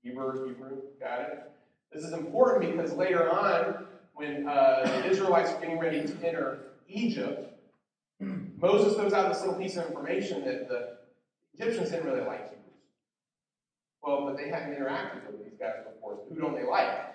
Eber, 0.06 0.46
Hebrew, 0.46 0.78
got 1.00 1.20
it? 1.20 1.50
This 1.92 2.04
is 2.04 2.12
important 2.12 2.72
because 2.72 2.92
later 2.94 3.30
on, 3.30 3.86
when 4.14 4.48
uh, 4.48 4.82
the 4.84 5.10
Israelites 5.10 5.50
are 5.50 5.60
getting 5.60 5.78
ready 5.78 6.06
to 6.06 6.26
enter 6.26 6.58
Egypt, 6.88 7.52
Moses 8.20 8.94
throws 8.94 9.12
out 9.12 9.32
this 9.32 9.40
little 9.40 9.56
piece 9.56 9.76
of 9.76 9.86
information 9.86 10.44
that 10.44 10.68
the 10.68 10.96
Egyptians 11.54 11.90
didn't 11.90 12.06
really 12.06 12.24
like 12.24 12.44
Hebrews. 12.44 12.62
Well, 14.02 14.24
but 14.24 14.36
they 14.36 14.48
hadn't 14.48 14.74
interacted 14.74 15.26
with 15.26 15.44
these 15.44 15.58
guys 15.58 15.84
before. 15.92 16.18
Who 16.28 16.40
don't 16.40 16.54
they 16.54 16.64
like? 16.64 17.06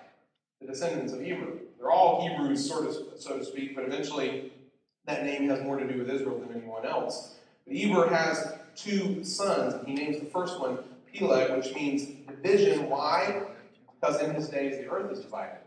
the 0.62 0.68
descendants 0.68 1.12
of 1.12 1.22
Hebrew. 1.22 1.60
They're 1.78 1.92
all 1.92 2.28
Hebrews, 2.28 2.66
sort 2.66 2.86
of, 2.86 2.96
so 3.18 3.38
to 3.38 3.44
speak, 3.44 3.76
but 3.76 3.84
eventually 3.84 4.54
that 5.06 5.26
name 5.26 5.50
has 5.50 5.62
more 5.64 5.80
to 5.80 5.92
do 5.92 5.98
with 6.00 6.10
Israel 6.10 6.40
than 6.40 6.56
anyone 6.56 6.86
else. 6.86 7.36
But 7.68 7.76
Eber 7.76 8.08
has 8.08 8.54
two 8.76 9.24
sons, 9.24 9.74
and 9.74 9.88
he 9.88 9.96
names 9.96 10.20
the 10.20 10.28
first 10.28 10.60
one 10.60 10.78
Peleg, 11.14 11.56
which 11.56 11.74
means 11.74 12.08
division. 12.28 12.90
Why? 12.90 13.44
Because 14.00 14.22
in 14.22 14.34
his 14.34 14.50
days 14.50 14.78
the 14.78 14.90
earth 14.90 15.12
is 15.12 15.20
divided. 15.20 15.60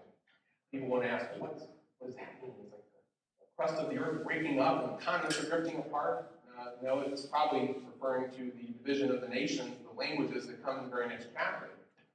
People 0.72 0.88
want 0.88 1.04
to 1.04 1.08
ask, 1.08 1.26
what, 1.38 1.54
what 1.98 2.08
does 2.08 2.16
that 2.16 2.42
mean? 2.42 2.52
Like 2.70 2.82
the 3.40 3.46
crust 3.56 3.74
of 3.74 3.90
the 3.90 3.98
earth 3.98 4.24
breaking 4.24 4.60
up 4.60 4.90
and 4.90 5.00
continents 5.00 5.38
are 5.38 5.48
drifting 5.48 5.78
apart. 5.78 6.30
Uh, 6.58 6.70
no, 6.82 7.00
it's 7.00 7.22
probably 7.22 7.76
referring 7.92 8.30
to 8.32 8.52
the 8.56 8.72
division 8.78 9.10
of 9.10 9.20
the 9.20 9.28
nations, 9.28 9.76
the 9.90 9.98
languages 9.98 10.46
that 10.46 10.64
come 10.64 10.78
in 10.78 10.84
the 10.84 10.90
very 10.90 11.08
next 11.08 11.26
chapter. 11.34 11.68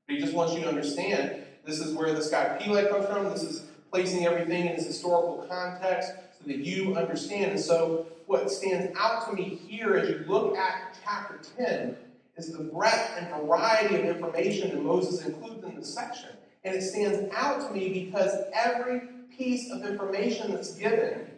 But 0.07 0.15
he 0.15 0.21
just 0.21 0.33
wants 0.33 0.53
you 0.53 0.61
to 0.61 0.67
understand 0.67 1.43
this 1.65 1.79
is 1.79 1.93
where 1.93 2.13
this 2.13 2.29
guy 2.29 2.57
Peleg 2.59 2.89
comes 2.89 3.05
from. 3.05 3.25
This 3.25 3.43
is 3.43 3.63
placing 3.91 4.25
everything 4.25 4.61
in 4.61 4.73
its 4.73 4.85
historical 4.85 5.45
context 5.49 6.11
so 6.39 6.47
that 6.47 6.57
you 6.57 6.95
understand. 6.95 7.51
And 7.51 7.59
so, 7.59 8.07
what 8.25 8.49
stands 8.51 8.95
out 8.97 9.29
to 9.29 9.35
me 9.35 9.59
here 9.67 9.95
as 9.95 10.09
you 10.09 10.23
look 10.27 10.55
at 10.55 10.97
chapter 11.03 11.39
10 11.57 11.97
is 12.39 12.53
the 12.53 12.63
breadth 12.63 13.17
and 13.17 13.27
variety 13.29 13.95
of 13.95 14.05
information 14.05 14.69
that 14.69 14.83
Moses 14.83 15.25
includes 15.25 15.63
in 15.63 15.75
this 15.75 15.93
section. 15.93 16.29
And 16.63 16.75
it 16.75 16.81
stands 16.81 17.31
out 17.35 17.67
to 17.67 17.73
me 17.73 18.05
because 18.05 18.33
every 18.53 19.01
piece 19.35 19.71
of 19.71 19.83
information 19.85 20.51
that's 20.51 20.73
given 20.75 21.29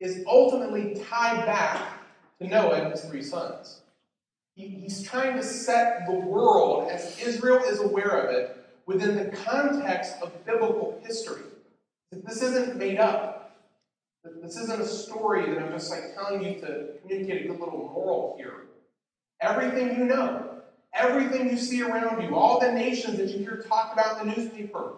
is 0.00 0.24
ultimately 0.26 1.00
tied 1.08 1.44
back 1.46 2.02
to 2.38 2.48
Noah 2.48 2.82
and 2.82 2.92
his 2.92 3.04
three 3.04 3.22
sons. 3.22 3.80
He, 4.56 4.66
he's 4.68 5.02
trying 5.02 5.36
to 5.36 5.42
set 5.42 6.06
the 6.06 6.12
world, 6.12 6.88
as 6.90 7.18
Israel 7.20 7.62
is 7.64 7.80
aware 7.80 8.10
of 8.10 8.34
it, 8.34 8.56
within 8.86 9.16
the 9.16 9.36
context 9.36 10.14
of 10.22 10.44
biblical 10.44 11.00
history. 11.04 11.42
This 12.10 12.42
isn't 12.42 12.76
made 12.76 12.98
up. 12.98 13.58
This 14.42 14.56
isn't 14.56 14.80
a 14.80 14.86
story 14.86 15.48
that 15.48 15.62
I'm 15.62 15.72
just 15.72 15.90
like 15.90 16.14
telling 16.14 16.42
you 16.42 16.60
to 16.60 16.88
communicate 17.00 17.44
a 17.44 17.48
good 17.48 17.60
little 17.60 17.90
moral 17.94 18.34
here. 18.36 18.64
Everything 19.40 19.98
you 19.98 20.04
know, 20.04 20.62
everything 20.94 21.50
you 21.50 21.56
see 21.56 21.82
around 21.82 22.22
you, 22.22 22.34
all 22.36 22.60
the 22.60 22.72
nations 22.72 23.16
that 23.18 23.28
you 23.28 23.38
hear 23.38 23.64
talked 23.68 23.92
about 23.92 24.20
in 24.20 24.28
the 24.28 24.36
newspaper, 24.36 24.94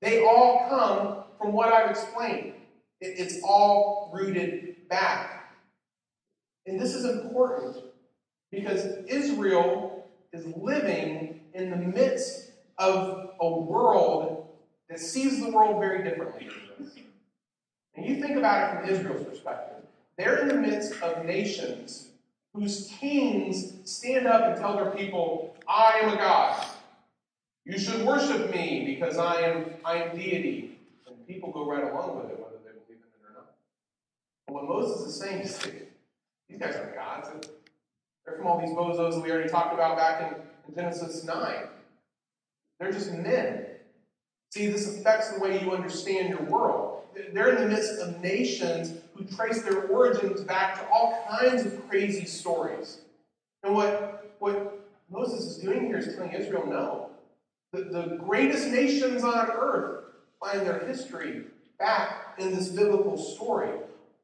they 0.00 0.24
all 0.24 0.66
come 0.68 1.24
from 1.38 1.52
what 1.52 1.72
I've 1.72 1.90
explained. 1.90 2.54
It's 3.00 3.42
all 3.42 4.10
rooted 4.12 4.88
back. 4.88 5.56
And 6.66 6.78
this 6.78 6.94
is 6.94 7.04
important 7.04 7.78
because 8.50 8.84
Israel 9.06 10.06
is 10.32 10.46
living 10.56 11.40
in 11.54 11.70
the 11.70 11.76
midst 11.76 12.52
of 12.78 13.30
a 13.40 13.50
world 13.50 14.48
that 14.88 15.00
sees 15.00 15.42
the 15.42 15.50
world 15.50 15.80
very 15.80 16.02
differently 16.04 16.48
And 17.96 18.06
you 18.06 18.20
think 18.20 18.36
about 18.36 18.74
it 18.74 18.80
from 18.80 18.90
Israel's 18.90 19.24
perspective. 19.26 19.84
They're 20.18 20.38
in 20.38 20.48
the 20.48 20.54
midst 20.54 21.00
of 21.02 21.24
nations 21.24 22.09
whose 22.54 22.92
kings 22.98 23.74
stand 23.84 24.26
up 24.26 24.42
and 24.44 24.56
tell 24.56 24.76
their 24.76 24.90
people, 24.90 25.56
I 25.68 26.00
am 26.02 26.14
a 26.14 26.16
God. 26.16 26.66
You 27.64 27.78
should 27.78 28.04
worship 28.04 28.50
me 28.50 28.84
because 28.86 29.18
I 29.18 29.42
am, 29.42 29.66
I 29.84 29.96
am 29.96 30.16
deity. 30.16 30.78
And 31.06 31.26
people 31.26 31.52
go 31.52 31.70
right 31.70 31.84
along 31.84 32.16
with 32.16 32.30
it, 32.30 32.38
whether 32.40 32.56
they 32.64 32.72
believe 32.72 32.88
in 32.88 32.96
it 32.96 33.28
or 33.28 33.32
not. 33.34 33.52
But 34.46 34.54
what 34.54 34.64
Moses 34.64 35.06
is 35.06 35.20
saying 35.20 35.42
is 35.42 35.58
these 36.48 36.58
guys 36.58 36.74
aren't 36.76 36.94
gods. 36.94 37.28
They're 38.24 38.36
from 38.36 38.46
all 38.46 38.60
these 38.60 38.70
bozos 38.70 39.14
that 39.14 39.20
we 39.20 39.30
already 39.30 39.48
talked 39.48 39.74
about 39.74 39.96
back 39.96 40.20
in, 40.20 40.68
in 40.68 40.74
Genesis 40.74 41.24
9. 41.24 41.54
They're 42.78 42.92
just 42.92 43.12
men. 43.12 43.66
See, 44.50 44.66
this 44.66 44.88
affects 44.88 45.30
the 45.30 45.40
way 45.40 45.62
you 45.62 45.72
understand 45.72 46.30
your 46.30 46.42
world. 46.42 46.89
They're 47.32 47.56
in 47.56 47.68
the 47.68 47.74
midst 47.74 48.00
of 48.00 48.20
nations 48.20 48.94
who 49.14 49.24
trace 49.24 49.62
their 49.62 49.86
origins 49.86 50.42
back 50.42 50.76
to 50.76 50.88
all 50.88 51.24
kinds 51.28 51.66
of 51.66 51.88
crazy 51.88 52.24
stories. 52.24 52.98
And 53.62 53.74
what, 53.74 54.34
what 54.38 54.80
Moses 55.10 55.44
is 55.44 55.58
doing 55.58 55.86
here 55.86 55.98
is 55.98 56.14
telling 56.14 56.32
Israel 56.32 56.66
no. 56.66 57.10
The, 57.72 57.84
the 57.84 58.16
greatest 58.16 58.68
nations 58.68 59.22
on 59.22 59.50
earth 59.50 60.04
find 60.40 60.66
their 60.66 60.86
history 60.86 61.44
back 61.78 62.34
in 62.38 62.54
this 62.54 62.68
biblical 62.68 63.16
story. 63.16 63.70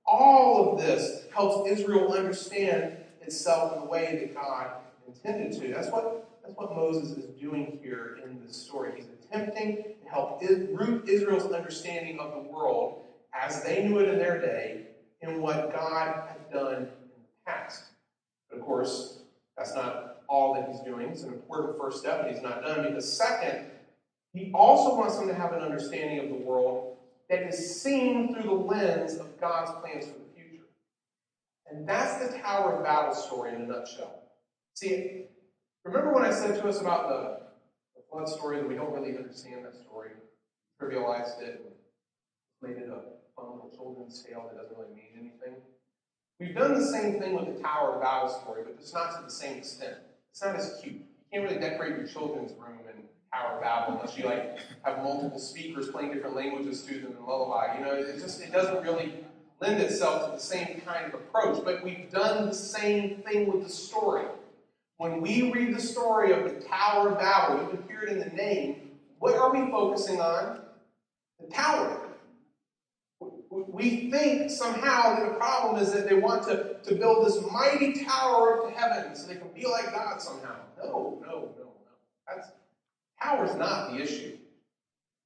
All 0.05 0.73
of 0.73 0.81
this 0.81 1.25
helps 1.35 1.69
Israel 1.71 2.13
understand 2.13 2.97
itself 3.21 3.75
in 3.75 3.81
the 3.81 3.87
way 3.87 4.19
that 4.21 4.35
God 4.35 4.71
intended 5.07 5.61
to. 5.61 5.73
That's 5.73 5.91
what, 5.91 6.29
that's 6.43 6.57
what 6.57 6.75
Moses 6.75 7.19
is 7.19 7.27
doing 7.41 7.79
here 7.83 8.19
in 8.25 8.41
this 8.47 8.57
story. 8.57 8.93
He's 8.97 9.07
attempting 9.31 9.77
to 10.03 10.09
help 10.09 10.43
root 10.43 11.09
Israel's 11.09 11.53
understanding 11.53 12.19
of 12.19 12.33
the 12.33 12.51
world 12.51 13.05
as 13.35 13.63
they 13.63 13.87
knew 13.87 13.99
it 13.99 14.09
in 14.09 14.19
their 14.19 14.41
day 14.41 14.87
in 15.21 15.41
what 15.41 15.73
God 15.73 16.29
had 16.29 16.51
done 16.53 16.75
in 16.75 16.83
the 16.85 17.47
past. 17.47 17.85
But 18.51 18.59
of 18.59 18.65
course, 18.65 19.21
that's 19.57 19.75
not 19.75 20.23
all 20.29 20.55
that 20.55 20.69
he's 20.69 20.81
doing. 20.81 21.09
It's 21.09 21.23
an 21.23 21.33
important 21.33 21.79
first 21.79 22.01
step, 22.01 22.23
but 22.23 22.33
he's 22.33 22.43
not 22.43 22.63
done 22.63 22.83
because, 22.87 23.17
second, 23.17 23.71
he 24.33 24.51
also 24.53 24.97
wants 24.97 25.17
them 25.17 25.29
to 25.29 25.35
have 25.35 25.53
an 25.53 25.61
understanding 25.61 26.19
of 26.19 26.29
the 26.29 26.45
world 26.45 26.97
that 27.31 27.43
is 27.43 27.83
seen 27.83 28.35
through 28.35 28.45
the 28.45 28.53
lens 28.53 29.17
of 29.17 29.41
God's 29.41 29.71
plans 29.81 30.07
for 30.07 30.19
the 30.19 30.35
future. 30.35 30.65
And 31.71 31.89
that's 31.89 32.25
the 32.25 32.39
Tower 32.39 32.75
of 32.75 32.85
Babel 32.85 33.15
story 33.15 33.55
in 33.55 33.63
a 33.63 33.67
nutshell. 33.67 34.23
See, 34.75 35.23
remember 35.85 36.13
when 36.13 36.25
I 36.25 36.31
said 36.31 36.61
to 36.61 36.69
us 36.69 36.81
about 36.81 37.09
the, 37.09 37.46
flood 38.11 38.29
story 38.29 38.59
that 38.59 38.69
we 38.69 38.75
don't 38.75 38.93
really 38.93 39.17
understand 39.17 39.65
that 39.65 39.75
story, 39.75 40.11
trivialized 40.81 41.41
it, 41.43 41.65
and 42.63 42.71
made 42.71 42.83
it 42.83 42.89
a 42.89 43.01
fun 43.35 43.53
little 43.53 43.71
children's 43.75 44.23
tale 44.23 44.49
that 44.51 44.61
doesn't 44.61 44.77
really 44.77 44.95
mean 44.95 45.13
anything? 45.19 45.61
We've 46.39 46.55
done 46.55 46.75
the 46.75 46.85
same 46.85 47.19
thing 47.19 47.35
with 47.35 47.57
the 47.57 47.63
Tower 47.63 47.95
of 47.95 48.03
Babel 48.03 48.29
story, 48.29 48.63
but 48.65 48.77
it's 48.79 48.93
not 48.93 49.17
to 49.17 49.25
the 49.25 49.31
same 49.31 49.59
extent. 49.59 49.97
It's 50.31 50.43
not 50.43 50.55
as 50.55 50.79
cute. 50.83 50.97
You 50.97 51.03
can't 51.33 51.45
really 51.45 51.59
decorate 51.59 51.97
your 51.97 52.07
children's 52.07 52.53
room 52.53 52.79
in 52.95 53.03
Tower 53.33 53.57
of 53.57 53.63
Babel 53.63 53.95
unless 53.95 54.19
you 54.19 54.25
like 54.25 54.59
have 54.83 55.03
multiple 55.03 55.39
speakers 55.39 55.89
playing 55.89 56.13
different 56.13 56.37
languages 56.37 56.83
to 56.83 56.95
them 56.95 57.15
and 57.17 57.27
lullaby. 57.27 57.79
You 57.79 57.85
know, 57.85 57.93
it 57.93 58.19
just 58.21 58.43
it 58.43 58.53
doesn't 58.53 58.83
really 58.83 59.25
lend 59.61 59.81
itself 59.81 60.27
to 60.27 60.33
the 60.33 60.43
same 60.43 60.83
kind 60.85 61.07
of 61.07 61.15
approach. 61.15 61.65
But 61.65 61.83
we've 61.83 62.11
done 62.11 62.47
the 62.47 62.55
same 62.55 63.23
thing 63.23 63.51
with 63.51 63.65
the 63.65 63.71
story. 63.71 64.27
When 64.99 65.21
we 65.21 65.51
read 65.51 65.75
the 65.75 65.81
story 65.81 66.33
of 66.33 66.45
the 66.45 66.67
Tower 66.67 67.11
of 67.11 67.19
Babel, 67.19 67.63
you 67.63 67.69
can 67.69 67.89
hear 67.89 68.01
it 68.01 68.09
in 68.09 68.19
the 68.19 68.35
name. 68.35 68.91
What 69.19 69.35
are 69.37 69.53
we 69.53 69.71
focusing 69.71 70.21
on? 70.21 70.61
The 71.41 71.49
tower. 71.49 72.03
We 73.51 74.11
think 74.11 74.51
somehow 74.51 75.17
that 75.17 75.33
the 75.33 75.35
problem 75.39 75.83
is 75.83 75.93
that 75.93 76.09
they 76.09 76.15
want 76.15 76.45
to, 76.45 76.77
to 76.83 76.95
build 76.95 77.27
this 77.27 77.39
mighty 77.53 78.05
tower 78.05 78.59
up 78.59 78.73
to 78.73 78.79
heaven 78.79 79.15
so 79.15 79.27
they 79.27 79.37
can 79.37 79.49
be 79.55 79.67
like 79.67 79.93
God 79.93 80.21
somehow. 80.21 80.57
No, 80.79 81.19
no, 81.23 81.29
no, 81.29 81.51
no. 81.59 81.73
That's 82.27 82.49
tower's 83.23 83.55
not 83.57 83.91
the 83.91 84.01
issue. 84.01 84.39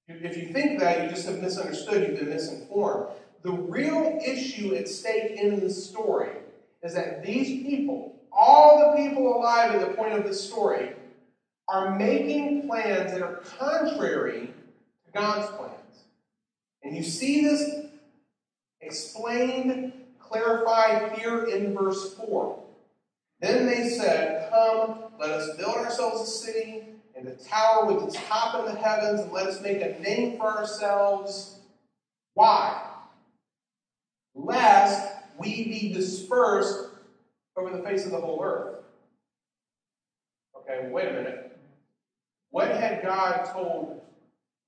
If 0.09 0.37
you 0.37 0.53
think 0.53 0.81
that, 0.81 1.05
you 1.05 1.09
just 1.09 1.27
have 1.27 1.41
misunderstood, 1.41 2.09
you've 2.09 2.19
been 2.19 2.31
misinformed. 2.31 3.07
The 3.43 3.53
real 3.53 4.19
issue 4.25 4.75
at 4.75 4.89
stake 4.89 5.39
in 5.39 5.61
the 5.61 5.71
story 5.71 6.33
is 6.83 6.95
that 6.95 7.23
these 7.23 7.63
people, 7.63 8.20
all 8.33 8.91
the 8.91 9.03
people 9.03 9.37
alive 9.37 9.73
at 9.75 9.81
the 9.81 9.95
point 9.95 10.15
of 10.15 10.25
this 10.25 10.47
story, 10.49 10.95
are 11.69 11.97
making 11.97 12.67
plans 12.67 13.13
that 13.13 13.23
are 13.23 13.43
contrary 13.59 14.53
to 15.05 15.13
God's 15.13 15.47
plans. 15.57 16.05
And 16.83 16.97
you 16.97 17.03
see 17.03 17.43
this 17.43 17.87
explained, 18.81 19.93
clarified 20.19 21.19
here 21.19 21.45
in 21.45 21.75
verse 21.75 22.15
4. 22.15 22.59
Then 23.41 23.67
they 23.67 23.89
said, 23.89 24.51
Come, 24.51 25.05
let 25.19 25.31
us 25.31 25.57
build 25.57 25.77
ourselves 25.77 26.23
a 26.23 26.27
city 26.27 26.85
and 27.17 27.29
a 27.29 27.35
tower 27.35 27.87
with 27.87 28.05
its 28.05 28.17
top 28.29 28.59
in 28.59 28.75
the 28.75 28.81
heavens, 28.81 29.21
and 29.21 29.33
let 29.33 29.47
us 29.47 29.61
make 29.61 29.81
a 29.81 29.99
name 30.01 30.39
for 30.39 30.47
ourselves. 30.47 31.59
Why? 32.35 32.87
Lest 34.35 35.13
we 35.39 35.65
be 35.65 35.93
dispersed 35.93 36.90
over 37.61 37.77
the 37.77 37.83
face 37.83 38.05
of 38.05 38.13
the 38.13 38.21
whole 38.21 38.41
earth. 38.43 38.79
Okay, 40.57 40.89
wait 40.91 41.09
a 41.09 41.13
minute. 41.13 41.59
What 42.51 42.69
had 42.69 43.03
God 43.03 43.45
told 43.53 44.01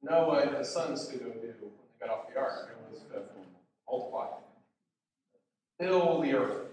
Noah 0.02 0.42
and 0.42 0.56
his 0.56 0.68
sons 0.68 1.06
to 1.08 1.16
go 1.16 1.24
do 1.24 1.30
when 1.30 1.42
they 1.42 2.06
got 2.06 2.10
off 2.10 2.28
the 2.32 2.38
ark? 2.38 2.70
It 2.70 2.92
was 2.92 3.02
to 3.02 3.22
multiply. 3.88 4.26
Fill 5.80 6.20
the 6.20 6.34
earth. 6.34 6.68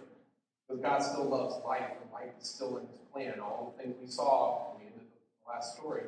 Because 0.68 0.84
God 0.84 1.00
still 1.00 1.28
loves 1.28 1.56
life, 1.66 1.90
and 2.02 2.12
life 2.12 2.30
is 2.40 2.48
still 2.48 2.78
in 2.78 2.86
his 2.88 3.00
plan. 3.12 3.40
All 3.40 3.74
the 3.76 3.84
things 3.84 3.96
we 4.00 4.08
saw 4.08 4.76
in 4.80 4.92
the 4.94 5.50
last 5.52 5.76
story. 5.76 6.04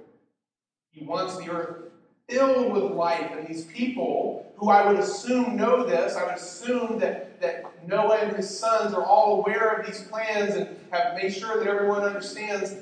He 0.92 1.04
wants 1.04 1.38
the 1.38 1.50
earth 1.50 1.92
filled 2.32 2.74
with 2.74 2.92
life, 2.92 3.32
and 3.32 3.48
these 3.48 3.66
people, 3.66 4.52
who 4.56 4.70
I 4.70 4.88
would 4.88 5.00
assume 5.00 5.56
know 5.56 5.84
this, 5.84 6.16
I 6.16 6.24
would 6.24 6.36
assume 6.36 7.00
that, 7.00 7.40
that 7.42 7.64
Noah 7.88 8.18
and 8.18 8.36
his 8.36 8.58
sons 8.58 8.94
are 8.94 9.04
all 9.04 9.40
aware 9.40 9.70
of 9.70 9.86
these 9.86 10.02
plans 10.04 10.56
and 10.56 10.80
have 10.92 11.16
made 11.16 11.34
sure 11.34 11.58
that 11.58 11.68
everyone 11.68 12.04
understands. 12.04 12.76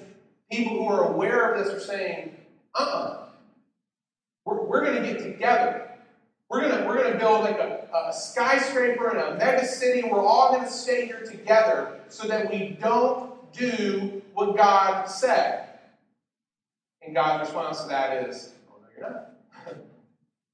People 0.51 0.77
who 0.77 0.87
are 0.87 1.13
aware 1.13 1.53
of 1.53 1.63
this 1.63 1.73
are 1.73 1.79
saying, 1.79 2.35
uh 2.75 2.81
uh-uh. 2.81 2.97
uh, 2.97 3.25
we 4.45 4.53
are 4.53 4.63
we're 4.63 4.83
going 4.83 5.01
to 5.01 5.07
get 5.07 5.21
together 5.21 5.89
we're 6.49 6.61
gonna 6.61 6.85
we're 6.87 7.01
gonna 7.03 7.17
build 7.17 7.43
like 7.43 7.59
a, 7.59 7.87
a 7.93 8.11
skyscraper 8.11 9.09
and 9.09 9.19
a 9.19 9.37
mega 9.37 9.65
city. 9.65 10.01
We're 10.09 10.25
all 10.25 10.51
gonna 10.51 10.69
stay 10.69 11.05
here 11.05 11.23
together 11.23 11.99
so 12.09 12.27
that 12.27 12.49
we 12.49 12.77
don't 12.81 13.53
do 13.53 14.21
what 14.33 14.57
God 14.57 15.05
said. 15.05 15.67
And 17.03 17.13
God's 17.13 17.47
response 17.47 17.83
to 17.83 17.89
that 17.89 18.27
is, 18.27 18.53
"Oh 18.67 18.81
no, 18.81 18.87
you're 18.97 19.11
not. 19.11 19.28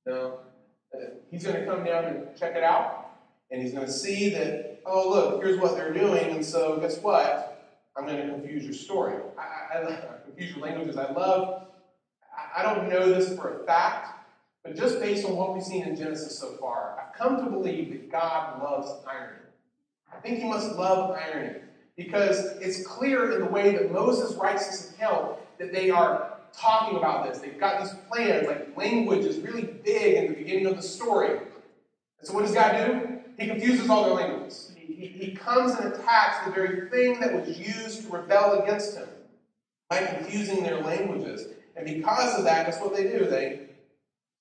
No, 0.06 0.40
uh, 0.94 1.06
He's 1.32 1.46
gonna 1.46 1.66
come 1.66 1.84
down 1.84 2.06
and 2.06 2.38
check 2.38 2.56
it 2.56 2.64
out, 2.64 3.12
And 3.52 3.62
he's 3.62 3.74
going 3.74 3.86
to 3.86 3.92
see 3.92 4.30
that, 4.30 4.82
oh, 4.86 5.10
look, 5.10 5.44
here's 5.44 5.60
what 5.60 5.76
they're 5.76 5.94
doing, 5.94 6.32
and 6.32 6.46
so 6.46 6.78
guess 6.80 7.00
what? 7.02 7.52
I'm 7.96 8.06
going 8.06 8.18
to 8.18 8.28
confuse 8.28 8.64
your 8.64 8.74
story. 8.74 9.22
I, 9.38 9.78
I, 9.78 9.94
I 9.94 10.18
confuse 10.26 10.56
your 10.56 10.66
languages. 10.66 10.98
I 10.98 11.12
love, 11.12 11.68
I, 12.36 12.62
I 12.62 12.64
don't 12.64 12.90
know 12.90 13.08
this 13.08 13.36
for 13.36 13.62
a 13.62 13.66
fact, 13.66 14.10
but 14.64 14.76
just 14.76 15.00
based 15.00 15.26
on 15.26 15.36
what 15.36 15.54
we've 15.54 15.64
seen 15.64 15.84
in 15.84 15.96
Genesis 15.96 16.38
so 16.38 16.58
far, 16.60 17.00
I've 17.00 17.14
come 17.18 17.38
to 17.44 17.50
believe 17.50 17.92
that 17.92 18.12
God 18.12 18.62
loves 18.62 18.92
irony. 19.08 19.44
I 20.12 20.18
think 20.20 20.40
he 20.40 20.50
must 20.50 20.76
love 20.76 21.12
irony 21.12 21.60
because 21.96 22.46
it's 22.60 22.86
clear 22.86 23.32
in 23.34 23.46
the 23.46 23.50
way 23.50 23.72
that 23.74 23.92
Moses 23.92 24.36
writes 24.36 24.68
this 24.68 24.92
account 24.94 25.38
that 25.60 25.72
they 25.72 25.90
are 25.90 26.35
talking 26.60 26.98
about 26.98 27.26
this. 27.26 27.40
They've 27.40 27.60
got 27.60 27.82
these 27.82 27.94
plans, 28.12 28.48
like 28.48 28.78
language 28.78 29.26
is 29.26 29.38
really 29.40 29.64
big 29.64 30.18
in 30.18 30.28
the 30.32 30.38
beginning 30.38 30.68
of 30.68 30.76
the 30.76 30.82
story. 30.82 31.38
And 31.38 32.28
so 32.28 32.34
what 32.34 32.44
does 32.44 32.54
God 32.54 32.86
do? 32.86 33.20
He 33.38 33.48
confuses 33.48 33.90
all 33.90 34.06
their 34.06 34.14
languages. 34.14 34.72
He, 34.76 35.08
he, 35.08 35.32
comes 35.36 35.74
and 35.74 35.94
attacks 35.94 36.46
the 36.46 36.52
very 36.52 36.90
thing 36.90 37.20
that 37.20 37.34
was 37.34 37.60
used 37.60 38.04
to 38.04 38.10
rebel 38.10 38.62
against 38.62 38.96
him 38.96 39.08
by 39.90 40.06
confusing 40.06 40.64
their 40.64 40.82
languages. 40.82 41.48
And 41.76 41.86
because 41.86 42.38
of 42.38 42.46
that, 42.46 42.66
guess 42.66 42.80
what 42.80 42.96
they 42.96 43.04
do? 43.04 43.26
They 43.26 43.68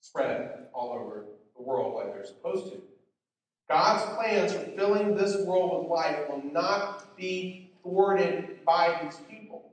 spread 0.01 0.67
all 0.73 0.93
over 0.93 1.25
the 1.57 1.63
world 1.63 1.95
like 1.95 2.15
they're 2.15 2.25
supposed 2.25 2.73
to. 2.73 2.81
God's 3.69 4.15
plans 4.15 4.53
for 4.53 4.65
filling 4.77 5.17
this 5.17 5.45
world 5.45 5.83
with 5.83 5.91
life 5.91 6.29
will 6.29 6.43
not 6.53 7.17
be 7.17 7.71
thwarted 7.83 8.65
by 8.65 9.01
these 9.03 9.17
people. 9.29 9.73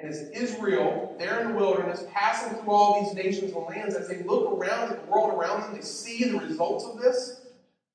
And 0.00 0.10
as 0.10 0.30
Israel, 0.30 1.14
they're 1.18 1.40
in 1.40 1.48
the 1.48 1.54
wilderness, 1.54 2.04
passing 2.12 2.56
through 2.58 2.72
all 2.72 3.02
these 3.02 3.14
nations 3.14 3.52
and 3.52 3.66
lands, 3.66 3.94
as 3.94 4.08
they 4.08 4.22
look 4.22 4.50
around 4.50 4.90
at 4.90 5.04
the 5.04 5.10
world 5.10 5.34
around 5.34 5.62
them, 5.62 5.74
they 5.74 5.82
see 5.82 6.24
the 6.24 6.38
results 6.38 6.84
of 6.84 6.98
this. 6.98 7.42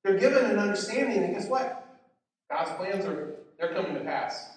They're 0.04 0.18
given 0.18 0.44
an 0.44 0.58
understanding, 0.58 1.24
and 1.24 1.34
guess 1.34 1.48
what? 1.48 2.00
God's 2.50 2.70
plans 2.72 3.04
are 3.06 3.34
they're 3.58 3.74
coming 3.74 3.94
to 3.94 4.00
pass. 4.00 4.50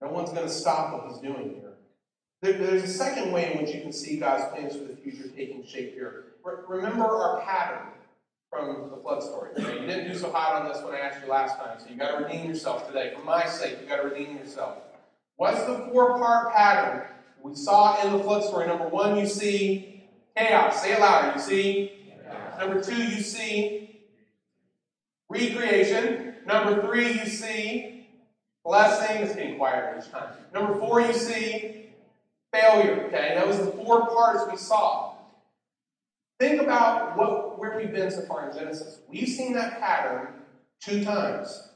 No 0.00 0.08
one's 0.08 0.30
going 0.30 0.46
to 0.46 0.52
stop 0.52 0.92
what 0.92 1.10
he's 1.10 1.20
doing 1.20 1.50
here. 1.50 1.72
There, 2.40 2.52
there's 2.54 2.84
a 2.84 2.88
second 2.88 3.32
way 3.32 3.52
in 3.52 3.62
which 3.62 3.74
you 3.74 3.82
can 3.82 3.92
see 3.92 4.16
God's 4.16 4.44
plans 4.54 4.74
for 4.74 4.84
the 4.84 4.94
future 4.94 5.28
taking 5.28 5.64
shape 5.66 5.92
here. 5.92 6.26
Re- 6.42 6.54
remember 6.66 7.04
our 7.04 7.40
pattern 7.42 7.88
from 8.48 8.90
the 8.90 8.96
flood 8.96 9.22
story. 9.22 9.50
You 9.58 9.86
didn't 9.86 10.10
do 10.10 10.18
so 10.18 10.32
hot 10.32 10.62
on 10.62 10.68
this 10.68 10.82
when 10.82 10.94
I 10.94 11.00
asked 11.00 11.22
you 11.22 11.30
last 11.30 11.58
time, 11.58 11.78
so 11.78 11.86
you 11.90 11.96
got 11.96 12.16
to 12.16 12.24
redeem 12.24 12.48
yourself 12.48 12.86
today. 12.86 13.12
For 13.14 13.22
my 13.24 13.44
sake, 13.46 13.78
you 13.82 13.88
got 13.88 13.96
to 13.96 14.08
redeem 14.08 14.38
yourself. 14.38 14.78
What's 15.40 15.64
the 15.64 15.88
four-part 15.90 16.52
pattern 16.52 17.06
we 17.42 17.54
saw 17.54 17.98
in 18.04 18.12
the 18.12 18.22
flood 18.22 18.44
story? 18.44 18.66
Number 18.66 18.88
one, 18.88 19.16
you 19.16 19.24
see 19.26 20.04
chaos. 20.36 20.82
Say 20.82 20.92
it 20.92 21.00
louder. 21.00 21.32
You 21.34 21.40
see. 21.40 21.92
Number 22.58 22.82
two, 22.82 23.02
you 23.02 23.22
see 23.22 24.02
recreation. 25.30 26.34
Number 26.44 26.82
three, 26.82 27.12
you 27.12 27.24
see 27.24 28.06
blessing. 28.66 29.22
It's 29.22 29.34
getting 29.34 29.56
quieter 29.56 29.96
each 29.98 30.10
time. 30.10 30.28
Number 30.52 30.78
four, 30.78 31.00
you 31.00 31.14
see 31.14 31.86
failure. 32.52 33.06
Okay, 33.06 33.32
that 33.34 33.46
was 33.46 33.56
the 33.56 33.72
four 33.72 34.08
parts 34.08 34.42
we 34.50 34.58
saw. 34.58 35.14
Think 36.38 36.60
about 36.60 37.16
what 37.16 37.58
where 37.58 37.78
we've 37.78 37.92
been 37.92 38.10
so 38.10 38.20
far 38.26 38.50
in 38.50 38.54
Genesis. 38.54 38.98
We've 39.08 39.26
seen 39.26 39.54
that 39.54 39.80
pattern 39.80 40.34
two 40.82 41.02
times. 41.02 41.69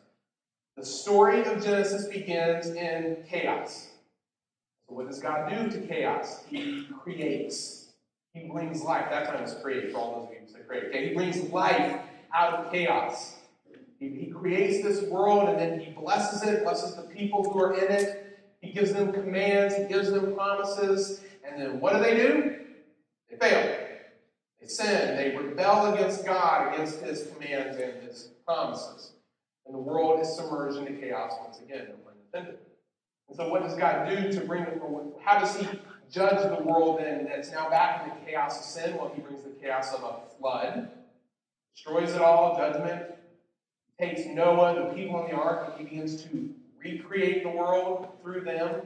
The 0.77 0.85
story 0.85 1.45
of 1.45 1.63
Genesis 1.63 2.07
begins 2.07 2.67
in 2.69 3.19
chaos. 3.29 3.91
So 4.89 4.95
what 4.95 5.07
does 5.07 5.21
God 5.21 5.49
do 5.49 5.71
to 5.71 5.87
chaos? 5.87 6.45
He 6.49 6.87
creates. 7.01 7.93
He 8.33 8.49
brings 8.49 8.83
life. 8.83 9.07
That 9.09 9.27
time 9.29 9.43
was 9.43 9.55
create 9.63 9.93
for 9.93 9.99
all 9.99 10.21
those 10.21 10.37
of 10.37 10.43
you 10.43 10.49
say 10.49 10.65
create. 10.67 10.85
Okay, 10.87 11.09
he 11.09 11.15
brings 11.15 11.51
life 11.51 12.01
out 12.35 12.55
of 12.55 12.73
chaos. 12.73 13.37
He, 14.01 14.09
he 14.09 14.27
creates 14.27 14.83
this 14.83 15.09
world 15.09 15.49
and 15.49 15.59
then 15.59 15.79
he 15.79 15.93
blesses 15.93 16.43
it, 16.43 16.65
blesses 16.65 16.97
the 16.97 17.03
people 17.03 17.45
who 17.45 17.59
are 17.61 17.75
in 17.75 17.93
it. 17.93 18.39
He 18.61 18.73
gives 18.73 18.93
them 18.93 19.13
commands, 19.13 19.77
he 19.77 19.85
gives 19.85 20.11
them 20.11 20.35
promises, 20.35 21.21
and 21.47 21.61
then 21.61 21.81
what 21.81 21.93
do 21.93 22.01
they 22.01 22.17
do? 22.17 22.57
They 23.31 23.37
fail. 23.37 23.79
They 24.61 24.67
sin. 24.67 25.17
They 25.17 25.37
rebel 25.37 25.95
against 25.95 26.25
God, 26.25 26.75
against 26.75 27.01
his 27.01 27.29
commands 27.29 27.79
and 27.79 28.03
his 28.03 28.31
promises. 28.45 29.14
And 29.67 29.75
the 29.75 29.79
world 29.79 30.21
is 30.21 30.35
submerged 30.35 30.77
into 30.77 30.93
chaos 30.93 31.33
once 31.41 31.61
again, 31.61 31.87
no 31.89 31.95
pun 32.05 32.15
intended. 32.33 32.59
And 33.29 33.37
so, 33.37 33.49
what 33.49 33.63
does 33.63 33.75
God 33.77 34.09
do 34.09 34.33
to 34.33 34.41
bring 34.43 34.65
it? 34.65 34.81
How 35.23 35.39
does 35.39 35.57
He 35.57 35.67
judge 36.11 36.57
the 36.57 36.63
world 36.63 37.01
then 37.01 37.25
that's 37.25 37.51
now 37.51 37.71
back 37.71 38.05
in 38.05 38.11
the 38.11 38.31
chaos 38.31 38.59
of 38.59 38.65
sin? 38.65 38.97
Well, 38.97 39.13
He 39.15 39.23
brings 39.23 39.43
the 39.45 39.51
chaos 39.51 39.95
of 39.95 40.03
a 40.03 40.39
flood, 40.39 40.91
destroys 41.75 42.13
it 42.13 42.21
all, 42.21 42.57
judgment, 42.57 43.07
takes 43.99 44.27
Noah, 44.27 44.75
the 44.75 44.95
people 44.95 45.25
in 45.25 45.31
the 45.31 45.37
ark, 45.37 45.67
and 45.69 45.79
He 45.79 45.85
begins 45.85 46.23
to 46.25 46.51
recreate 46.79 47.43
the 47.43 47.51
world 47.51 48.09
through 48.23 48.43
them. 48.43 48.83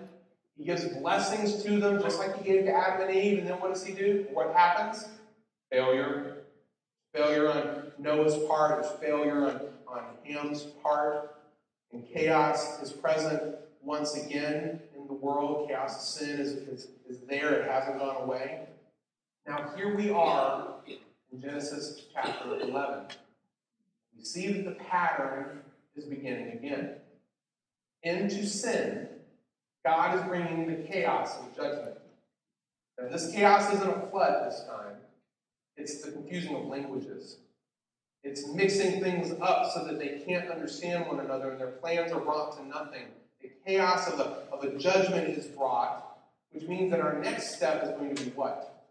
He 0.57 0.65
gives 0.65 0.85
blessings 0.85 1.63
to 1.65 1.81
them, 1.81 2.01
just 2.01 2.19
like 2.19 2.37
He 2.39 2.53
gave 2.53 2.65
to 2.67 2.73
Adam 2.73 3.09
and 3.09 3.17
Eve. 3.17 3.39
And 3.39 3.49
then 3.49 3.61
what 3.61 3.73
does 3.75 3.85
He 3.85 3.95
do? 3.95 4.27
What 4.33 4.55
happens? 4.55 5.09
Failure. 5.71 6.39
Failure 7.13 7.51
on 7.51 7.93
Noah's 7.99 8.37
part, 8.47 8.83
there's 8.83 8.95
failure 9.01 9.47
on 9.47 9.61
on 9.91 10.05
Ham's 10.25 10.63
part. 10.83 11.35
And 11.93 12.07
chaos 12.13 12.83
is 12.83 12.93
present 12.93 13.57
once 13.83 14.15
again 14.15 14.81
in 14.97 15.07
the 15.07 15.15
world. 15.15 15.69
Chaos 15.69 15.97
of 15.97 16.03
sin 16.03 16.39
is, 16.41 16.53
is, 16.53 16.89
is 17.09 17.21
there, 17.29 17.55
it 17.55 17.71
hasn't 17.71 17.99
gone 17.99 18.23
away. 18.23 18.67
Now, 19.47 19.73
here 19.77 19.97
we 19.97 20.11
are 20.11 20.75
in 21.33 21.41
Genesis 21.41 22.03
chapter 22.13 22.61
11. 22.61 23.07
We 24.17 24.25
see 24.25 24.53
that 24.53 24.65
the 24.65 24.85
pattern 24.85 25.61
is 25.97 26.05
beginning 26.05 26.53
again. 26.53 26.97
Into 28.03 28.47
sin, 28.47 29.09
God 29.85 30.19
is 30.19 30.23
bringing 30.25 30.67
the 30.67 30.87
chaos 30.89 31.39
of 31.39 31.57
judgment. 31.57 31.97
Now, 33.01 33.09
this 33.09 33.33
chaos 33.33 33.73
isn't 33.73 33.89
a 33.89 34.07
flood 34.11 34.51
this 34.51 34.65
time, 34.65 34.97
it's 35.77 36.03
the 36.03 36.13
confusing 36.13 36.55
of 36.55 36.67
languages. 36.67 37.39
It's 38.25 38.47
mixing 38.49 39.01
things 39.01 39.33
up 39.41 39.71
so 39.73 39.85
that 39.85 39.99
they 39.99 40.23
can't 40.27 40.51
understand 40.51 41.07
one 41.07 41.21
another 41.21 41.51
and 41.51 41.61
their 41.61 41.69
plans 41.69 42.13
are 42.13 42.21
brought 42.21 42.57
to 42.59 42.67
nothing. 42.67 43.07
The 43.41 43.51
chaos 43.65 44.09
of 44.09 44.19
a, 44.21 44.43
of 44.53 44.79
judgment 44.79 45.29
is 45.29 45.47
brought, 45.47 46.19
which 46.51 46.65
means 46.65 46.91
that 46.91 47.01
our 47.01 47.19
next 47.19 47.57
step 47.57 47.85
is 47.85 47.91
going 47.91 48.15
to 48.15 48.25
be 48.25 48.31
what? 48.31 48.87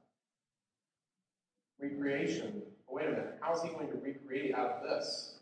Recreation. 1.80 2.62
Oh, 2.90 2.96
wait 2.96 3.08
a 3.08 3.12
minute, 3.12 3.38
how 3.42 3.54
is 3.54 3.62
he 3.62 3.70
going 3.70 3.90
to 3.90 3.98
recreate 3.98 4.56
out 4.56 4.72
of 4.72 4.84
this? 4.84 5.40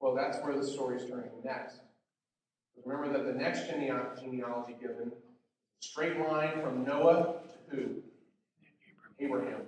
Well, 0.00 0.14
that's 0.14 0.38
where 0.44 0.56
the 0.56 0.66
story 0.66 0.96
is 0.96 1.08
turning 1.08 1.30
next. 1.44 1.80
Remember 2.84 3.12
that 3.18 3.26
the 3.26 3.38
next 3.38 3.68
genealogy 3.68 4.76
given, 4.80 5.12
straight 5.80 6.18
line 6.20 6.60
from 6.62 6.84
Noah 6.84 7.40
to 7.70 7.76
who? 7.76 8.02
Abraham. 9.18 9.62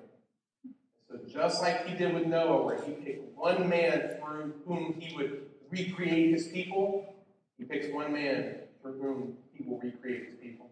So 1.11 1.19
just 1.27 1.61
like 1.61 1.87
he 1.87 1.97
did 1.97 2.15
with 2.15 2.27
Noah, 2.27 2.65
where 2.65 2.81
he 2.83 2.93
picked 2.93 3.37
one 3.37 3.69
man 3.69 4.17
through 4.21 4.55
whom 4.65 4.95
he 5.01 5.17
would 5.17 5.43
recreate 5.69 6.33
his 6.33 6.47
people, 6.49 7.15
he 7.59 7.65
picks 7.65 7.93
one 7.93 8.13
man 8.13 8.61
through 8.81 9.01
whom 9.01 9.37
he 9.53 9.65
will 9.65 9.81
recreate 9.81 10.29
his 10.29 10.37
people. 10.41 10.71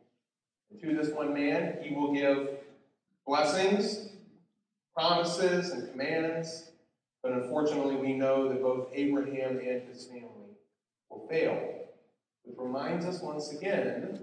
And 0.70 0.80
to 0.80 0.94
this 0.94 1.12
one 1.12 1.34
man, 1.34 1.78
he 1.82 1.92
will 1.94 2.12
give 2.12 2.48
blessings, 3.26 4.10
promises, 4.94 5.70
and 5.70 5.90
commands. 5.90 6.70
But 7.22 7.32
unfortunately, 7.32 7.96
we 7.96 8.12
know 8.12 8.48
that 8.48 8.62
both 8.62 8.90
Abraham 8.94 9.58
and 9.58 9.82
his 9.88 10.06
family 10.06 10.54
will 11.10 11.26
fail. 11.28 11.74
Which 12.44 12.56
reminds 12.58 13.04
us 13.06 13.20
once 13.20 13.52
again 13.52 14.20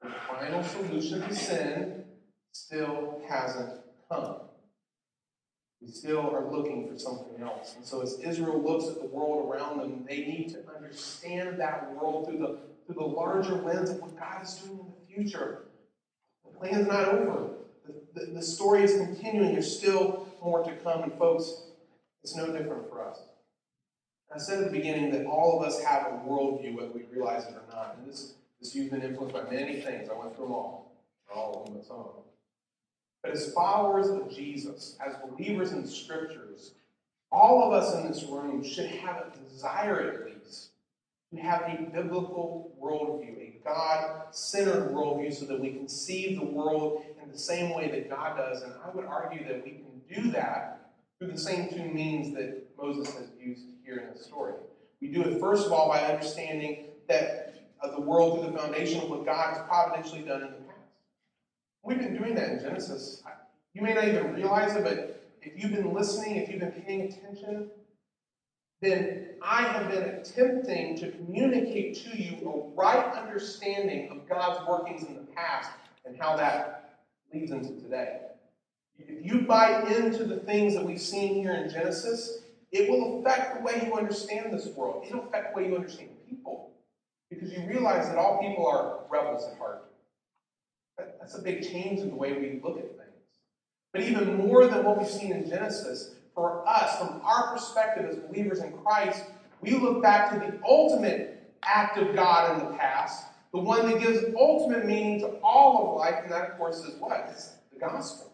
that 0.00 0.10
the 0.10 0.14
final 0.28 0.62
solution 0.62 1.22
to 1.22 1.34
sin 1.34 2.04
still 2.52 3.20
hasn't 3.28 3.80
come. 4.08 4.36
We 5.80 5.88
still 5.88 6.30
are 6.30 6.50
looking 6.50 6.88
for 6.88 6.98
something 6.98 7.42
else. 7.42 7.74
And 7.76 7.84
so 7.84 8.02
as 8.02 8.18
Israel 8.20 8.60
looks 8.60 8.86
at 8.88 9.00
the 9.00 9.06
world 9.06 9.48
around 9.48 9.78
them, 9.78 10.04
they 10.06 10.18
need 10.18 10.50
to 10.50 10.58
understand 10.76 11.58
that 11.58 11.94
world 11.94 12.26
through 12.26 12.38
the, 12.38 12.58
through 12.84 12.96
the 12.96 13.04
larger 13.04 13.54
lens 13.54 13.88
of 13.88 14.00
what 14.00 14.18
God 14.18 14.42
is 14.42 14.54
doing 14.56 14.80
in 14.80 14.86
the 14.86 15.14
future. 15.14 15.62
The 16.44 16.58
plan's 16.58 16.86
not 16.86 17.08
over. 17.08 17.48
The, 17.86 18.20
the, 18.20 18.32
the 18.32 18.42
story 18.42 18.82
is 18.82 18.92
continuing. 18.92 19.52
There's 19.52 19.74
still 19.74 20.28
more 20.42 20.62
to 20.64 20.72
come. 20.76 21.02
And 21.02 21.14
folks, 21.14 21.50
it's 22.22 22.36
no 22.36 22.46
different 22.46 22.90
for 22.90 23.08
us. 23.08 23.18
I 24.32 24.38
said 24.38 24.58
at 24.58 24.64
the 24.70 24.78
beginning 24.78 25.10
that 25.12 25.26
all 25.26 25.60
of 25.60 25.66
us 25.66 25.82
have 25.82 26.06
a 26.06 26.10
worldview, 26.28 26.76
whether 26.76 26.90
we 26.90 27.04
realize 27.10 27.44
it 27.44 27.54
or 27.54 27.64
not. 27.74 27.96
And 27.98 28.08
this, 28.08 28.34
this 28.60 28.72
view's 28.72 28.90
been 28.90 29.02
influenced 29.02 29.34
by 29.34 29.50
many 29.50 29.80
things. 29.80 30.08
I 30.08 30.16
went 30.16 30.36
through 30.36 30.44
them 30.44 30.54
all. 30.54 30.92
All 31.34 31.60
of 31.60 31.66
them, 31.66 31.76
but 31.76 31.86
some 31.86 31.96
of 31.96 32.04
them. 32.04 32.24
But 33.22 33.32
as 33.32 33.52
followers 33.52 34.08
of 34.08 34.30
Jesus, 34.34 34.96
as 35.04 35.14
believers 35.28 35.72
in 35.72 35.82
the 35.82 35.88
scriptures, 35.88 36.72
all 37.30 37.62
of 37.62 37.72
us 37.72 37.94
in 37.94 38.08
this 38.08 38.24
room 38.24 38.64
should 38.64 38.86
have 38.86 39.16
a 39.16 39.48
desire 39.48 40.00
at 40.00 40.24
least 40.26 40.70
to 41.32 41.40
have 41.40 41.62
a 41.62 41.90
biblical 41.92 42.76
worldview, 42.82 43.36
a 43.38 43.60
God 43.64 44.34
centered 44.34 44.90
worldview, 44.90 45.32
so 45.32 45.44
that 45.44 45.60
we 45.60 45.70
can 45.70 45.88
see 45.88 46.34
the 46.34 46.44
world 46.44 47.04
in 47.22 47.30
the 47.30 47.38
same 47.38 47.74
way 47.74 47.90
that 47.90 48.10
God 48.10 48.36
does. 48.36 48.62
And 48.62 48.72
I 48.84 48.90
would 48.90 49.04
argue 49.04 49.46
that 49.46 49.64
we 49.64 49.72
can 49.72 50.22
do 50.22 50.30
that 50.32 50.90
through 51.18 51.32
the 51.32 51.38
same 51.38 51.68
two 51.68 51.84
means 51.84 52.34
that 52.34 52.66
Moses 52.76 53.14
has 53.14 53.28
used 53.38 53.66
here 53.84 53.98
in 53.98 54.16
the 54.16 54.22
story. 54.22 54.54
We 55.00 55.08
do 55.08 55.22
it, 55.22 55.38
first 55.38 55.66
of 55.66 55.72
all, 55.72 55.88
by 55.88 56.00
understanding 56.00 56.86
that 57.08 57.46
of 57.80 57.92
the 57.94 58.00
world 58.00 58.40
through 58.40 58.50
the 58.50 58.58
foundation 58.58 59.00
of 59.00 59.08
what 59.08 59.24
God 59.24 59.54
has 59.54 59.66
providentially 59.68 60.22
done 60.22 60.42
in 60.42 60.48
the. 60.50 60.59
We've 61.82 61.98
been 61.98 62.16
doing 62.16 62.34
that 62.34 62.50
in 62.50 62.60
Genesis. 62.60 63.22
You 63.74 63.82
may 63.82 63.94
not 63.94 64.06
even 64.06 64.34
realize 64.34 64.74
it, 64.74 64.84
but 64.84 65.22
if 65.42 65.52
you've 65.56 65.72
been 65.72 65.94
listening, 65.94 66.36
if 66.36 66.50
you've 66.50 66.60
been 66.60 66.72
paying 66.72 67.02
attention, 67.02 67.70
then 68.82 69.28
I 69.42 69.62
have 69.62 69.90
been 69.90 70.02
attempting 70.02 70.96
to 70.98 71.10
communicate 71.10 71.96
to 72.04 72.16
you 72.16 72.50
a 72.50 72.74
right 72.74 73.12
understanding 73.14 74.10
of 74.10 74.28
God's 74.28 74.66
workings 74.66 75.04
in 75.04 75.14
the 75.14 75.26
past 75.34 75.70
and 76.04 76.16
how 76.18 76.36
that 76.36 77.00
leads 77.32 77.50
into 77.50 77.80
today. 77.80 78.20
If 78.98 79.24
you 79.24 79.42
buy 79.42 79.82
into 79.88 80.24
the 80.24 80.36
things 80.36 80.74
that 80.74 80.84
we've 80.84 81.00
seen 81.00 81.42
here 81.42 81.54
in 81.54 81.70
Genesis, 81.70 82.40
it 82.72 82.90
will 82.90 83.20
affect 83.20 83.56
the 83.56 83.62
way 83.62 83.82
you 83.86 83.94
understand 83.94 84.52
this 84.52 84.66
world. 84.68 85.04
It'll 85.06 85.26
affect 85.26 85.54
the 85.54 85.60
way 85.60 85.68
you 85.68 85.76
understand 85.76 86.10
people. 86.28 86.70
Because 87.30 87.52
you 87.52 87.66
realize 87.66 88.08
that 88.08 88.18
all 88.18 88.40
people 88.40 88.66
are 88.66 89.00
rebels 89.10 89.46
at 89.50 89.58
heart. 89.58 89.89
That's 91.18 91.36
a 91.36 91.42
big 91.42 91.62
change 91.62 92.00
in 92.00 92.10
the 92.10 92.16
way 92.16 92.32
we 92.32 92.60
look 92.62 92.78
at 92.78 92.88
things. 92.88 93.00
But 93.92 94.02
even 94.02 94.36
more 94.36 94.66
than 94.66 94.84
what 94.84 94.98
we've 94.98 95.08
seen 95.08 95.32
in 95.32 95.48
Genesis, 95.48 96.14
for 96.34 96.66
us, 96.66 96.98
from 96.98 97.20
our 97.24 97.52
perspective 97.52 98.06
as 98.06 98.16
believers 98.16 98.60
in 98.60 98.72
Christ, 98.72 99.24
we 99.60 99.72
look 99.72 100.02
back 100.02 100.30
to 100.30 100.38
the 100.38 100.58
ultimate 100.66 101.42
act 101.62 101.98
of 101.98 102.14
God 102.14 102.58
in 102.58 102.66
the 102.66 102.72
past, 102.76 103.26
the 103.52 103.58
one 103.58 103.90
that 103.90 104.00
gives 104.00 104.24
ultimate 104.38 104.86
meaning 104.86 105.20
to 105.20 105.28
all 105.42 105.90
of 105.90 105.96
life, 105.96 106.20
and 106.22 106.32
that, 106.32 106.50
of 106.50 106.56
course, 106.56 106.78
is 106.78 106.94
what? 107.00 107.28
It's 107.30 107.52
the 107.72 107.80
gospel. 107.80 108.32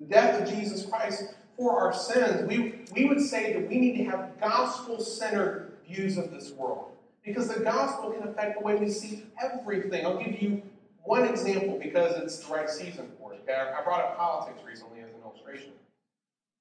The 0.00 0.06
death 0.06 0.42
of 0.42 0.48
Jesus 0.48 0.86
Christ 0.86 1.34
for 1.56 1.78
our 1.78 1.92
sins. 1.92 2.48
We, 2.48 2.80
we 2.94 3.04
would 3.04 3.20
say 3.20 3.52
that 3.52 3.68
we 3.68 3.78
need 3.78 3.98
to 3.98 4.04
have 4.04 4.40
gospel 4.40 5.00
centered 5.00 5.72
views 5.86 6.16
of 6.16 6.30
this 6.30 6.50
world 6.52 6.92
because 7.24 7.48
the 7.48 7.60
gospel 7.60 8.10
can 8.10 8.26
affect 8.26 8.58
the 8.58 8.64
way 8.64 8.74
we 8.76 8.88
see 8.88 9.24
everything. 9.40 10.04
I'll 10.04 10.18
give 10.18 10.40
you 10.42 10.62
one 11.04 11.24
example 11.24 11.78
because 11.82 12.16
it's 12.16 12.38
the 12.38 12.52
right 12.52 12.70
season 12.70 13.10
for 13.18 13.34
it. 13.34 13.40
Okay? 13.42 13.54
I 13.54 13.82
brought 13.82 14.00
up 14.00 14.16
politics 14.16 14.60
recently 14.66 15.00
as 15.00 15.10
an 15.10 15.20
illustration. 15.24 15.72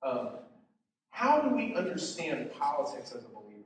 Um, 0.04 0.30
how 1.12 1.42
do 1.42 1.56
we 1.56 1.76
understand 1.76 2.52
politics 2.54 3.12
as 3.12 3.24
a 3.24 3.28
believer? 3.28 3.60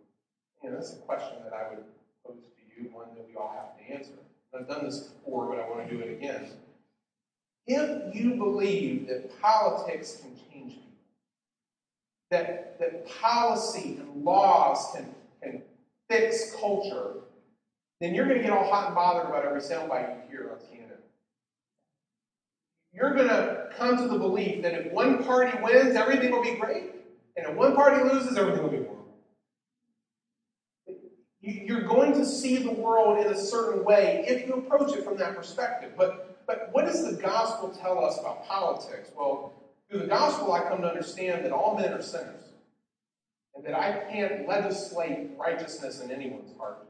You 0.64 0.70
know, 0.70 0.76
that's 0.76 0.94
a 0.94 0.98
question 0.98 1.38
that 1.44 1.54
I 1.54 1.70
would 1.70 1.84
pose 2.26 2.44
to 2.44 2.82
you, 2.82 2.90
one 2.92 3.08
that 3.16 3.26
we 3.28 3.36
all 3.36 3.54
have 3.56 3.78
to 3.78 3.94
answer. 3.94 4.12
I've 4.58 4.68
done 4.68 4.86
this 4.86 5.00
before, 5.00 5.48
but 5.48 5.60
I 5.60 5.70
want 5.70 5.88
to 5.88 5.96
do 5.96 6.02
it 6.02 6.12
again. 6.12 6.50
If 7.68 8.16
you 8.16 8.36
believe 8.36 9.08
that 9.08 9.42
politics 9.42 10.22
can 10.22 10.32
change 10.36 10.74
people, 10.74 10.84
that, 12.32 12.80
that 12.80 13.08
policy 13.08 14.00
and 14.00 14.24
laws 14.24 14.94
can, 14.94 15.14
can 15.42 15.62
fix 16.10 16.56
culture, 16.60 17.14
then 18.02 18.14
you're 18.14 18.26
going 18.26 18.38
to 18.38 18.44
get 18.44 18.52
all 18.52 18.70
hot 18.70 18.88
and 18.88 18.96
bothered 18.96 19.30
about 19.30 19.46
every 19.46 19.62
soundbite 19.62 20.16
you 20.16 20.38
hear 20.38 20.52
on 20.52 20.58
CNN. 20.58 20.98
You're 22.94 23.14
going 23.14 23.28
to 23.28 23.70
come 23.76 23.98
to 23.98 24.08
the 24.08 24.18
belief 24.18 24.62
that 24.64 24.74
if 24.74 24.92
one 24.92 25.24
party 25.24 25.58
wins, 25.62 25.96
everything 25.96 26.32
will 26.32 26.44
be 26.44 26.56
great, 26.56 26.92
and 27.36 27.46
if 27.48 27.56
one 27.56 27.76
party 27.76 28.04
loses, 28.04 28.38
everything 28.38 28.64
will 28.64 28.70
be 28.70 28.78
horrible. 28.78 28.96
You're 31.42 31.84
going 31.84 32.14
to 32.14 32.26
see 32.26 32.58
the 32.58 32.72
world 32.72 33.20
in 33.24 33.32
a 33.32 33.38
certain 33.38 33.84
way 33.84 34.26
if 34.28 34.48
you 34.48 34.56
approach 34.56 34.96
it 34.96 35.04
from 35.04 35.18
that 35.18 35.36
perspective. 35.36 35.92
But, 35.96 36.46
but 36.48 36.70
what 36.72 36.86
does 36.86 37.04
the 37.04 37.22
gospel 37.22 37.70
tell 37.70 38.04
us 38.04 38.18
about 38.18 38.48
politics? 38.48 39.12
Well, 39.16 39.54
through 39.90 40.00
the 40.00 40.08
gospel, 40.08 40.54
I 40.54 40.62
come 40.62 40.82
to 40.82 40.88
understand 40.88 41.46
that 41.46 41.52
all 41.52 41.78
men 41.78 41.94
are 41.94 42.02
sinners 42.02 42.42
and 43.56 43.64
that 43.64 43.78
I 43.78 44.12
can't 44.12 44.48
legislate 44.48 45.32
righteousness 45.38 46.02
in 46.02 46.10
anyone's 46.10 46.58
heart. 46.58 46.84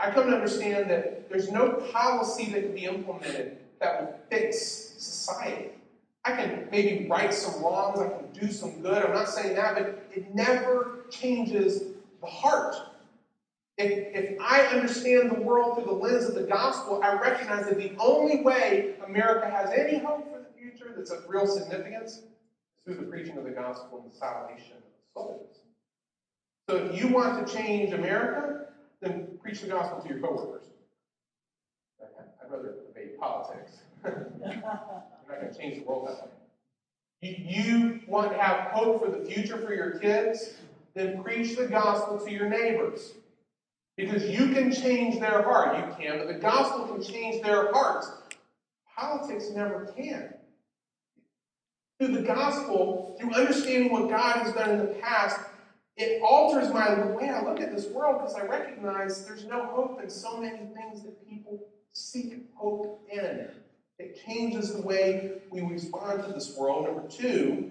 I 0.00 0.10
come 0.10 0.28
to 0.28 0.34
understand 0.34 0.88
that 0.88 1.28
there's 1.28 1.52
no 1.52 1.72
policy 1.92 2.50
that 2.52 2.62
can 2.62 2.74
be 2.74 2.86
implemented 2.86 3.58
that 3.80 4.00
will 4.00 4.18
fix 4.30 4.58
society. 4.96 5.72
I 6.24 6.32
can 6.32 6.68
maybe 6.72 7.06
right 7.06 7.32
some 7.32 7.62
wrongs, 7.62 8.00
I 8.00 8.08
can 8.08 8.32
do 8.32 8.50
some 8.50 8.80
good. 8.80 9.02
I'm 9.02 9.12
not 9.12 9.28
saying 9.28 9.56
that, 9.56 9.74
but 9.74 10.02
it 10.10 10.34
never 10.34 11.04
changes 11.10 11.82
the 12.20 12.26
heart. 12.26 12.76
If, 13.76 14.14
if 14.14 14.40
I 14.40 14.62
understand 14.66 15.30
the 15.30 15.40
world 15.40 15.76
through 15.76 15.86
the 15.86 15.92
lens 15.92 16.24
of 16.24 16.34
the 16.34 16.42
gospel, 16.42 17.00
I 17.02 17.18
recognize 17.18 17.66
that 17.66 17.76
the 17.76 17.92
only 17.98 18.42
way 18.42 18.94
America 19.06 19.50
has 19.50 19.70
any 19.70 19.98
hope 19.98 20.30
for 20.30 20.38
the 20.38 20.58
future 20.58 20.94
that's 20.96 21.10
of 21.10 21.24
real 21.28 21.46
significance 21.46 22.12
is 22.12 22.24
through 22.84 22.96
the 22.96 23.02
preaching 23.02 23.36
of 23.36 23.44
the 23.44 23.50
gospel 23.50 24.02
and 24.02 24.10
the 24.10 24.16
salvation 24.16 24.76
of 24.76 25.12
souls. 25.14 25.58
So 26.68 26.76
if 26.76 26.98
you 26.98 27.08
want 27.08 27.46
to 27.46 27.54
change 27.54 27.92
America, 27.92 28.66
then 29.00 29.38
preach 29.42 29.60
the 29.62 29.68
gospel 29.68 30.02
to 30.02 30.08
your 30.08 30.20
coworkers. 30.20 30.66
I'd 32.00 32.50
rather 32.50 32.74
debate 32.86 33.18
politics. 33.18 33.78
not 34.04 35.40
going 35.40 35.52
to 35.52 35.58
change 35.58 35.78
the 35.78 35.84
world 35.84 36.08
that 36.08 36.22
way. 36.22 37.44
You 37.46 38.00
want 38.06 38.32
to 38.32 38.38
have 38.38 38.70
hope 38.72 39.04
for 39.04 39.10
the 39.10 39.24
future 39.24 39.58
for 39.58 39.74
your 39.74 39.98
kids? 39.98 40.54
Then 40.94 41.22
preach 41.22 41.56
the 41.56 41.66
gospel 41.66 42.18
to 42.18 42.30
your 42.30 42.48
neighbors. 42.48 43.12
Because 43.96 44.24
you 44.24 44.48
can 44.52 44.72
change 44.72 45.20
their 45.20 45.42
heart. 45.42 45.76
You 45.76 45.94
can, 45.98 46.18
but 46.18 46.28
the 46.28 46.38
gospel 46.38 46.86
can 46.86 47.02
change 47.02 47.42
their 47.42 47.70
hearts. 47.72 48.10
Politics 48.96 49.50
never 49.54 49.92
can. 49.96 50.34
Through 51.98 52.16
the 52.16 52.22
gospel, 52.22 53.16
through 53.20 53.34
understanding 53.34 53.92
what 53.92 54.08
God 54.08 54.38
has 54.38 54.54
done 54.54 54.70
in 54.70 54.78
the 54.78 54.94
past, 55.02 55.38
it 56.00 56.22
alters 56.22 56.72
my 56.72 56.98
way 57.08 57.28
I 57.28 57.42
look 57.42 57.60
at 57.60 57.74
this 57.74 57.88
world 57.88 58.20
because 58.20 58.34
I 58.34 58.46
recognize 58.46 59.26
there's 59.26 59.44
no 59.44 59.66
hope 59.66 60.00
in 60.02 60.08
so 60.08 60.40
many 60.40 60.56
things 60.56 61.02
that 61.02 61.28
people 61.28 61.68
seek 61.92 62.46
hope 62.54 63.06
in. 63.12 63.48
It 63.98 64.18
changes 64.24 64.72
the 64.72 64.80
way 64.80 65.42
we 65.50 65.60
respond 65.60 66.24
to 66.24 66.32
this 66.32 66.56
world. 66.56 66.86
Number 66.86 67.06
two, 67.06 67.70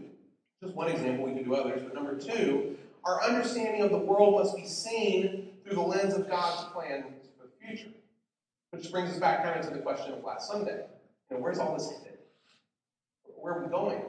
just 0.62 0.76
one 0.76 0.90
example, 0.90 1.26
we 1.26 1.34
can 1.34 1.44
do 1.44 1.56
others, 1.56 1.82
but 1.82 1.96
number 1.96 2.20
two, 2.20 2.78
our 3.04 3.24
understanding 3.24 3.82
of 3.82 3.90
the 3.90 3.98
world 3.98 4.36
must 4.36 4.56
be 4.56 4.68
seen 4.68 5.50
through 5.64 5.76
the 5.76 5.82
lens 5.82 6.14
of 6.14 6.30
God's 6.30 6.72
plan 6.72 7.06
for 7.40 7.48
the 7.48 7.66
future. 7.66 7.90
Which 8.70 8.92
brings 8.92 9.10
us 9.10 9.18
back 9.18 9.44
kind 9.44 9.60
of 9.60 9.66
to 9.66 9.74
the 9.74 9.82
question 9.82 10.14
of 10.14 10.24
last 10.24 10.52
Sunday. 10.52 10.84
You 11.32 11.38
know, 11.38 11.42
where's 11.42 11.58
all 11.58 11.74
this 11.74 11.90
headed? 11.90 12.20
Where 13.42 13.56
are 13.56 13.64
we 13.64 13.72
going? 13.72 14.04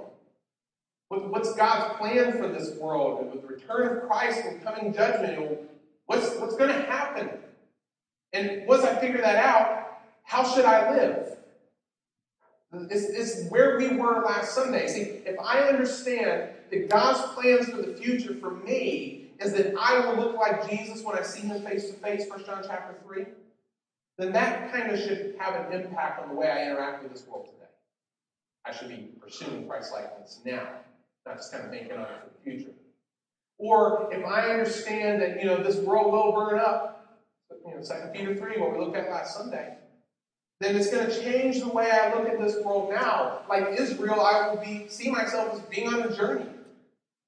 What's 1.11 1.53
God's 1.55 1.99
plan 1.99 2.39
for 2.39 2.47
this 2.47 2.77
world? 2.77 3.21
And 3.21 3.33
with 3.33 3.43
the 3.43 3.49
return 3.49 3.97
of 3.97 4.09
Christ 4.09 4.43
and 4.47 4.63
coming 4.63 4.95
judgment, 4.95 5.61
what's, 6.07 6.37
what's 6.37 6.57
going 6.57 6.73
to 6.73 6.83
happen? 6.83 7.31
And 8.33 8.65
once 8.67 8.85
I 8.85 8.95
figure 8.95 9.21
that 9.21 9.37
out, 9.37 10.03
how 10.23 10.45
should 10.45 10.65
I 10.65 10.95
live? 10.95 11.37
It's, 12.73 13.05
it's 13.07 13.51
where 13.51 13.77
we 13.77 13.89
were 13.89 14.23
last 14.25 14.55
Sunday. 14.55 14.87
See, 14.87 15.01
if 15.01 15.37
I 15.41 15.63
understand 15.63 16.51
that 16.71 16.89
God's 16.89 17.21
plans 17.35 17.69
for 17.69 17.79
the 17.79 17.95
future 17.95 18.35
for 18.35 18.53
me 18.53 19.31
is 19.41 19.53
that 19.55 19.75
I 19.77 19.99
will 19.99 20.15
look 20.15 20.37
like 20.37 20.71
Jesus 20.71 21.03
when 21.03 21.19
I 21.19 21.23
see 21.23 21.41
him 21.41 21.61
face 21.63 21.91
to 21.91 21.95
face, 21.95 22.27
1 22.29 22.45
John 22.45 22.63
chapter 22.65 22.95
3, 23.05 23.27
then 24.19 24.33
that 24.33 24.71
kind 24.71 24.93
of 24.93 25.01
should 25.01 25.35
have 25.41 25.67
an 25.67 25.73
impact 25.73 26.23
on 26.23 26.29
the 26.29 26.35
way 26.35 26.49
I 26.49 26.67
interact 26.67 27.03
with 27.03 27.11
this 27.11 27.27
world 27.27 27.47
today. 27.47 27.57
I 28.65 28.73
should 28.73 28.89
be 28.89 29.09
pursuing 29.21 29.67
Christ 29.67 29.93
likeness 29.93 30.39
now, 30.45 30.69
just 31.27 31.53
kind 31.53 31.65
of 31.65 31.71
thinking 31.71 31.97
on 31.97 32.07
for 32.07 32.31
the 32.35 32.51
future. 32.51 32.73
Or 33.59 34.09
if 34.13 34.25
I 34.25 34.51
understand 34.51 35.21
that, 35.21 35.39
you 35.39 35.47
know, 35.47 35.63
this 35.63 35.77
world 35.77 36.13
will 36.13 36.33
burn 36.33 36.59
up, 36.59 37.21
you 37.67 37.75
know, 37.75 37.83
2 37.83 37.95
Peter 38.13 38.37
3, 38.37 38.61
what 38.61 38.73
we 38.73 38.79
looked 38.79 38.97
at 38.97 39.11
last 39.11 39.37
Sunday, 39.37 39.75
then 40.61 40.77
it's 40.77 40.91
going 40.91 41.07
to 41.09 41.21
change 41.23 41.61
the 41.61 41.69
way 41.69 41.91
I 41.91 42.15
look 42.15 42.29
at 42.29 42.39
this 42.39 42.57
world 42.65 42.91
now. 42.91 43.41
Like 43.49 43.79
Israel, 43.79 44.21
I 44.21 44.49
will 44.49 44.61
be 44.61 44.89
see 44.89 45.11
myself 45.11 45.55
as 45.55 45.61
being 45.63 45.89
on 45.89 46.03
a 46.03 46.15
journey. 46.15 46.47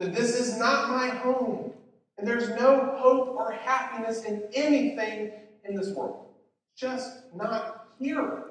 That 0.00 0.14
this 0.14 0.38
is 0.38 0.58
not 0.58 0.90
my 0.90 1.08
home. 1.08 1.72
And 2.18 2.26
there's 2.26 2.50
no 2.50 2.94
hope 2.98 3.34
or 3.36 3.52
happiness 3.52 4.24
in 4.24 4.44
anything 4.52 5.32
in 5.64 5.74
this 5.74 5.94
world. 5.94 6.26
Just 6.76 7.10
not 7.34 7.86
here. 7.98 8.44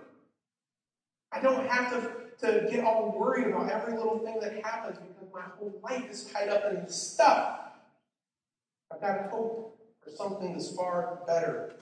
I 1.31 1.39
don't 1.41 1.67
have 1.67 1.91
to, 1.91 2.11
to 2.41 2.67
get 2.69 2.83
all 2.83 3.15
worried 3.17 3.47
about 3.47 3.69
every 3.69 3.93
little 3.93 4.19
thing 4.19 4.39
that 4.41 4.63
happens 4.65 4.97
because 4.97 5.31
my 5.33 5.41
whole 5.57 5.79
life 5.83 6.09
is 6.09 6.25
tied 6.25 6.49
up 6.49 6.65
in 6.71 6.87
stuff. 6.89 7.59
I've 8.91 9.01
got 9.01 9.13
to 9.13 9.29
hope 9.29 9.77
for 10.03 10.09
something 10.11 10.53
that's 10.53 10.75
far 10.75 11.19
better, 11.27 11.75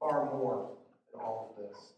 far 0.00 0.32
more 0.32 0.70
than 1.12 1.20
all 1.20 1.54
of 1.56 1.62
this. 1.62 1.92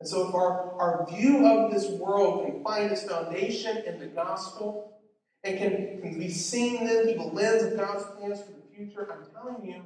And 0.00 0.08
so, 0.08 0.28
if 0.28 0.34
our, 0.34 0.72
our 0.78 1.06
view 1.08 1.46
of 1.46 1.72
this 1.72 1.88
world 1.88 2.44
can 2.44 2.62
find 2.62 2.90
its 2.90 3.04
foundation 3.04 3.78
in 3.86 3.98
the 3.98 4.06
gospel 4.06 5.00
and 5.42 5.56
can, 5.56 6.00
can 6.02 6.18
be 6.18 6.28
seen 6.28 6.84
then 6.84 7.04
through 7.04 7.14
the 7.14 7.30
lens 7.32 7.62
of 7.62 7.76
God's 7.78 8.04
plans 8.04 8.40
for 8.40 8.52
the 8.52 8.74
future, 8.74 9.08
I'm 9.10 9.26
telling 9.32 9.64
you, 9.64 9.82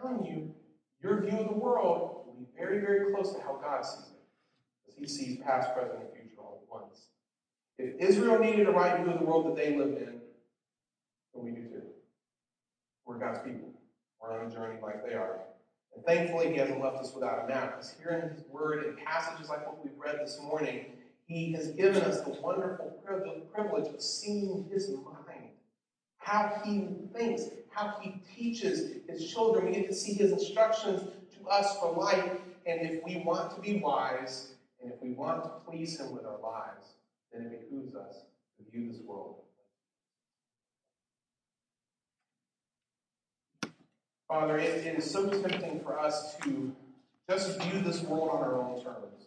telling 0.00 0.24
you, 0.24 0.54
your 1.02 1.20
view 1.20 1.38
of 1.38 1.48
the 1.48 1.58
world 1.58 2.24
will 2.24 2.34
be 2.34 2.46
very, 2.56 2.80
very 2.80 3.12
close 3.12 3.34
to 3.34 3.42
how 3.42 3.60
God 3.62 3.84
sees 3.84 4.06
it. 4.06 4.22
Because 4.86 4.98
He 4.98 5.06
sees 5.06 5.38
past, 5.44 5.74
present, 5.74 5.98
and 5.98 6.08
future 6.14 6.21
once. 6.72 7.06
If 7.78 7.94
Israel 7.98 8.38
needed 8.38 8.68
a 8.68 8.72
right 8.72 9.00
view 9.00 9.12
of 9.12 9.18
the 9.18 9.24
world 9.24 9.46
that 9.46 9.56
they 9.56 9.76
lived 9.76 9.98
in, 9.98 10.20
And 11.34 11.44
we 11.44 11.50
do 11.50 11.62
too. 11.62 11.82
We're 13.06 13.18
God's 13.18 13.40
people. 13.40 13.72
We're 14.20 14.38
on 14.38 14.46
a 14.46 14.50
journey 14.50 14.78
like 14.82 15.04
they 15.04 15.14
are. 15.14 15.40
And 15.94 16.04
thankfully, 16.04 16.52
He 16.52 16.58
hasn't 16.58 16.80
left 16.80 16.96
us 16.96 17.12
without 17.14 17.44
a 17.44 17.48
map. 17.48 17.76
Because 17.76 17.94
here 17.98 18.22
in 18.22 18.36
His 18.36 18.44
Word, 18.48 18.84
in 18.84 18.96
passages 19.04 19.48
like 19.48 19.66
what 19.66 19.82
we've 19.82 19.98
read 19.98 20.18
this 20.20 20.38
morning, 20.42 20.86
He 21.26 21.52
has 21.52 21.68
given 21.68 22.02
us 22.02 22.20
the 22.20 22.30
wonderful 22.40 22.98
privilege 23.52 23.92
of 23.92 24.00
seeing 24.00 24.68
His 24.70 24.90
mind, 24.90 25.50
how 26.18 26.62
He 26.64 26.88
thinks, 27.14 27.42
how 27.70 27.96
He 28.00 28.22
teaches 28.36 28.92
His 29.08 29.30
children. 29.30 29.66
We 29.66 29.72
get 29.72 29.88
to 29.88 29.94
see 29.94 30.12
His 30.12 30.32
instructions 30.32 31.02
to 31.02 31.48
us 31.48 31.78
for 31.78 31.92
life. 31.92 32.38
And 32.64 32.80
if 32.82 33.02
we 33.02 33.22
want 33.26 33.54
to 33.56 33.60
be 33.60 33.80
wise, 33.80 34.52
and 34.82 34.92
if 34.92 35.00
we 35.00 35.12
want 35.12 35.44
to 35.44 35.50
please 35.68 35.98
Him 35.98 36.12
with 36.12 36.24
our 36.24 36.38
lives, 36.42 36.94
then 37.32 37.42
it 37.42 37.70
behooves 37.70 37.94
us 37.94 38.24
to 38.56 38.70
view 38.70 38.92
this 38.92 39.00
world. 39.02 39.36
Father, 44.28 44.58
it, 44.58 44.86
it 44.86 44.98
is 44.98 45.10
so 45.10 45.28
tempting 45.28 45.80
for 45.80 45.98
us 45.98 46.36
to 46.42 46.72
just 47.28 47.60
view 47.62 47.80
this 47.82 48.02
world 48.02 48.30
on 48.30 48.38
our 48.38 48.60
own 48.60 48.82
terms. 48.82 49.26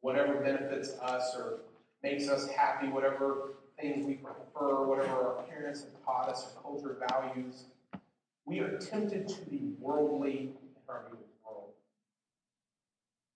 Whatever 0.00 0.34
benefits 0.34 0.90
us 1.00 1.34
or 1.36 1.60
makes 2.02 2.28
us 2.28 2.48
happy, 2.48 2.88
whatever 2.88 3.54
things 3.80 4.06
we 4.06 4.14
prefer, 4.14 4.84
whatever 4.84 5.12
our 5.12 5.42
parents 5.48 5.82
have 5.82 6.04
taught 6.04 6.28
us, 6.28 6.54
our 6.56 6.62
culture 6.62 6.96
values. 7.08 7.64
We 8.44 8.60
are 8.60 8.78
tempted 8.78 9.28
to 9.28 9.40
be 9.42 9.74
worldly 9.80 10.38
in 10.38 10.88
our 10.88 11.04
view 11.08 11.25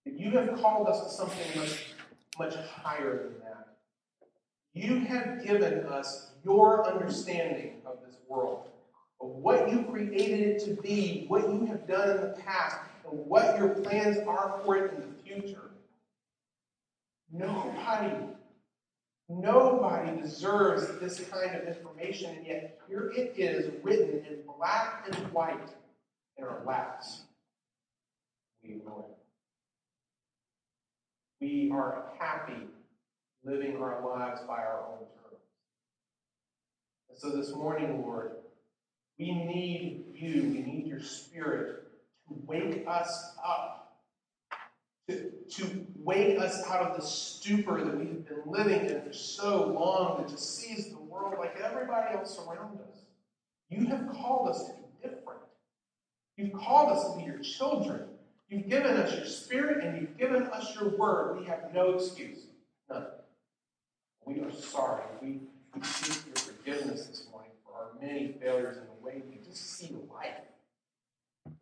you 0.05 0.31
have 0.31 0.59
called 0.61 0.87
us 0.87 1.03
to 1.03 1.09
something 1.09 1.59
much, 1.59 1.95
much 2.37 2.55
higher 2.55 3.23
than 3.23 3.39
that. 3.39 3.67
You 4.73 4.99
have 5.05 5.45
given 5.45 5.85
us 5.85 6.31
your 6.43 6.87
understanding 6.87 7.81
of 7.85 7.97
this 8.05 8.15
world, 8.27 8.63
of 9.19 9.29
what 9.29 9.69
you 9.69 9.83
created 9.83 10.39
it 10.39 10.65
to 10.65 10.81
be, 10.81 11.25
what 11.27 11.43
you 11.43 11.65
have 11.65 11.87
done 11.87 12.09
in 12.09 12.21
the 12.21 12.35
past, 12.45 12.77
and 13.09 13.25
what 13.25 13.57
your 13.57 13.69
plans 13.69 14.17
are 14.27 14.61
for 14.63 14.77
it 14.77 14.93
in 14.93 15.01
the 15.01 15.23
future. 15.23 15.71
Nobody, 17.31 18.13
nobody 19.29 20.21
deserves 20.21 20.99
this 20.99 21.19
kind 21.29 21.55
of 21.55 21.67
information, 21.67 22.35
and 22.35 22.47
yet 22.47 22.79
here 22.87 23.11
it 23.15 23.33
is 23.37 23.71
written 23.83 24.25
in 24.25 24.39
black 24.57 25.05
and 25.07 25.15
white 25.33 25.69
in 26.37 26.43
our 26.43 26.61
laps. 26.65 27.21
We 28.63 28.75
ignore 28.75 29.05
it. 29.09 29.20
We 31.41 31.71
are 31.73 32.03
happy 32.19 32.67
living 33.43 33.81
our 33.81 33.99
lives 34.07 34.41
by 34.41 34.57
our 34.57 34.83
own 34.91 34.99
terms. 34.99 35.41
And 37.09 37.17
so 37.17 37.35
this 37.35 37.51
morning, 37.55 38.03
Lord, 38.03 38.33
we 39.17 39.31
need 39.31 40.03
you, 40.13 40.43
we 40.43 40.61
need 40.61 40.85
your 40.85 41.01
spirit 41.01 41.83
to 42.27 42.35
wake 42.45 42.85
us 42.87 43.35
up, 43.43 43.97
to, 45.09 45.31
to 45.49 45.85
wake 46.03 46.37
us 46.37 46.63
out 46.67 46.91
of 46.91 47.01
the 47.01 47.05
stupor 47.05 47.83
that 47.83 47.97
we 47.97 48.05
have 48.05 48.27
been 48.27 48.43
living 48.45 48.85
in 48.85 49.01
for 49.01 49.11
so 49.11 49.65
long 49.65 50.21
that 50.21 50.29
just 50.29 50.57
sees 50.57 50.91
the 50.91 50.99
world 50.99 51.33
like 51.39 51.59
everybody 51.59 52.13
else 52.13 52.39
around 52.39 52.77
us. 52.87 52.99
You 53.71 53.87
have 53.87 54.07
called 54.11 54.47
us 54.47 54.63
to 54.65 54.73
be 54.73 55.09
different. 55.09 55.41
You've 56.37 56.53
called 56.53 56.95
us 56.95 57.11
to 57.11 57.17
be 57.17 57.23
your 57.23 57.39
children. 57.39 58.10
You've 58.51 58.67
given 58.67 58.97
us 58.97 59.15
your 59.15 59.25
spirit 59.25 59.81
and 59.81 60.01
you've 60.01 60.17
given 60.17 60.43
us 60.43 60.75
your 60.75 60.89
word. 60.89 61.39
We 61.39 61.45
have 61.45 61.73
no 61.73 61.93
excuse. 61.93 62.47
None. 62.89 63.05
We 64.25 64.41
are 64.41 64.51
sorry. 64.51 65.03
We, 65.21 65.39
we 65.73 65.81
seek 65.81 66.25
your 66.25 66.35
forgiveness 66.35 67.05
this 67.05 67.27
morning 67.31 67.51
for 67.65 67.73
our 67.75 67.91
many 68.01 68.35
failures 68.41 68.75
in 68.75 68.83
the 68.83 69.05
way 69.05 69.21
we 69.29 69.37
just 69.37 69.77
see 69.77 69.95
life. 70.13 70.33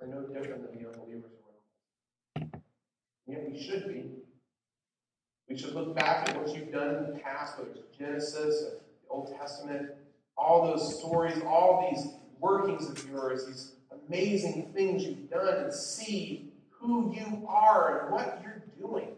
We're 0.01 0.07
no 0.07 0.21
different 0.21 0.63
than 0.65 0.81
the 0.81 0.89
unbelievers 0.89 1.29
around 2.35 2.49
us. 2.55 2.61
Yet 3.27 3.51
we 3.51 3.61
should 3.61 3.87
be. 3.87 4.05
We 5.47 5.55
should 5.55 5.75
look 5.75 5.95
back 5.95 6.27
at 6.27 6.41
what 6.41 6.55
you've 6.55 6.71
done 6.71 6.95
in 6.95 7.13
the 7.13 7.19
past, 7.19 7.59
whether 7.59 7.69
it's 7.69 7.97
Genesis, 7.99 8.33
the 8.33 8.79
Old 9.11 9.31
Testament, 9.39 9.91
all 10.35 10.65
those 10.65 10.99
stories, 10.99 11.39
all 11.45 11.87
these 11.91 12.13
workings 12.39 12.89
of 12.89 13.07
yours, 13.07 13.45
these 13.45 13.73
amazing 14.07 14.71
things 14.73 15.03
you've 15.03 15.29
done, 15.29 15.65
and 15.65 15.73
see 15.73 16.48
who 16.79 17.13
you 17.13 17.45
are 17.47 18.03
and 18.03 18.13
what 18.13 18.41
you're 18.43 18.63
doing. 18.79 19.09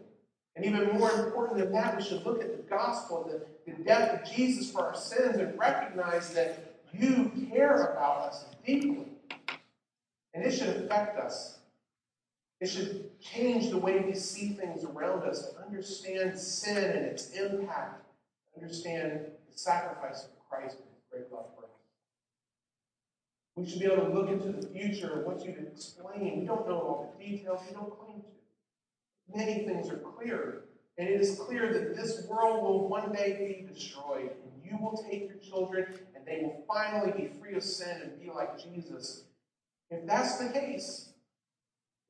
And 0.54 0.64
even 0.64 0.98
more 0.98 1.10
important 1.12 1.58
than 1.58 1.72
that, 1.72 1.96
we 1.96 2.02
should 2.02 2.24
look 2.26 2.42
at 2.42 2.56
the 2.56 2.62
gospel, 2.64 3.30
the, 3.66 3.72
the 3.72 3.82
death 3.84 4.20
of 4.20 4.30
Jesus 4.30 4.70
for 4.70 4.86
our 4.86 4.94
sins, 4.94 5.36
and 5.36 5.58
recognize 5.58 6.30
that 6.34 6.76
you 6.92 7.30
care 7.50 7.92
about 7.92 8.28
us 8.28 8.44
deeply. 8.66 9.06
And 10.34 10.44
it 10.44 10.52
should 10.52 10.68
affect 10.68 11.18
us. 11.18 11.58
It 12.60 12.68
should 12.68 13.18
change 13.20 13.70
the 13.70 13.78
way 13.78 14.00
we 14.00 14.14
see 14.14 14.50
things 14.50 14.84
around 14.84 15.24
us, 15.24 15.52
understand 15.66 16.38
sin 16.38 16.76
and 16.76 17.06
its 17.06 17.30
impact, 17.30 18.04
understand 18.56 19.20
the 19.50 19.58
sacrifice 19.58 20.24
of 20.24 20.48
Christ 20.48 20.76
and 20.76 20.86
his 20.94 21.02
great 21.10 21.32
love 21.32 21.46
for 21.56 21.61
us. 21.61 21.61
We 23.56 23.68
should 23.68 23.80
be 23.80 23.86
able 23.86 24.06
to 24.06 24.12
look 24.12 24.28
into 24.28 24.52
the 24.52 24.66
future 24.66 25.18
and 25.18 25.26
what 25.26 25.44
you've 25.44 25.58
explained. 25.58 26.40
We 26.40 26.46
don't 26.46 26.66
know 26.66 26.78
all 26.78 27.14
the 27.18 27.24
details, 27.24 27.60
we 27.68 27.74
don't 27.74 27.98
claim 27.98 28.22
to 28.22 28.32
many 29.34 29.64
things 29.64 29.88
are 29.90 29.96
clear. 29.96 30.64
And 30.98 31.08
it 31.08 31.20
is 31.20 31.38
clear 31.38 31.72
that 31.72 31.96
this 31.96 32.26
world 32.26 32.62
will 32.62 32.88
one 32.88 33.12
day 33.12 33.64
be 33.66 33.72
destroyed. 33.72 34.30
And 34.30 34.52
you 34.64 34.78
will 34.80 35.02
take 35.10 35.28
your 35.28 35.38
children 35.38 35.86
and 36.14 36.24
they 36.26 36.42
will 36.42 36.62
finally 36.68 37.12
be 37.12 37.30
free 37.40 37.54
of 37.56 37.62
sin 37.62 38.00
and 38.02 38.20
be 38.20 38.30
like 38.30 38.62
Jesus. 38.62 39.24
If 39.90 40.06
that's 40.06 40.36
the 40.38 40.50
case, 40.50 41.10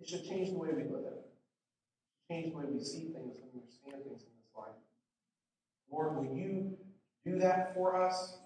it 0.01 0.09
should 0.09 0.24
change 0.24 0.51
the 0.51 0.59
way 0.59 0.68
we 0.74 0.82
live. 0.82 1.14
Change 2.28 2.53
the 2.53 2.59
way 2.59 2.64
we 2.72 2.82
see 2.82 3.01
things 3.01 3.36
and 3.36 3.51
understand 3.55 4.05
things 4.05 4.22
in 4.22 4.32
this 4.38 4.57
life. 4.57 4.68
Lord, 5.90 6.16
will 6.16 6.36
you 6.36 6.76
do 7.24 7.38
that 7.38 7.74
for 7.74 8.01
us? 8.01 8.38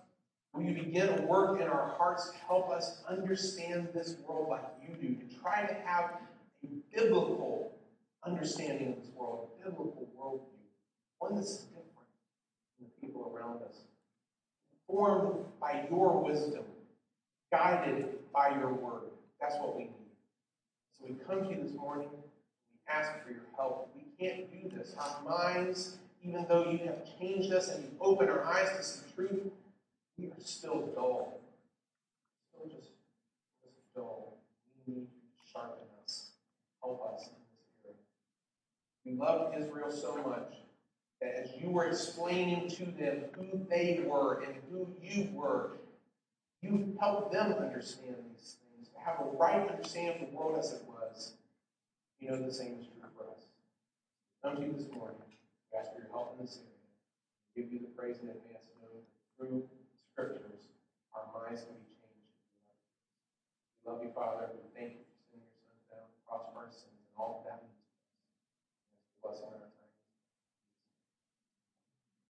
Will 0.57 0.65
you 0.65 0.73
begin 0.73 1.19
a 1.19 1.23
work 1.23 1.61
in 1.61 1.69
our 1.69 1.95
hearts 1.99 2.31
to 2.31 2.39
help 2.47 2.71
us 2.71 3.03
understand 3.07 3.89
this 3.93 4.17
world 4.27 4.49
like 4.49 4.65
you 4.83 4.95
do, 4.95 5.15
to 5.15 5.41
try 5.43 5.67
to 5.67 5.75
have 5.85 6.13
a 6.65 6.69
biblical 6.95 7.75
understanding 8.25 8.95
of 8.95 8.97
this 8.97 9.11
world, 9.15 9.51
a 9.61 9.65
biblical 9.69 10.09
worldview, 10.19 10.41
one 11.19 11.35
that's 11.35 11.59
different 11.59 11.85
from 12.79 12.87
the 12.87 13.07
people 13.07 13.31
around 13.35 13.63
us, 13.65 13.83
formed 14.87 15.45
by 15.61 15.87
your 15.91 16.25
wisdom, 16.25 16.65
guided 17.53 18.15
by 18.33 18.49
your 18.59 18.73
word. 18.73 19.11
That's 19.39 19.57
what 19.57 19.77
we 19.77 19.85
need. 19.85 19.93
So 20.99 21.05
we 21.07 21.17
come 21.27 21.45
to 21.45 21.51
you 21.51 21.63
this 21.65 21.75
morning, 21.75 22.09
we 22.11 22.79
ask 22.91 23.11
for 23.23 23.31
your 23.31 23.45
help. 23.59 23.95
We 23.95 24.05
can't 24.19 24.51
do 24.51 24.75
this. 24.75 24.95
Our 24.99 25.23
minds, 25.23 25.99
even 26.25 26.47
though 26.49 26.71
you 26.71 26.79
have 26.87 27.03
changed 27.19 27.53
us 27.53 27.69
and 27.69 27.85
you've 27.85 28.01
opened 28.01 28.31
our 28.31 28.43
eyes 28.43 28.71
to 28.79 28.83
see 28.83 29.05
truth, 29.15 29.53
we 30.19 30.27
are 30.27 30.35
still 30.43 30.93
dull. 30.95 31.41
Still 32.51 32.69
just, 32.69 32.91
just 33.63 33.95
dull. 33.95 34.39
We 34.87 34.95
need 34.95 35.01
you 35.01 35.07
to 35.07 35.53
sharpen 35.53 35.87
us, 36.03 36.31
help 36.83 37.03
us 37.15 37.29
in 37.29 37.35
this 37.53 37.85
area. 37.85 37.97
we 39.05 39.13
loved 39.13 39.57
Israel 39.59 39.91
so 39.91 40.17
much 40.29 40.55
that 41.21 41.35
as 41.35 41.51
you 41.61 41.71
were 41.71 41.87
explaining 41.87 42.69
to 42.71 42.85
them 42.85 43.25
who 43.37 43.67
they 43.69 44.05
were 44.07 44.43
and 44.43 44.55
who 44.71 44.89
you 45.03 45.29
were, 45.33 45.79
you 46.63 46.97
helped 47.01 47.33
them 47.33 47.53
understand 47.53 48.17
these 48.33 48.57
things, 48.61 48.89
to 48.89 49.01
have 49.05 49.21
a 49.21 49.37
right 49.37 49.69
understanding 49.69 50.23
of 50.23 50.31
the 50.31 50.37
world 50.37 50.59
as 50.59 50.73
it 50.73 50.83
was. 50.89 51.33
You 52.21 52.31
know 52.31 52.37
the 52.37 52.53
same 52.53 52.79
is 52.81 52.87
true 52.87 53.09
for 53.17 53.25
us. 53.25 53.45
Come 54.43 54.57
to 54.57 54.63
you 54.63 54.73
this 54.73 54.91
morning. 54.93 55.17
We 55.73 55.79
ask 55.79 55.93
for 55.93 56.01
your 56.01 56.11
help 56.11 56.37
in 56.39 56.47
this 56.47 56.57
area. 56.57 56.73
We 57.55 57.63
give 57.63 57.73
you 57.73 57.79
the 57.81 57.93
praise 57.95 58.17
in 58.23 58.29
advance, 58.29 58.65
through 59.39 59.65
scriptures, 60.17 60.73
our 61.13 61.29
minds 61.29 61.61
can 61.61 61.77
be 61.77 61.93
changed. 62.01 62.25
We 63.85 63.93
love 63.93 64.01
you, 64.03 64.11
Father. 64.15 64.49